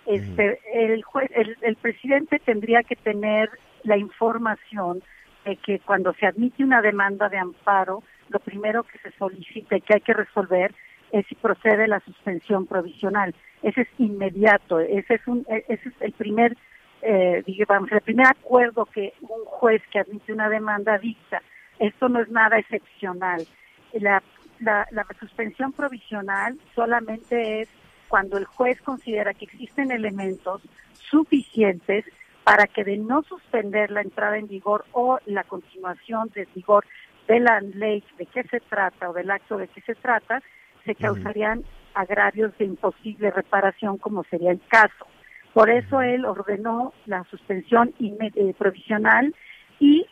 Este, 0.04 0.60
el, 0.74 1.02
juez, 1.02 1.30
el, 1.34 1.56
el 1.62 1.76
presidente 1.76 2.38
tendría 2.40 2.82
que 2.82 2.96
tener 2.96 3.48
la 3.84 3.96
información 3.96 5.02
de 5.44 5.56
que 5.56 5.78
cuando 5.80 6.12
se 6.14 6.26
admite 6.26 6.64
una 6.64 6.82
demanda 6.82 7.28
de 7.28 7.38
amparo, 7.38 8.02
lo 8.28 8.38
primero 8.40 8.82
que 8.84 8.98
se 8.98 9.12
solicita 9.16 9.76
y 9.76 9.80
que 9.80 9.94
hay 9.94 10.00
que 10.00 10.14
resolver 10.14 10.74
es 11.12 11.26
si 11.26 11.34
procede 11.34 11.86
la 11.86 12.00
suspensión 12.00 12.66
provisional. 12.66 13.34
Ese 13.62 13.82
es 13.82 13.88
inmediato, 13.98 14.80
ese 14.80 15.14
es, 15.14 15.26
un, 15.26 15.46
ese 15.48 15.88
es 15.88 15.94
el 16.00 16.12
primer, 16.12 16.56
eh, 17.02 17.42
digamos, 17.46 17.92
el 17.92 18.00
primer 18.00 18.26
acuerdo 18.26 18.86
que 18.86 19.12
un 19.20 19.44
juez 19.44 19.82
que 19.90 20.00
admite 20.00 20.32
una 20.32 20.48
demanda 20.48 20.98
dicta. 20.98 21.42
Esto 21.78 22.08
no 22.08 22.20
es 22.20 22.28
nada 22.30 22.58
excepcional. 22.58 23.46
La, 23.92 24.22
la, 24.60 24.88
la 24.90 25.06
suspensión 25.20 25.72
provisional 25.72 26.58
solamente 26.74 27.60
es 27.62 27.68
cuando 28.08 28.38
el 28.38 28.44
juez 28.44 28.80
considera 28.82 29.34
que 29.34 29.44
existen 29.44 29.90
elementos 29.90 30.62
suficientes 30.92 32.04
para 32.44 32.66
que 32.66 32.84
de 32.84 32.96
no 32.96 33.22
suspender 33.22 33.90
la 33.90 34.02
entrada 34.02 34.38
en 34.38 34.48
vigor 34.48 34.84
o 34.92 35.18
la 35.26 35.44
continuación 35.44 36.30
de 36.34 36.48
vigor 36.54 36.84
de 37.28 37.40
la 37.40 37.60
ley 37.60 38.02
de 38.18 38.26
qué 38.26 38.42
se 38.44 38.60
trata 38.60 39.10
o 39.10 39.12
del 39.12 39.30
acto 39.30 39.56
de 39.56 39.68
qué 39.68 39.80
se 39.82 39.94
trata, 39.94 40.42
se 40.84 40.94
causarían 40.94 41.64
agravios 41.94 42.56
de 42.58 42.64
imposible 42.64 43.30
reparación, 43.30 43.98
como 43.98 44.24
sería 44.24 44.50
el 44.50 44.60
caso. 44.68 45.06
Por 45.52 45.68
eso 45.70 46.00
él 46.00 46.24
ordenó 46.24 46.94
la 47.06 47.24
suspensión 47.24 47.92
eh, 48.00 48.54
provisional 48.56 49.34
y 49.78 50.06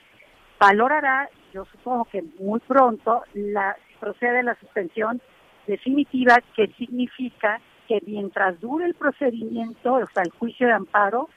valorará, 0.58 1.30
yo 1.54 1.64
supongo 1.66 2.04
que 2.04 2.22
muy 2.38 2.60
pronto, 2.60 3.22
la, 3.32 3.76
procede 3.98 4.42
la 4.42 4.54
suspensión 4.56 5.20
definitiva, 5.66 6.36
que 6.54 6.66
significa 6.78 7.60
que 7.88 8.00
mientras 8.06 8.60
dure 8.60 8.86
el 8.86 8.94
procedimiento, 8.94 9.94
o 9.94 10.06
sea, 10.12 10.22
el 10.22 10.30
juicio 10.30 10.66
de 10.66 10.74
amparo, 10.74 11.28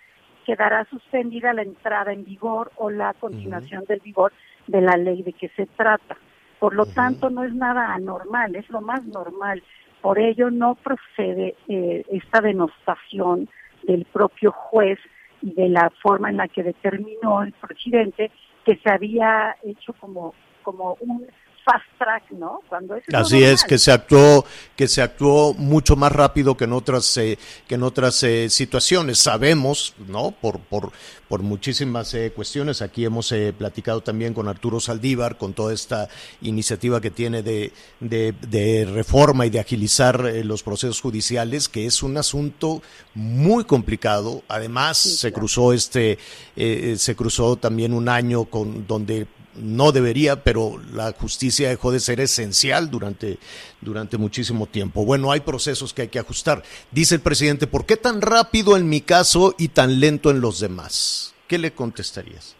quedará 0.45 0.85
suspendida 0.85 1.53
la 1.53 1.61
entrada 1.61 2.11
en 2.11 2.25
vigor 2.25 2.71
o 2.75 2.89
la 2.89 3.13
continuación 3.13 3.85
del 3.85 4.01
vigor 4.01 4.33
de 4.67 4.81
la 4.81 4.97
ley 4.97 5.23
de 5.23 5.33
que 5.33 5.49
se 5.49 5.65
trata. 5.65 6.17
Por 6.63 6.75
lo 6.75 6.85
tanto, 6.85 7.29
no 7.29 7.43
es 7.43 7.53
nada 7.53 7.93
anormal, 7.93 8.55
es 8.55 8.69
lo 8.69 8.79
más 8.79 9.03
normal. 9.03 9.61
Por 10.01 10.17
ello, 10.17 10.49
no 10.49 10.75
procede 10.75 11.57
eh, 11.67 12.05
esta 12.09 12.39
denostación 12.39 13.49
del 13.81 14.05
propio 14.05 14.53
juez 14.53 14.97
y 15.41 15.51
de 15.55 15.67
la 15.67 15.91
forma 16.01 16.29
en 16.29 16.37
la 16.37 16.47
que 16.47 16.63
determinó 16.63 17.43
el 17.43 17.51
presidente 17.51 18.31
que 18.63 18.77
se 18.77 18.89
había 18.89 19.57
hecho 19.61 19.91
como, 19.99 20.35
como 20.61 20.95
un 21.01 21.27
fast 21.63 21.85
track, 21.97 22.31
¿no? 22.31 22.61
Cuando 22.67 22.95
es 22.95 23.03
Así 23.13 23.43
es 23.43 23.63
que 23.63 23.77
se 23.77 23.91
actuó 23.91 24.45
que 24.75 24.87
se 24.87 25.01
actuó 25.01 25.53
mucho 25.53 25.95
más 25.95 26.11
rápido 26.11 26.57
que 26.57 26.65
en 26.65 26.73
otras 26.73 27.15
eh, 27.17 27.37
que 27.67 27.75
en 27.75 27.83
otras 27.83 28.21
eh, 28.23 28.49
situaciones. 28.49 29.19
Sabemos, 29.19 29.95
¿no? 30.07 30.31
Por 30.31 30.59
por 30.59 30.91
por 31.27 31.41
muchísimas 31.41 32.13
eh, 32.13 32.31
cuestiones. 32.35 32.81
Aquí 32.81 33.05
hemos 33.05 33.33
platicado 33.57 34.01
también 34.01 34.33
con 34.33 34.47
Arturo 34.47 34.79
Saldívar 34.79 35.37
con 35.37 35.53
toda 35.53 35.73
esta 35.73 36.09
iniciativa 36.41 37.01
que 37.01 37.11
tiene 37.11 37.41
de 37.41 37.71
de, 37.99 38.33
de 38.47 38.85
reforma 38.85 39.45
y 39.45 39.49
de 39.49 39.59
agilizar 39.59 40.21
los 40.43 40.63
procesos 40.63 41.01
judiciales, 41.01 41.69
que 41.69 41.85
es 41.85 42.03
un 42.03 42.17
asunto 42.17 42.81
muy 43.13 43.63
complicado. 43.63 44.43
Además, 44.47 44.97
se 44.97 45.31
cruzó 45.31 45.73
este 45.73 46.17
se 46.55 47.15
cruzó 47.15 47.55
también 47.55 47.93
un 47.93 48.09
año 48.09 48.45
con 48.45 48.85
donde 48.85 49.27
no 49.55 49.91
debería, 49.91 50.43
pero 50.43 50.79
la 50.93 51.11
justicia 51.11 51.69
dejó 51.69 51.91
de 51.91 51.99
ser 51.99 52.19
esencial 52.19 52.89
durante, 52.89 53.37
durante 53.81 54.17
muchísimo 54.17 54.65
tiempo. 54.65 55.05
Bueno, 55.05 55.31
hay 55.31 55.41
procesos 55.41 55.93
que 55.93 56.03
hay 56.03 56.07
que 56.07 56.19
ajustar. 56.19 56.63
Dice 56.91 57.15
el 57.15 57.21
presidente, 57.21 57.67
¿por 57.67 57.85
qué 57.85 57.97
tan 57.97 58.21
rápido 58.21 58.77
en 58.77 58.89
mi 58.89 59.01
caso 59.01 59.55
y 59.57 59.69
tan 59.69 59.99
lento 59.99 60.31
en 60.31 60.41
los 60.41 60.59
demás? 60.59 61.35
¿Qué 61.47 61.57
le 61.57 61.71
contestarías? 61.71 62.55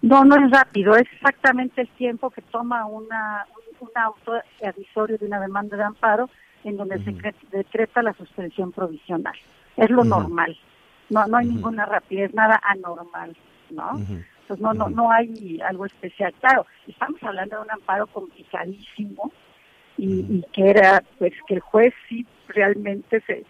No, 0.00 0.24
no 0.24 0.36
es 0.36 0.50
rápido, 0.50 0.96
es 0.96 1.06
exactamente 1.12 1.82
el 1.82 1.88
tiempo 1.90 2.30
que 2.30 2.42
toma 2.42 2.86
una, 2.86 3.46
un 3.78 3.90
auto 3.94 4.32
advisorio 4.64 5.16
de 5.16 5.26
una 5.26 5.40
demanda 5.40 5.76
de 5.76 5.84
amparo 5.84 6.28
en 6.64 6.76
donde 6.76 7.02
se 7.04 7.12
decreta 7.56 8.02
la 8.02 8.12
suspensión 8.14 8.72
provisional. 8.72 9.34
Es 9.76 9.90
lo 9.90 10.04
normal. 10.04 10.56
No, 11.10 11.26
no 11.26 11.36
hay 11.36 11.46
ninguna 11.46 11.86
rapidez, 11.86 12.32
nada 12.34 12.60
anormal, 12.64 13.36
¿no? 13.70 14.00
Pues 14.48 14.60
no, 14.60 14.72
no, 14.74 14.88
no 14.88 15.10
hay 15.10 15.60
algo 15.66 15.86
especial. 15.86 16.32
Claro, 16.40 16.66
estamos 16.86 17.22
hablando 17.22 17.56
de 17.56 17.62
un 17.62 17.70
amparo 17.70 18.06
complicadísimo 18.06 19.32
y, 19.96 20.42
que 20.52 20.70
era, 20.70 21.02
pues, 21.18 21.32
que 21.46 21.54
el 21.54 21.60
juez 21.60 21.94
sí 22.08 22.26
realmente 22.48 23.20
se 23.26 23.44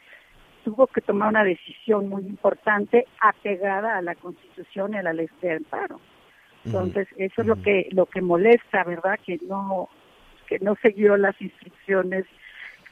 tuvo 0.64 0.86
que 0.86 1.01
tomar 1.01 1.28
una 1.28 1.45
decisión 1.45 2.09
muy 2.09 2.22
importante 2.22 3.07
apegada 3.20 3.97
a 3.97 4.03
la 4.03 4.14
Constitución 4.14 4.95
y 4.95 4.99
a 4.99 5.03
la 5.03 5.12
ley 5.12 5.28
de 5.40 5.53
amparo. 5.53 6.01
Entonces, 6.64 7.09
eso 7.16 7.43
es 7.43 7.49
lo 7.49 7.61
que 7.61 7.88
lo 7.90 8.07
que 8.07 8.20
molesta, 8.20 8.84
¿verdad? 8.84 9.18
Que 9.24 9.38
no 9.49 9.88
que 10.47 10.61
no 10.61 10.76
siguió 10.76 11.16
las 11.16 11.40
instrucciones 11.40 12.24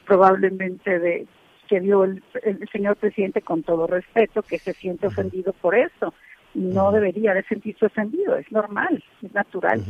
probablemente 0.05 0.99
de 0.99 1.25
que 1.69 1.79
dio 1.79 2.03
el, 2.03 2.21
el 2.43 2.67
señor 2.69 2.97
presidente 2.97 3.41
con 3.41 3.63
todo 3.63 3.87
respeto, 3.87 4.41
que 4.41 4.59
se 4.59 4.73
siente 4.73 5.07
ofendido 5.07 5.53
por 5.53 5.75
eso 5.75 6.13
no 6.53 6.91
debería 6.91 7.33
de 7.33 7.43
sentirse 7.43 7.85
ofendido, 7.85 8.35
es 8.35 8.51
normal, 8.51 9.03
es 9.21 9.33
natural. 9.33 9.83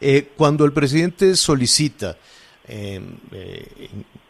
Eh, 0.00 0.28
cuando 0.36 0.64
el 0.64 0.72
presidente 0.72 1.34
solicita 1.34 2.16
em, 2.66 3.16
eh, 3.32 3.88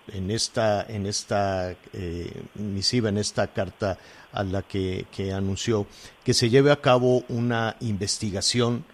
en, 0.08 0.30
esta, 0.30 0.86
en 0.88 1.06
esta 1.06 1.72
eh, 1.92 2.42
misiva, 2.54 3.08
en 3.08 3.18
esta 3.18 3.48
carta 3.48 3.98
a 4.32 4.42
la 4.44 4.62
que, 4.62 5.06
anunció, 5.34 5.86
que 6.24 6.34
se 6.34 6.50
lleve 6.50 6.72
a 6.72 6.80
cabo 6.80 7.22
una 7.28 7.76
investigación 7.80 8.84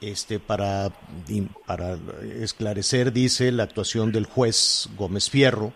este, 0.00 0.38
para, 0.38 0.92
para 1.66 1.98
esclarecer, 2.40 3.12
dice, 3.12 3.50
la 3.50 3.64
actuación 3.64 4.12
del 4.12 4.26
juez 4.26 4.88
Gómez 4.96 5.30
Fierro, 5.30 5.72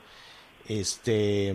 este, 0.68 1.54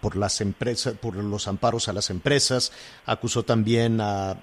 por, 0.00 0.16
las 0.16 0.40
empresas, 0.40 0.94
por 0.94 1.14
los 1.14 1.46
amparos 1.46 1.88
a 1.88 1.92
las 1.92 2.10
empresas. 2.10 2.72
Acusó 3.06 3.44
también 3.44 4.00
a, 4.00 4.36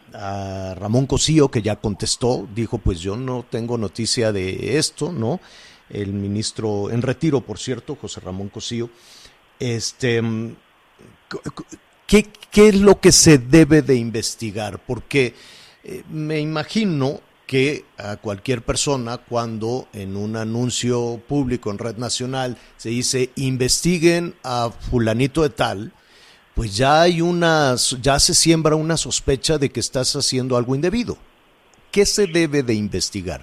Ramón 0.77 1.07
Cosío, 1.07 1.51
que 1.51 1.61
ya 1.61 1.75
contestó, 1.75 2.47
dijo, 2.55 2.77
pues 2.77 3.01
yo 3.01 3.17
no 3.17 3.45
tengo 3.49 3.77
noticia 3.77 4.31
de 4.31 4.77
esto, 4.77 5.11
¿no? 5.11 5.41
El 5.89 6.13
ministro 6.13 6.89
en 6.89 7.01
retiro, 7.01 7.41
por 7.41 7.59
cierto, 7.59 7.97
José 7.99 8.21
Ramón 8.21 8.47
Cosío. 8.47 8.89
Este, 9.59 10.21
¿qué, 12.07 12.29
¿Qué 12.51 12.69
es 12.69 12.75
lo 12.75 13.01
que 13.01 13.11
se 13.11 13.39
debe 13.39 13.81
de 13.81 13.95
investigar? 13.95 14.79
Porque 14.85 15.33
eh, 15.83 16.03
me 16.09 16.39
imagino 16.39 17.19
que 17.49 17.83
a 17.97 18.17
cualquier 18.17 18.61
persona 18.61 19.17
cuando 19.17 19.87
en 19.93 20.15
un 20.15 20.35
anuncio 20.35 21.19
público 21.27 21.71
en 21.71 21.79
red 21.79 21.97
nacional 21.97 22.57
se 22.77 22.89
dice 22.89 23.31
investiguen 23.37 24.35
a 24.43 24.69
fulanito 24.69 25.41
de 25.41 25.49
tal, 25.49 25.91
pues 26.53 26.77
ya 26.77 27.01
hay 27.01 27.21
una, 27.21 27.73
ya 28.01 28.19
se 28.19 28.35
siembra 28.35 28.75
una 28.75 28.97
sospecha 28.97 29.57
de 29.57 29.71
que 29.71 29.79
estás 29.79 30.15
haciendo 30.15 30.57
algo 30.57 30.75
indebido. 30.75 31.17
¿Qué 31.91 32.05
se 32.05 32.27
debe 32.27 32.61
de 32.61 32.75
investigar? 32.75 33.41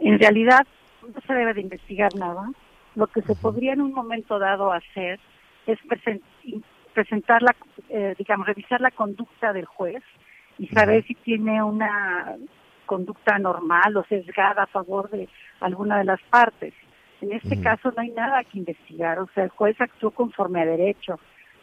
En 0.00 0.18
realidad 0.18 0.66
no 1.02 1.20
se 1.26 1.34
debe 1.34 1.52
de 1.52 1.60
investigar 1.60 2.14
nada. 2.14 2.50
Lo 2.94 3.08
que 3.08 3.20
se 3.20 3.34
podría 3.34 3.74
en 3.74 3.82
un 3.82 3.92
momento 3.92 4.38
dado 4.38 4.72
hacer 4.72 5.20
es 5.66 5.78
presentar 6.94 7.42
la, 7.42 7.54
eh, 7.90 8.14
digamos, 8.16 8.46
revisar 8.46 8.80
la 8.80 8.90
conducta 8.90 9.52
del 9.52 9.66
juez 9.66 10.02
y 10.58 10.66
saber 10.68 11.04
si 11.04 11.14
tiene 11.14 11.62
una 11.62 12.38
conducta 12.84 13.38
normal 13.38 13.96
o 13.96 14.04
sesgada 14.04 14.64
a 14.64 14.66
favor 14.66 15.10
de 15.10 15.28
alguna 15.60 15.98
de 15.98 16.04
las 16.04 16.20
partes. 16.30 16.74
En 17.20 17.32
este 17.32 17.60
caso 17.60 17.90
no 17.90 18.02
hay 18.02 18.10
nada 18.10 18.44
que 18.44 18.58
investigar, 18.58 19.18
o 19.18 19.28
sea, 19.34 19.44
el 19.44 19.50
juez 19.50 19.80
actuó 19.80 20.10
conforme 20.10 20.60
a 20.60 20.66
derecho 20.66 21.18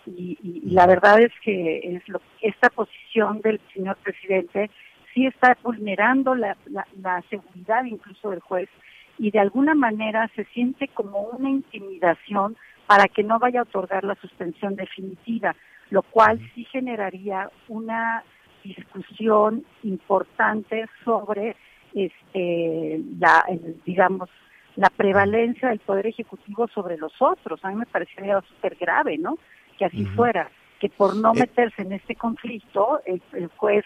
y, 0.05 0.37
la 0.71 0.87
verdad 0.87 1.21
es 1.21 1.31
que 1.43 1.79
es 1.95 2.07
lo, 2.09 2.21
esta 2.41 2.69
posición 2.69 3.41
del 3.41 3.61
señor 3.73 3.97
presidente 3.97 4.71
sí 5.13 5.27
está 5.27 5.55
vulnerando 5.61 6.33
la, 6.33 6.57
la 6.99 7.21
seguridad 7.29 7.83
incluso 7.85 8.31
del 8.31 8.39
juez 8.39 8.69
y 9.19 9.29
de 9.29 9.39
alguna 9.39 9.75
manera 9.75 10.29
se 10.35 10.45
siente 10.45 10.87
como 10.87 11.21
una 11.21 11.49
intimidación 11.49 12.57
para 12.87 13.07
que 13.07 13.23
no 13.23 13.37
vaya 13.37 13.59
a 13.59 13.63
otorgar 13.63 14.03
la 14.03 14.15
suspensión 14.15 14.75
definitiva, 14.75 15.55
lo 15.91 16.01
cual 16.01 16.39
sí 16.55 16.65
generaría 16.65 17.49
una 17.67 18.23
discusión 18.63 19.65
importante 19.83 20.85
sobre 21.03 21.55
este 21.93 23.01
la 23.19 23.45
digamos 23.85 24.29
la 24.75 24.89
prevalencia 24.89 25.69
del 25.69 25.79
poder 25.79 26.07
ejecutivo 26.07 26.67
sobre 26.67 26.97
los 26.97 27.13
otros. 27.21 27.63
A 27.63 27.69
mí 27.69 27.75
me 27.75 27.85
parecería 27.85 28.41
súper 28.41 28.75
grave 28.75 29.17
no 29.17 29.37
que 29.77 29.85
así 29.85 30.05
fuera 30.05 30.49
que 30.79 30.89
por 30.89 31.15
no 31.15 31.31
eh. 31.33 31.39
meterse 31.41 31.81
en 31.81 31.93
este 31.93 32.15
conflicto 32.15 33.01
el, 33.05 33.21
juez 33.57 33.85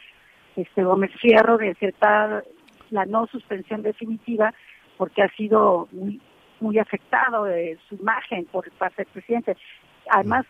este 0.55 0.83
Gómez 0.83 1.11
Fierro 1.19 1.57
de 1.57 1.71
aceptar 1.71 2.43
la 2.89 3.05
no 3.05 3.27
suspensión 3.27 3.81
definitiva 3.81 4.53
porque 4.97 5.21
ha 5.21 5.29
sido 5.35 5.87
muy 5.91 6.21
muy 6.61 6.79
afectado 6.79 7.43
de 7.43 7.77
su 7.89 7.95
imagen 7.95 8.45
por 8.45 8.71
parte 8.71 9.03
del 9.03 9.11
presidente. 9.11 9.57
Además 10.09 10.45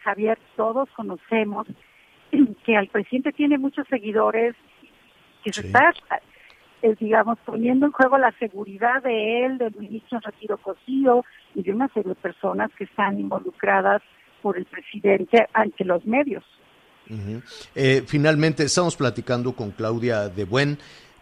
Javier 0.00 0.38
todos 0.56 0.88
conocemos 0.90 1.66
que 2.64 2.76
al 2.76 2.88
presidente 2.88 3.32
tiene 3.32 3.58
muchos 3.58 3.86
seguidores, 3.88 4.54
que 5.44 5.52
se 5.52 5.66
está, 5.66 5.92
eh, 6.82 6.94
digamos, 6.98 7.38
poniendo 7.44 7.86
en 7.86 7.92
juego 7.92 8.18
la 8.18 8.32
seguridad 8.38 9.02
de 9.02 9.46
él, 9.46 9.58
del 9.58 9.74
ministro 9.76 10.20
Retiro 10.20 10.58
Cosío 10.58 11.24
y 11.54 11.62
de 11.62 11.72
una 11.72 11.88
serie 11.88 12.10
de 12.10 12.14
personas 12.16 12.70
que 12.76 12.84
están 12.84 13.18
involucradas 13.18 14.02
por 14.42 14.58
el 14.58 14.64
presidente 14.66 15.46
ante 15.52 15.84
los 15.84 16.04
medios. 16.04 16.44
Eh, 17.74 18.02
finalmente, 18.06 18.64
estamos 18.64 18.96
platicando 18.96 19.52
con 19.52 19.70
Claudia 19.70 20.28
de 20.28 20.44
Buen, 20.44 20.78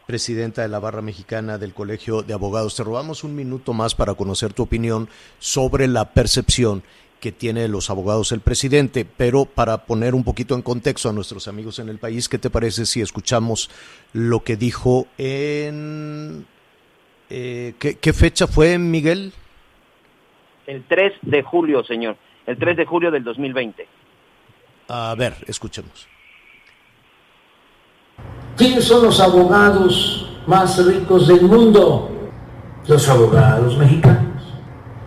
presidenta 0.07 0.63
de 0.63 0.69
la 0.69 0.79
Barra 0.79 1.03
Mexicana 1.03 1.59
del 1.59 1.75
Colegio 1.75 2.23
de 2.23 2.35
Abogados. 2.35 2.77
Te 2.77 2.85
robamos 2.85 3.25
un 3.25 3.35
minuto 3.35 3.73
más 3.73 3.95
para 3.95 4.15
conocer 4.15 4.53
tu 4.53 4.63
opinión 4.63 5.09
sobre 5.39 5.87
la 5.87 6.13
percepción 6.13 6.83
que 7.25 7.33
tiene 7.33 7.69
los 7.69 7.89
abogados 7.89 8.33
el 8.33 8.41
presidente. 8.41 9.07
Pero 9.07 9.47
para 9.47 9.87
poner 9.87 10.15
un 10.15 10.25
poquito 10.25 10.55
en 10.55 10.61
contexto 10.61 11.09
a 11.09 11.13
nuestros 11.15 11.49
amigos 11.49 11.79
en 11.79 11.89
el 11.89 11.97
país, 11.97 12.29
¿qué 12.29 12.37
te 12.37 12.51
parece 12.51 12.85
si 12.85 13.01
escuchamos 13.01 13.71
lo 14.13 14.45
que 14.45 14.59
dijo 14.59 15.07
en... 15.17 16.45
Eh, 17.31 17.73
¿qué, 17.79 18.13
fecha 18.13 18.47
fue, 18.47 18.77
Miguel? 18.77 19.33
El 20.67 20.85
3 20.85 21.15
de 21.23 21.43
julio, 21.43 21.83
señor. 21.85 22.19
El 22.47 22.59
3 22.59 22.77
de 22.77 22.85
julio 22.85 23.11
del 23.11 23.25
2020. 23.25 23.89
A 24.89 25.15
ver, 25.17 25.35
escuchemos. 25.47 26.07
¿Quiénes 28.55 28.85
son 28.85 29.03
los 29.03 29.19
abogados 29.19 30.31
más 30.47 30.85
ricos 30.85 31.27
del 31.27 31.41
mundo? 31.41 32.31
Los 32.87 33.09
abogados 33.09 33.79
mexicanos. 33.79 34.45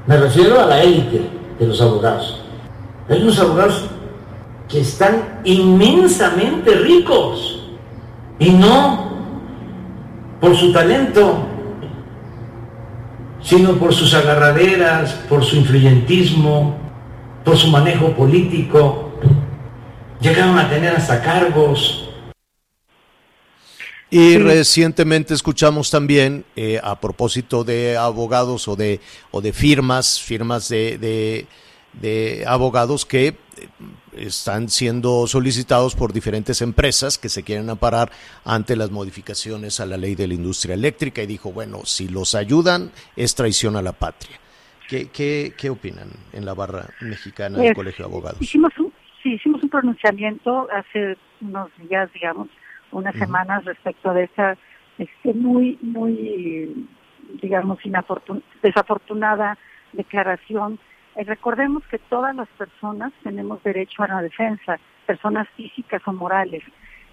Me 0.07 0.17
refiero 0.17 0.59
a 0.59 0.65
la 0.65 0.81
élite 0.81 1.36
de 1.59 1.67
los 1.67 1.81
abogados. 1.81 2.41
Hay 3.09 3.21
unos 3.21 3.39
abogados 3.39 3.85
que 4.67 4.81
están 4.81 5.39
inmensamente 5.43 6.71
ricos 6.75 7.67
y 8.39 8.51
no 8.51 9.07
por 10.39 10.55
su 10.55 10.71
talento, 10.71 11.37
sino 13.41 13.73
por 13.73 13.93
sus 13.93 14.13
agarraderas, 14.13 15.13
por 15.29 15.43
su 15.43 15.55
influyentismo, 15.55 16.75
por 17.43 17.55
su 17.57 17.69
manejo 17.69 18.11
político. 18.11 19.11
Llegaron 20.19 20.59
a 20.59 20.69
tener 20.69 20.95
hasta 20.95 21.21
cargos 21.21 22.06
y 24.09 24.37
recientemente 24.37 25.33
escuchamos 25.33 25.91
también, 25.91 26.45
eh, 26.55 26.79
a 26.81 26.99
propósito 26.99 27.63
de 27.65 27.97
abogados 27.97 28.67
o 28.67 28.75
de, 28.75 29.01
o 29.31 29.41
de 29.41 29.51
firmas, 29.51 30.21
firmas 30.21 30.69
de, 30.69 31.45
de, 31.93 32.45
abogados 32.47 33.05
que 33.05 33.27
eh, 33.27 33.35
están 34.15 34.69
siendo 34.69 35.27
solicitados 35.27 35.93
por 35.93 36.13
diferentes 36.13 36.61
empresas 36.61 37.17
que 37.17 37.27
se 37.27 37.43
quieren 37.43 37.69
amparar 37.69 38.09
ante 38.45 38.77
las 38.77 38.91
modificaciones 38.91 39.81
a 39.81 39.85
la 39.85 39.97
ley 39.97 40.15
de 40.15 40.27
la 40.27 40.35
industria 40.35 40.75
eléctrica 40.75 41.21
y 41.21 41.27
dijo, 41.27 41.51
bueno, 41.51 41.85
si 41.85 42.07
los 42.07 42.33
ayudan 42.33 42.91
es 43.17 43.35
traición 43.35 43.75
a 43.75 43.81
la 43.81 43.91
patria. 43.91 44.39
¿Qué, 44.87 45.09
qué, 45.09 45.53
qué 45.57 45.69
opinan 45.69 46.09
en 46.31 46.45
la 46.45 46.53
barra 46.53 46.87
mexicana 47.01 47.57
del 47.57 47.73
Colegio 47.73 48.05
de 48.05 48.11
Abogados? 48.11 48.41
Hicimos 48.41 48.71
un, 48.79 48.93
sí, 49.21 49.33
hicimos 49.33 49.61
un 49.61 49.69
pronunciamiento 49.69 50.65
hace 50.71 51.17
unos 51.41 51.69
días, 51.89 52.09
digamos, 52.13 52.47
unas 52.91 53.15
semanas 53.15 53.65
respecto 53.65 54.13
de 54.13 54.25
esa 54.25 54.57
este, 54.97 55.33
muy, 55.33 55.77
muy, 55.81 56.87
digamos, 57.41 57.79
desafortunada 58.61 59.57
declaración. 59.93 60.79
Eh, 61.15 61.23
recordemos 61.23 61.83
que 61.87 61.99
todas 61.99 62.35
las 62.35 62.47
personas 62.49 63.13
tenemos 63.23 63.61
derecho 63.63 64.03
a 64.03 64.07
la 64.07 64.21
defensa, 64.21 64.79
personas 65.05 65.47
físicas 65.55 66.01
o 66.05 66.13
morales. 66.13 66.63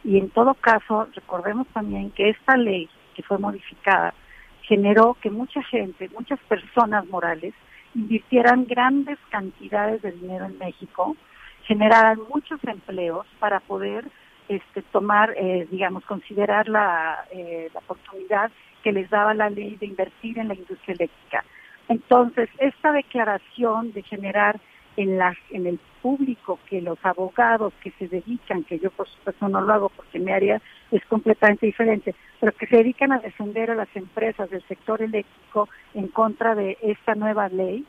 Y 0.03 0.19
en 0.19 0.31
todo 0.31 0.55
caso, 0.55 1.09
recordemos 1.15 1.67
también 1.69 2.11
que 2.11 2.31
esta 2.31 2.57
ley 2.57 2.89
que 3.15 3.23
fue 3.23 3.39
modificada 3.39 4.15
generó 4.63 5.17
que 5.21 5.31
mucha 5.31 5.63
gente, 5.63 6.11
muchas 6.11 6.41
personas 6.41 7.07
morales, 7.07 7.55
invirtieran 7.95 8.67
grandes 8.67 9.19
cantidades 9.31 10.03
de 10.03 10.13
dinero 10.13 10.47
en 10.47 10.59
México, 10.59 11.17
generaran 11.65 12.19
muchos 12.29 12.63
empleos 12.65 13.27
para 13.39 13.61
poder 13.61 14.05
este, 14.49 14.83
tomar, 14.83 15.35
eh, 15.37 15.67
digamos, 15.71 16.05
considerar 16.05 16.69
la, 16.69 17.25
eh, 17.31 17.69
la 17.73 17.81
oportunidad 17.81 18.51
que 18.83 18.93
les 18.93 19.09
daba 19.11 19.35
la 19.35 19.51
ley 19.51 19.77
de 19.77 19.87
invertir 19.87 20.39
en 20.39 20.49
la 20.49 20.55
industria 20.55 20.95
eléctrica. 20.95 21.45
Entonces, 21.89 22.49
esta 22.59 22.93
declaración 22.93 23.93
de 23.93 24.03
generar 24.03 24.61
en, 24.97 25.67
el 25.67 25.79
público 26.03 26.59
que 26.69 26.81
los 26.81 26.99
abogados 27.05 27.73
que 27.83 27.91
se 27.93 28.09
dedican, 28.09 28.65
que 28.65 28.79
yo 28.79 28.91
por 28.91 29.09
supuesto 29.09 29.49
no 29.49 29.61
lo 29.61 29.73
hago 29.73 29.89
porque 29.89 30.19
mi 30.19 30.31
área 30.31 30.61
es 30.91 31.05
completamente 31.07 31.67
diferente, 31.67 32.15
pero 32.41 32.53
que 32.53 32.67
se 32.67 32.77
dedican 32.77 33.13
a 33.13 33.19
defender 33.19 33.71
a 33.71 33.75
las 33.75 33.89
empresas 33.95 34.49
del 34.51 34.63
sector 34.69 35.03
eléctrico 35.03 35.69
en 35.95 36.09
contra 36.09 36.55
de 36.55 36.79
esta 36.83 37.15
nueva 37.15 37.49
ley 37.49 37.85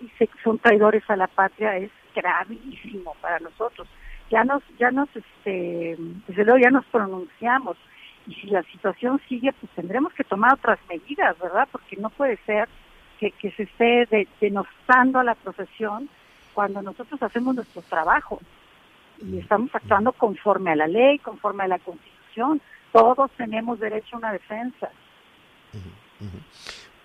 y 0.00 0.10
son 0.42 0.58
traidores 0.58 1.02
a 1.08 1.16
la 1.16 1.26
patria 1.26 1.76
es 1.76 1.90
gravísimo 2.14 3.14
para 3.20 3.38
nosotros 3.40 3.88
ya 4.30 4.44
nos, 4.44 4.62
ya 4.78 4.90
nos, 4.90 5.08
este, 5.14 5.96
desde 6.26 6.44
luego 6.44 6.58
ya 6.58 6.70
nos 6.70 6.84
pronunciamos 6.86 7.76
y 8.26 8.34
si 8.34 8.48
la 8.48 8.62
situación 8.64 9.20
sigue, 9.28 9.52
pues 9.52 9.70
tendremos 9.72 10.12
que 10.12 10.24
tomar 10.24 10.54
otras 10.54 10.78
medidas, 10.88 11.38
¿verdad? 11.38 11.68
Porque 11.70 11.96
no 11.96 12.10
puede 12.10 12.36
ser 12.38 12.68
que, 13.20 13.30
que 13.30 13.50
se 13.52 13.64
esté 13.64 14.28
denostando 14.40 15.20
a 15.20 15.24
la 15.24 15.34
profesión 15.34 16.08
cuando 16.52 16.82
nosotros 16.82 17.22
hacemos 17.22 17.54
nuestro 17.54 17.82
trabajo 17.82 18.40
y 19.22 19.38
estamos 19.38 19.74
actuando 19.74 20.12
conforme 20.12 20.72
a 20.72 20.76
la 20.76 20.86
ley, 20.86 21.18
conforme 21.18 21.64
a 21.64 21.68
la 21.68 21.78
Constitución. 21.78 22.60
Todos 22.92 23.30
tenemos 23.32 23.78
derecho 23.78 24.16
a 24.16 24.18
una 24.18 24.32
defensa. 24.32 24.90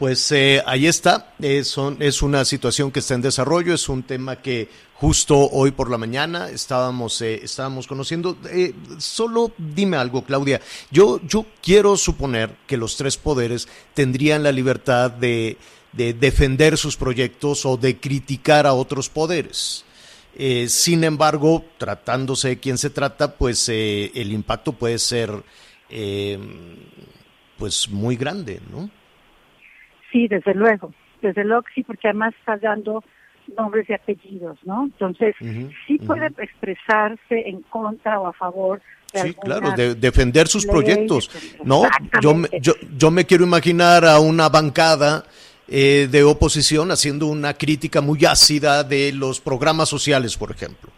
Pues 0.02 0.32
eh, 0.32 0.64
ahí 0.66 0.88
está, 0.88 1.36
es, 1.40 1.76
es, 2.00 2.22
una 2.24 2.44
situación 2.44 2.90
que 2.90 3.02
está 3.02 3.14
en 3.14 3.22
desarrollo, 3.22 3.76
es 3.76 3.88
un 3.88 4.02
tema 4.02 4.38
que 4.38 4.68
justo 4.96 5.38
hoy 5.38 5.70
por 5.70 5.92
la 5.92 6.00
mañana 6.00 6.50
estábamos, 6.50 7.22
eh, 7.22 7.42
estábamos 7.44 7.86
conociendo. 7.86 8.36
Eh, 8.50 8.74
solo 8.98 9.52
dime 9.60 9.98
algo, 9.98 10.24
Claudia. 10.24 10.60
Yo, 10.90 11.22
yo 11.28 11.46
quiero 11.62 11.98
suponer 11.98 12.50
que 12.66 12.78
los 12.78 12.98
tres 12.98 13.16
poderes 13.16 13.68
tendrían 13.94 14.42
la 14.42 14.52
libertad 14.52 15.12
de, 15.12 15.58
de 15.92 16.16
defender 16.16 16.80
sus 16.80 16.98
proyectos 16.98 17.64
o 17.68 17.78
de 17.78 18.00
criticar 18.00 18.66
a 18.66 18.74
otros 18.74 19.08
poderes. 19.08 19.86
sin 20.68 21.04
embargo, 21.04 21.64
tratándose 21.78 22.48
de 22.48 22.60
quien 22.60 22.80
se 22.80 22.90
trata, 22.90 23.36
pues 23.36 23.70
el 23.70 24.32
impacto 24.32 24.74
puede 24.74 24.98
ser 24.98 25.44
pues 27.60 27.88
muy 27.88 28.16
grande, 28.16 28.62
¿no? 28.72 28.90
Sí, 30.12 30.28
desde 30.28 30.54
luego, 30.54 30.94
desde 31.22 31.44
luego 31.44 31.64
sí, 31.74 31.84
porque 31.84 32.08
además 32.10 32.34
está 32.40 32.58
dando 32.58 33.04
nombres 33.58 33.90
y 33.90 33.94
apellidos, 33.94 34.58
¿no? 34.64 34.86
Entonces, 34.86 35.36
sí 35.88 35.98
puede 36.00 36.28
expresarse 36.38 37.48
en 37.48 37.62
contra 37.64 38.20
o 38.20 38.28
a 38.28 38.34
favor 38.34 38.82
de 39.14 39.22
Sí, 39.22 39.34
claro, 39.34 39.72
de 39.72 39.96
defender 39.96 40.48
sus 40.48 40.66
proyectos. 40.66 41.30
No, 41.64 41.84
yo, 42.22 42.34
yo, 42.62 42.74
yo 42.98 43.12
me 43.12 43.26
quiero 43.26 43.44
imaginar 43.44 44.06
a 44.06 44.20
una 44.20 44.48
bancada 44.48 45.26
eh, 45.68 46.08
de 46.10 46.24
oposición 46.24 46.92
haciendo 46.92 47.28
una 47.28 47.54
crítica 47.54 48.02
muy 48.02 48.26
ácida 48.26 48.84
de 48.84 49.12
los 49.14 49.40
programas 49.40 49.90
sociales, 49.90 50.38
por 50.38 50.52
ejemplo. 50.52 50.92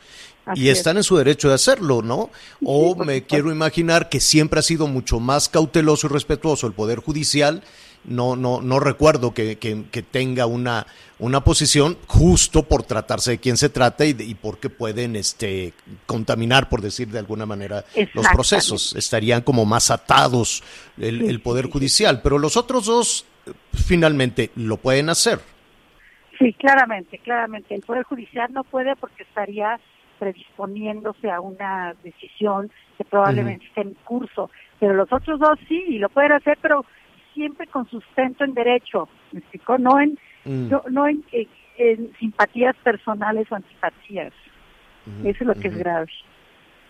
y 0.55 0.69
están 0.69 0.97
en 0.97 1.03
su 1.03 1.15
derecho 1.15 1.47
de 1.47 1.55
hacerlo, 1.55 2.01
¿no? 2.01 2.29
O 2.65 2.95
me 2.95 3.23
quiero 3.23 3.51
imaginar 3.51 4.09
que 4.09 4.19
siempre 4.19 4.59
ha 4.59 4.63
sido 4.63 4.87
mucho 4.87 5.19
más 5.19 5.47
cauteloso 5.47 6.07
y 6.07 6.09
respetuoso 6.09 6.67
el 6.67 6.73
Poder 6.73 6.99
Judicial 6.99 7.63
no, 8.05 8.35
no, 8.35 8.61
no 8.61 8.79
recuerdo 8.79 9.33
que, 9.33 9.55
tenga 10.11 10.45
una, 10.45 10.85
una 11.19 11.43
posición 11.43 11.97
justo 12.07 12.63
por 12.63 12.83
tratarse 12.83 13.31
de 13.31 13.37
quién 13.37 13.57
se 13.57 13.69
trata 13.69 14.05
y, 14.05 14.15
y 14.19 14.35
porque 14.35 14.69
pueden 14.69 15.15
este, 15.15 15.73
contaminar, 16.05 16.69
por 16.69 16.81
decir 16.81 17.07
de 17.09 17.19
alguna 17.19 17.45
manera, 17.45 17.85
los 18.13 18.27
procesos. 18.27 18.95
Estarían 18.95 19.41
como 19.41 19.65
más 19.65 19.91
atados 19.91 20.63
el, 20.97 21.39
Poder 21.41 21.69
Judicial, 21.69 22.21
pero 22.21 22.37
los 22.37 22.57
otros 22.57 22.85
dos 22.85 23.25
finalmente 23.73 24.51
lo 24.55 24.77
pueden 24.77 25.09
hacer. 25.09 25.39
Sí, 26.39 26.53
claramente, 26.53 27.19
claramente. 27.19 27.75
El 27.75 27.81
Poder 27.81 28.03
Judicial 28.03 28.51
no 28.51 28.63
puede 28.63 28.95
porque 28.95 29.23
estaría 29.23 29.79
predisponiéndose 30.19 31.29
a 31.29 31.41
una 31.41 31.95
decisión 32.03 32.71
que 32.97 33.03
probablemente 33.03 33.65
esté 33.65 33.81
en 33.81 33.93
curso, 34.05 34.49
pero 34.79 34.93
los 34.93 35.11
otros 35.11 35.39
dos 35.39 35.59
sí, 35.67 35.83
y 35.87 35.97
lo 35.97 36.09
pueden 36.09 36.33
hacer, 36.33 36.57
pero 36.61 36.85
siempre 37.33 37.67
con 37.67 37.89
sustento 37.89 38.43
en 38.43 38.53
derecho, 38.53 39.07
¿me 39.31 39.39
explico? 39.39 39.77
No 39.77 39.99
en, 39.99 40.17
mm. 40.45 40.71
no, 40.89 41.07
en, 41.07 41.23
simpatías 42.19 42.75
personales 42.83 43.51
o 43.51 43.55
antipatías. 43.55 44.33
Eso 45.23 45.37
es 45.41 45.47
lo 45.47 45.55
que 45.55 45.67
es 45.67 45.77
grave. 45.77 46.07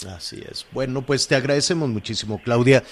Así 0.09 0.43
es. 0.49 0.67
Bueno, 0.71 1.01
pues 1.01 1.27
te 1.27 1.35
agradecemos 1.35 1.89
muchísimo, 1.89 2.39
Claudia. 2.43 2.83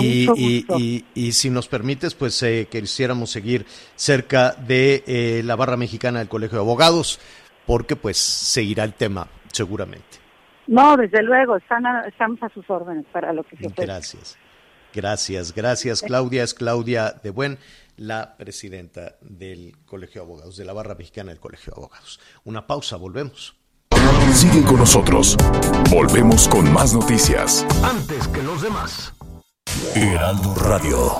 y, 0.00 1.04
Y, 1.14 1.32
si 1.32 1.50
nos 1.50 1.68
permites, 1.68 2.14
pues 2.14 2.42
eh, 2.42 2.68
quisiéramos 2.70 3.30
seguir 3.30 3.64
cerca 3.94 4.52
de 4.52 5.02
eh, 5.06 5.42
la 5.44 5.56
barra 5.56 5.76
mexicana 5.76 6.18
del 6.18 6.28
Colegio 6.28 6.58
de 6.58 6.64
Abogados, 6.64 7.20
porque 7.66 7.96
pues 7.96 8.18
seguirá 8.18 8.84
el 8.84 8.94
tema, 8.94 9.28
seguramente. 9.52 10.18
No, 10.66 10.96
desde 10.96 11.22
luego, 11.22 11.56
están 11.56 11.84
estamos 12.06 12.42
a 12.42 12.48
sus 12.50 12.68
órdenes 12.68 13.06
para 13.10 13.32
lo 13.32 13.42
que 13.42 13.56
se 13.56 13.70
pueda. 13.70 13.94
Gracias. 13.94 14.36
Gracias, 14.98 15.54
gracias 15.54 16.02
Claudia. 16.02 16.42
Es 16.42 16.54
Claudia 16.54 17.20
de 17.22 17.30
Buen, 17.30 17.56
la 17.96 18.36
presidenta 18.36 19.14
del 19.20 19.76
Colegio 19.86 20.22
de 20.22 20.26
Abogados, 20.26 20.56
de 20.56 20.64
la 20.64 20.72
barra 20.72 20.96
mexicana 20.96 21.30
del 21.30 21.38
Colegio 21.38 21.72
de 21.72 21.80
Abogados. 21.80 22.18
Una 22.42 22.66
pausa, 22.66 22.96
volvemos. 22.96 23.54
Sigue 24.34 24.64
con 24.64 24.78
nosotros. 24.78 25.36
Volvemos 25.88 26.48
con 26.48 26.72
más 26.72 26.94
noticias. 26.94 27.64
Antes 27.84 28.26
que 28.26 28.42
los 28.42 28.60
demás. 28.60 29.12
Heraldo 29.94 30.52
Radio. 30.56 31.12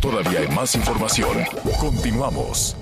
Todavía 0.00 0.40
hay 0.40 0.48
más 0.48 0.74
información. 0.74 1.44
Continuamos. 1.78 2.76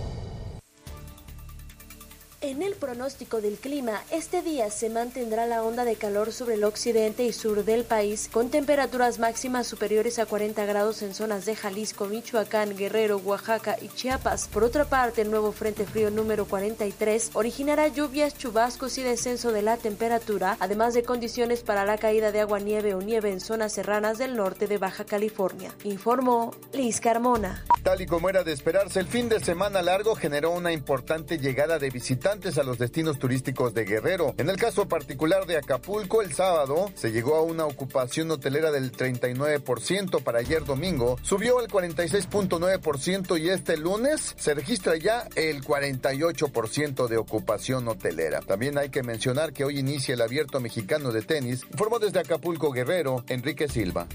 En 2.47 2.63
el 2.63 2.77
pronóstico 2.77 3.41
del 3.41 3.57
clima, 3.57 4.05
este 4.13 4.41
día 4.41 4.71
se 4.71 4.89
mantendrá 4.89 5.47
la 5.47 5.65
onda 5.65 5.85
de 5.85 5.97
calor 5.97 6.33
sobre 6.33 6.55
el 6.55 6.63
occidente 6.63 7.25
y 7.25 7.33
sur 7.33 7.65
del 7.65 7.83
país, 7.83 8.29
con 8.33 8.51
temperaturas 8.51 9.19
máximas 9.19 9.67
superiores 9.67 10.21
a 10.21 10.27
40 10.27 10.65
grados 10.65 11.03
en 11.03 11.13
zonas 11.13 11.45
de 11.45 11.57
Jalisco, 11.57 12.07
Michoacán, 12.07 12.77
Guerrero, 12.77 13.17
Oaxaca 13.17 13.77
y 13.83 13.89
Chiapas. 13.89 14.47
Por 14.47 14.63
otra 14.63 14.85
parte, 14.85 15.23
el 15.23 15.33
nuevo 15.33 15.51
Frente 15.51 15.87
Frío 15.87 16.09
número 16.13 16.45
43 16.45 17.33
originará 17.35 17.89
lluvias, 17.89 18.39
chubascos 18.39 18.97
y 18.99 19.03
descenso 19.03 19.51
de 19.51 19.63
la 19.63 19.77
temperatura, 19.77 20.57
además 20.61 20.95
de 20.95 21.03
condiciones 21.03 21.65
para 21.65 21.85
la 21.85 21.99
caída 21.99 22.31
de 22.31 22.43
agua, 22.43 22.61
nieve 22.61 22.95
o 22.95 23.03
nieve 23.03 23.33
en 23.33 23.41
zonas 23.41 23.73
serranas 23.73 24.19
del 24.19 24.37
norte 24.37 24.69
de 24.69 24.79
Baja 24.79 25.05
California. 25.05 25.75
Informó 25.83 26.55
Liz 26.73 27.01
Carmona. 27.01 27.65
Tal 27.83 28.03
y 28.03 28.07
como 28.07 28.31
era 28.31 28.45
de 28.45 28.53
esperarse, 28.53 29.01
el 29.01 29.09
fin 29.09 29.29
de 29.29 29.41
semana 29.41 29.83
largo 29.83 30.15
generó 30.15 30.53
una 30.53 30.71
importante 30.71 31.39
llegada 31.39 31.81
de 31.81 31.91
visitantes 31.91 32.36
a 32.37 32.63
los 32.63 32.77
destinos 32.77 33.19
turísticos 33.19 33.73
de 33.73 33.87
Guerrero. 33.87 34.35
En 34.37 34.51
el 34.51 34.57
caso 34.57 34.87
particular 34.87 35.47
de 35.47 35.57
Acapulco, 35.57 36.21
el 36.21 36.35
sábado 36.35 36.93
se 36.95 37.11
llegó 37.11 37.37
a 37.37 37.43
una 37.43 37.65
ocupación 37.65 38.31
hotelera 38.31 38.71
del 38.71 38.93
39% 38.93 40.23
para 40.23 40.41
ayer 40.41 40.63
domingo, 40.65 41.19
subió 41.23 41.59
al 41.61 41.69
46.9% 41.69 43.41
y 43.41 43.49
este 43.49 43.79
lunes 43.79 44.35
se 44.37 44.53
registra 44.53 44.97
ya 44.97 45.27
el 45.35 45.65
48% 45.65 47.09
de 47.09 47.17
ocupación 47.17 47.89
hotelera. 47.89 48.41
También 48.41 48.77
hay 48.77 48.91
que 48.91 49.03
mencionar 49.03 49.55
que 49.55 49.65
hoy 49.65 49.79
inicia 49.79 50.13
el 50.13 50.21
abierto 50.21 50.61
mexicano 50.61 51.13
de 51.13 51.23
tenis, 51.23 51.65
informó 51.71 51.99
desde 51.99 52.21
Acapulco 52.21 52.71
Guerrero, 52.71 53.25
Enrique 53.29 53.67
Silva. 53.67 54.07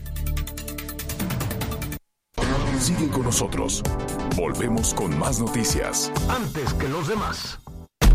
Sigue 2.82 3.10
con 3.10 3.24
nosotros. 3.24 3.84
Volvemos 4.36 4.96
con 4.96 5.16
más 5.20 5.40
noticias. 5.40 6.12
Antes 6.28 6.74
que 6.74 6.88
los 6.88 7.08
demás. 7.08 7.61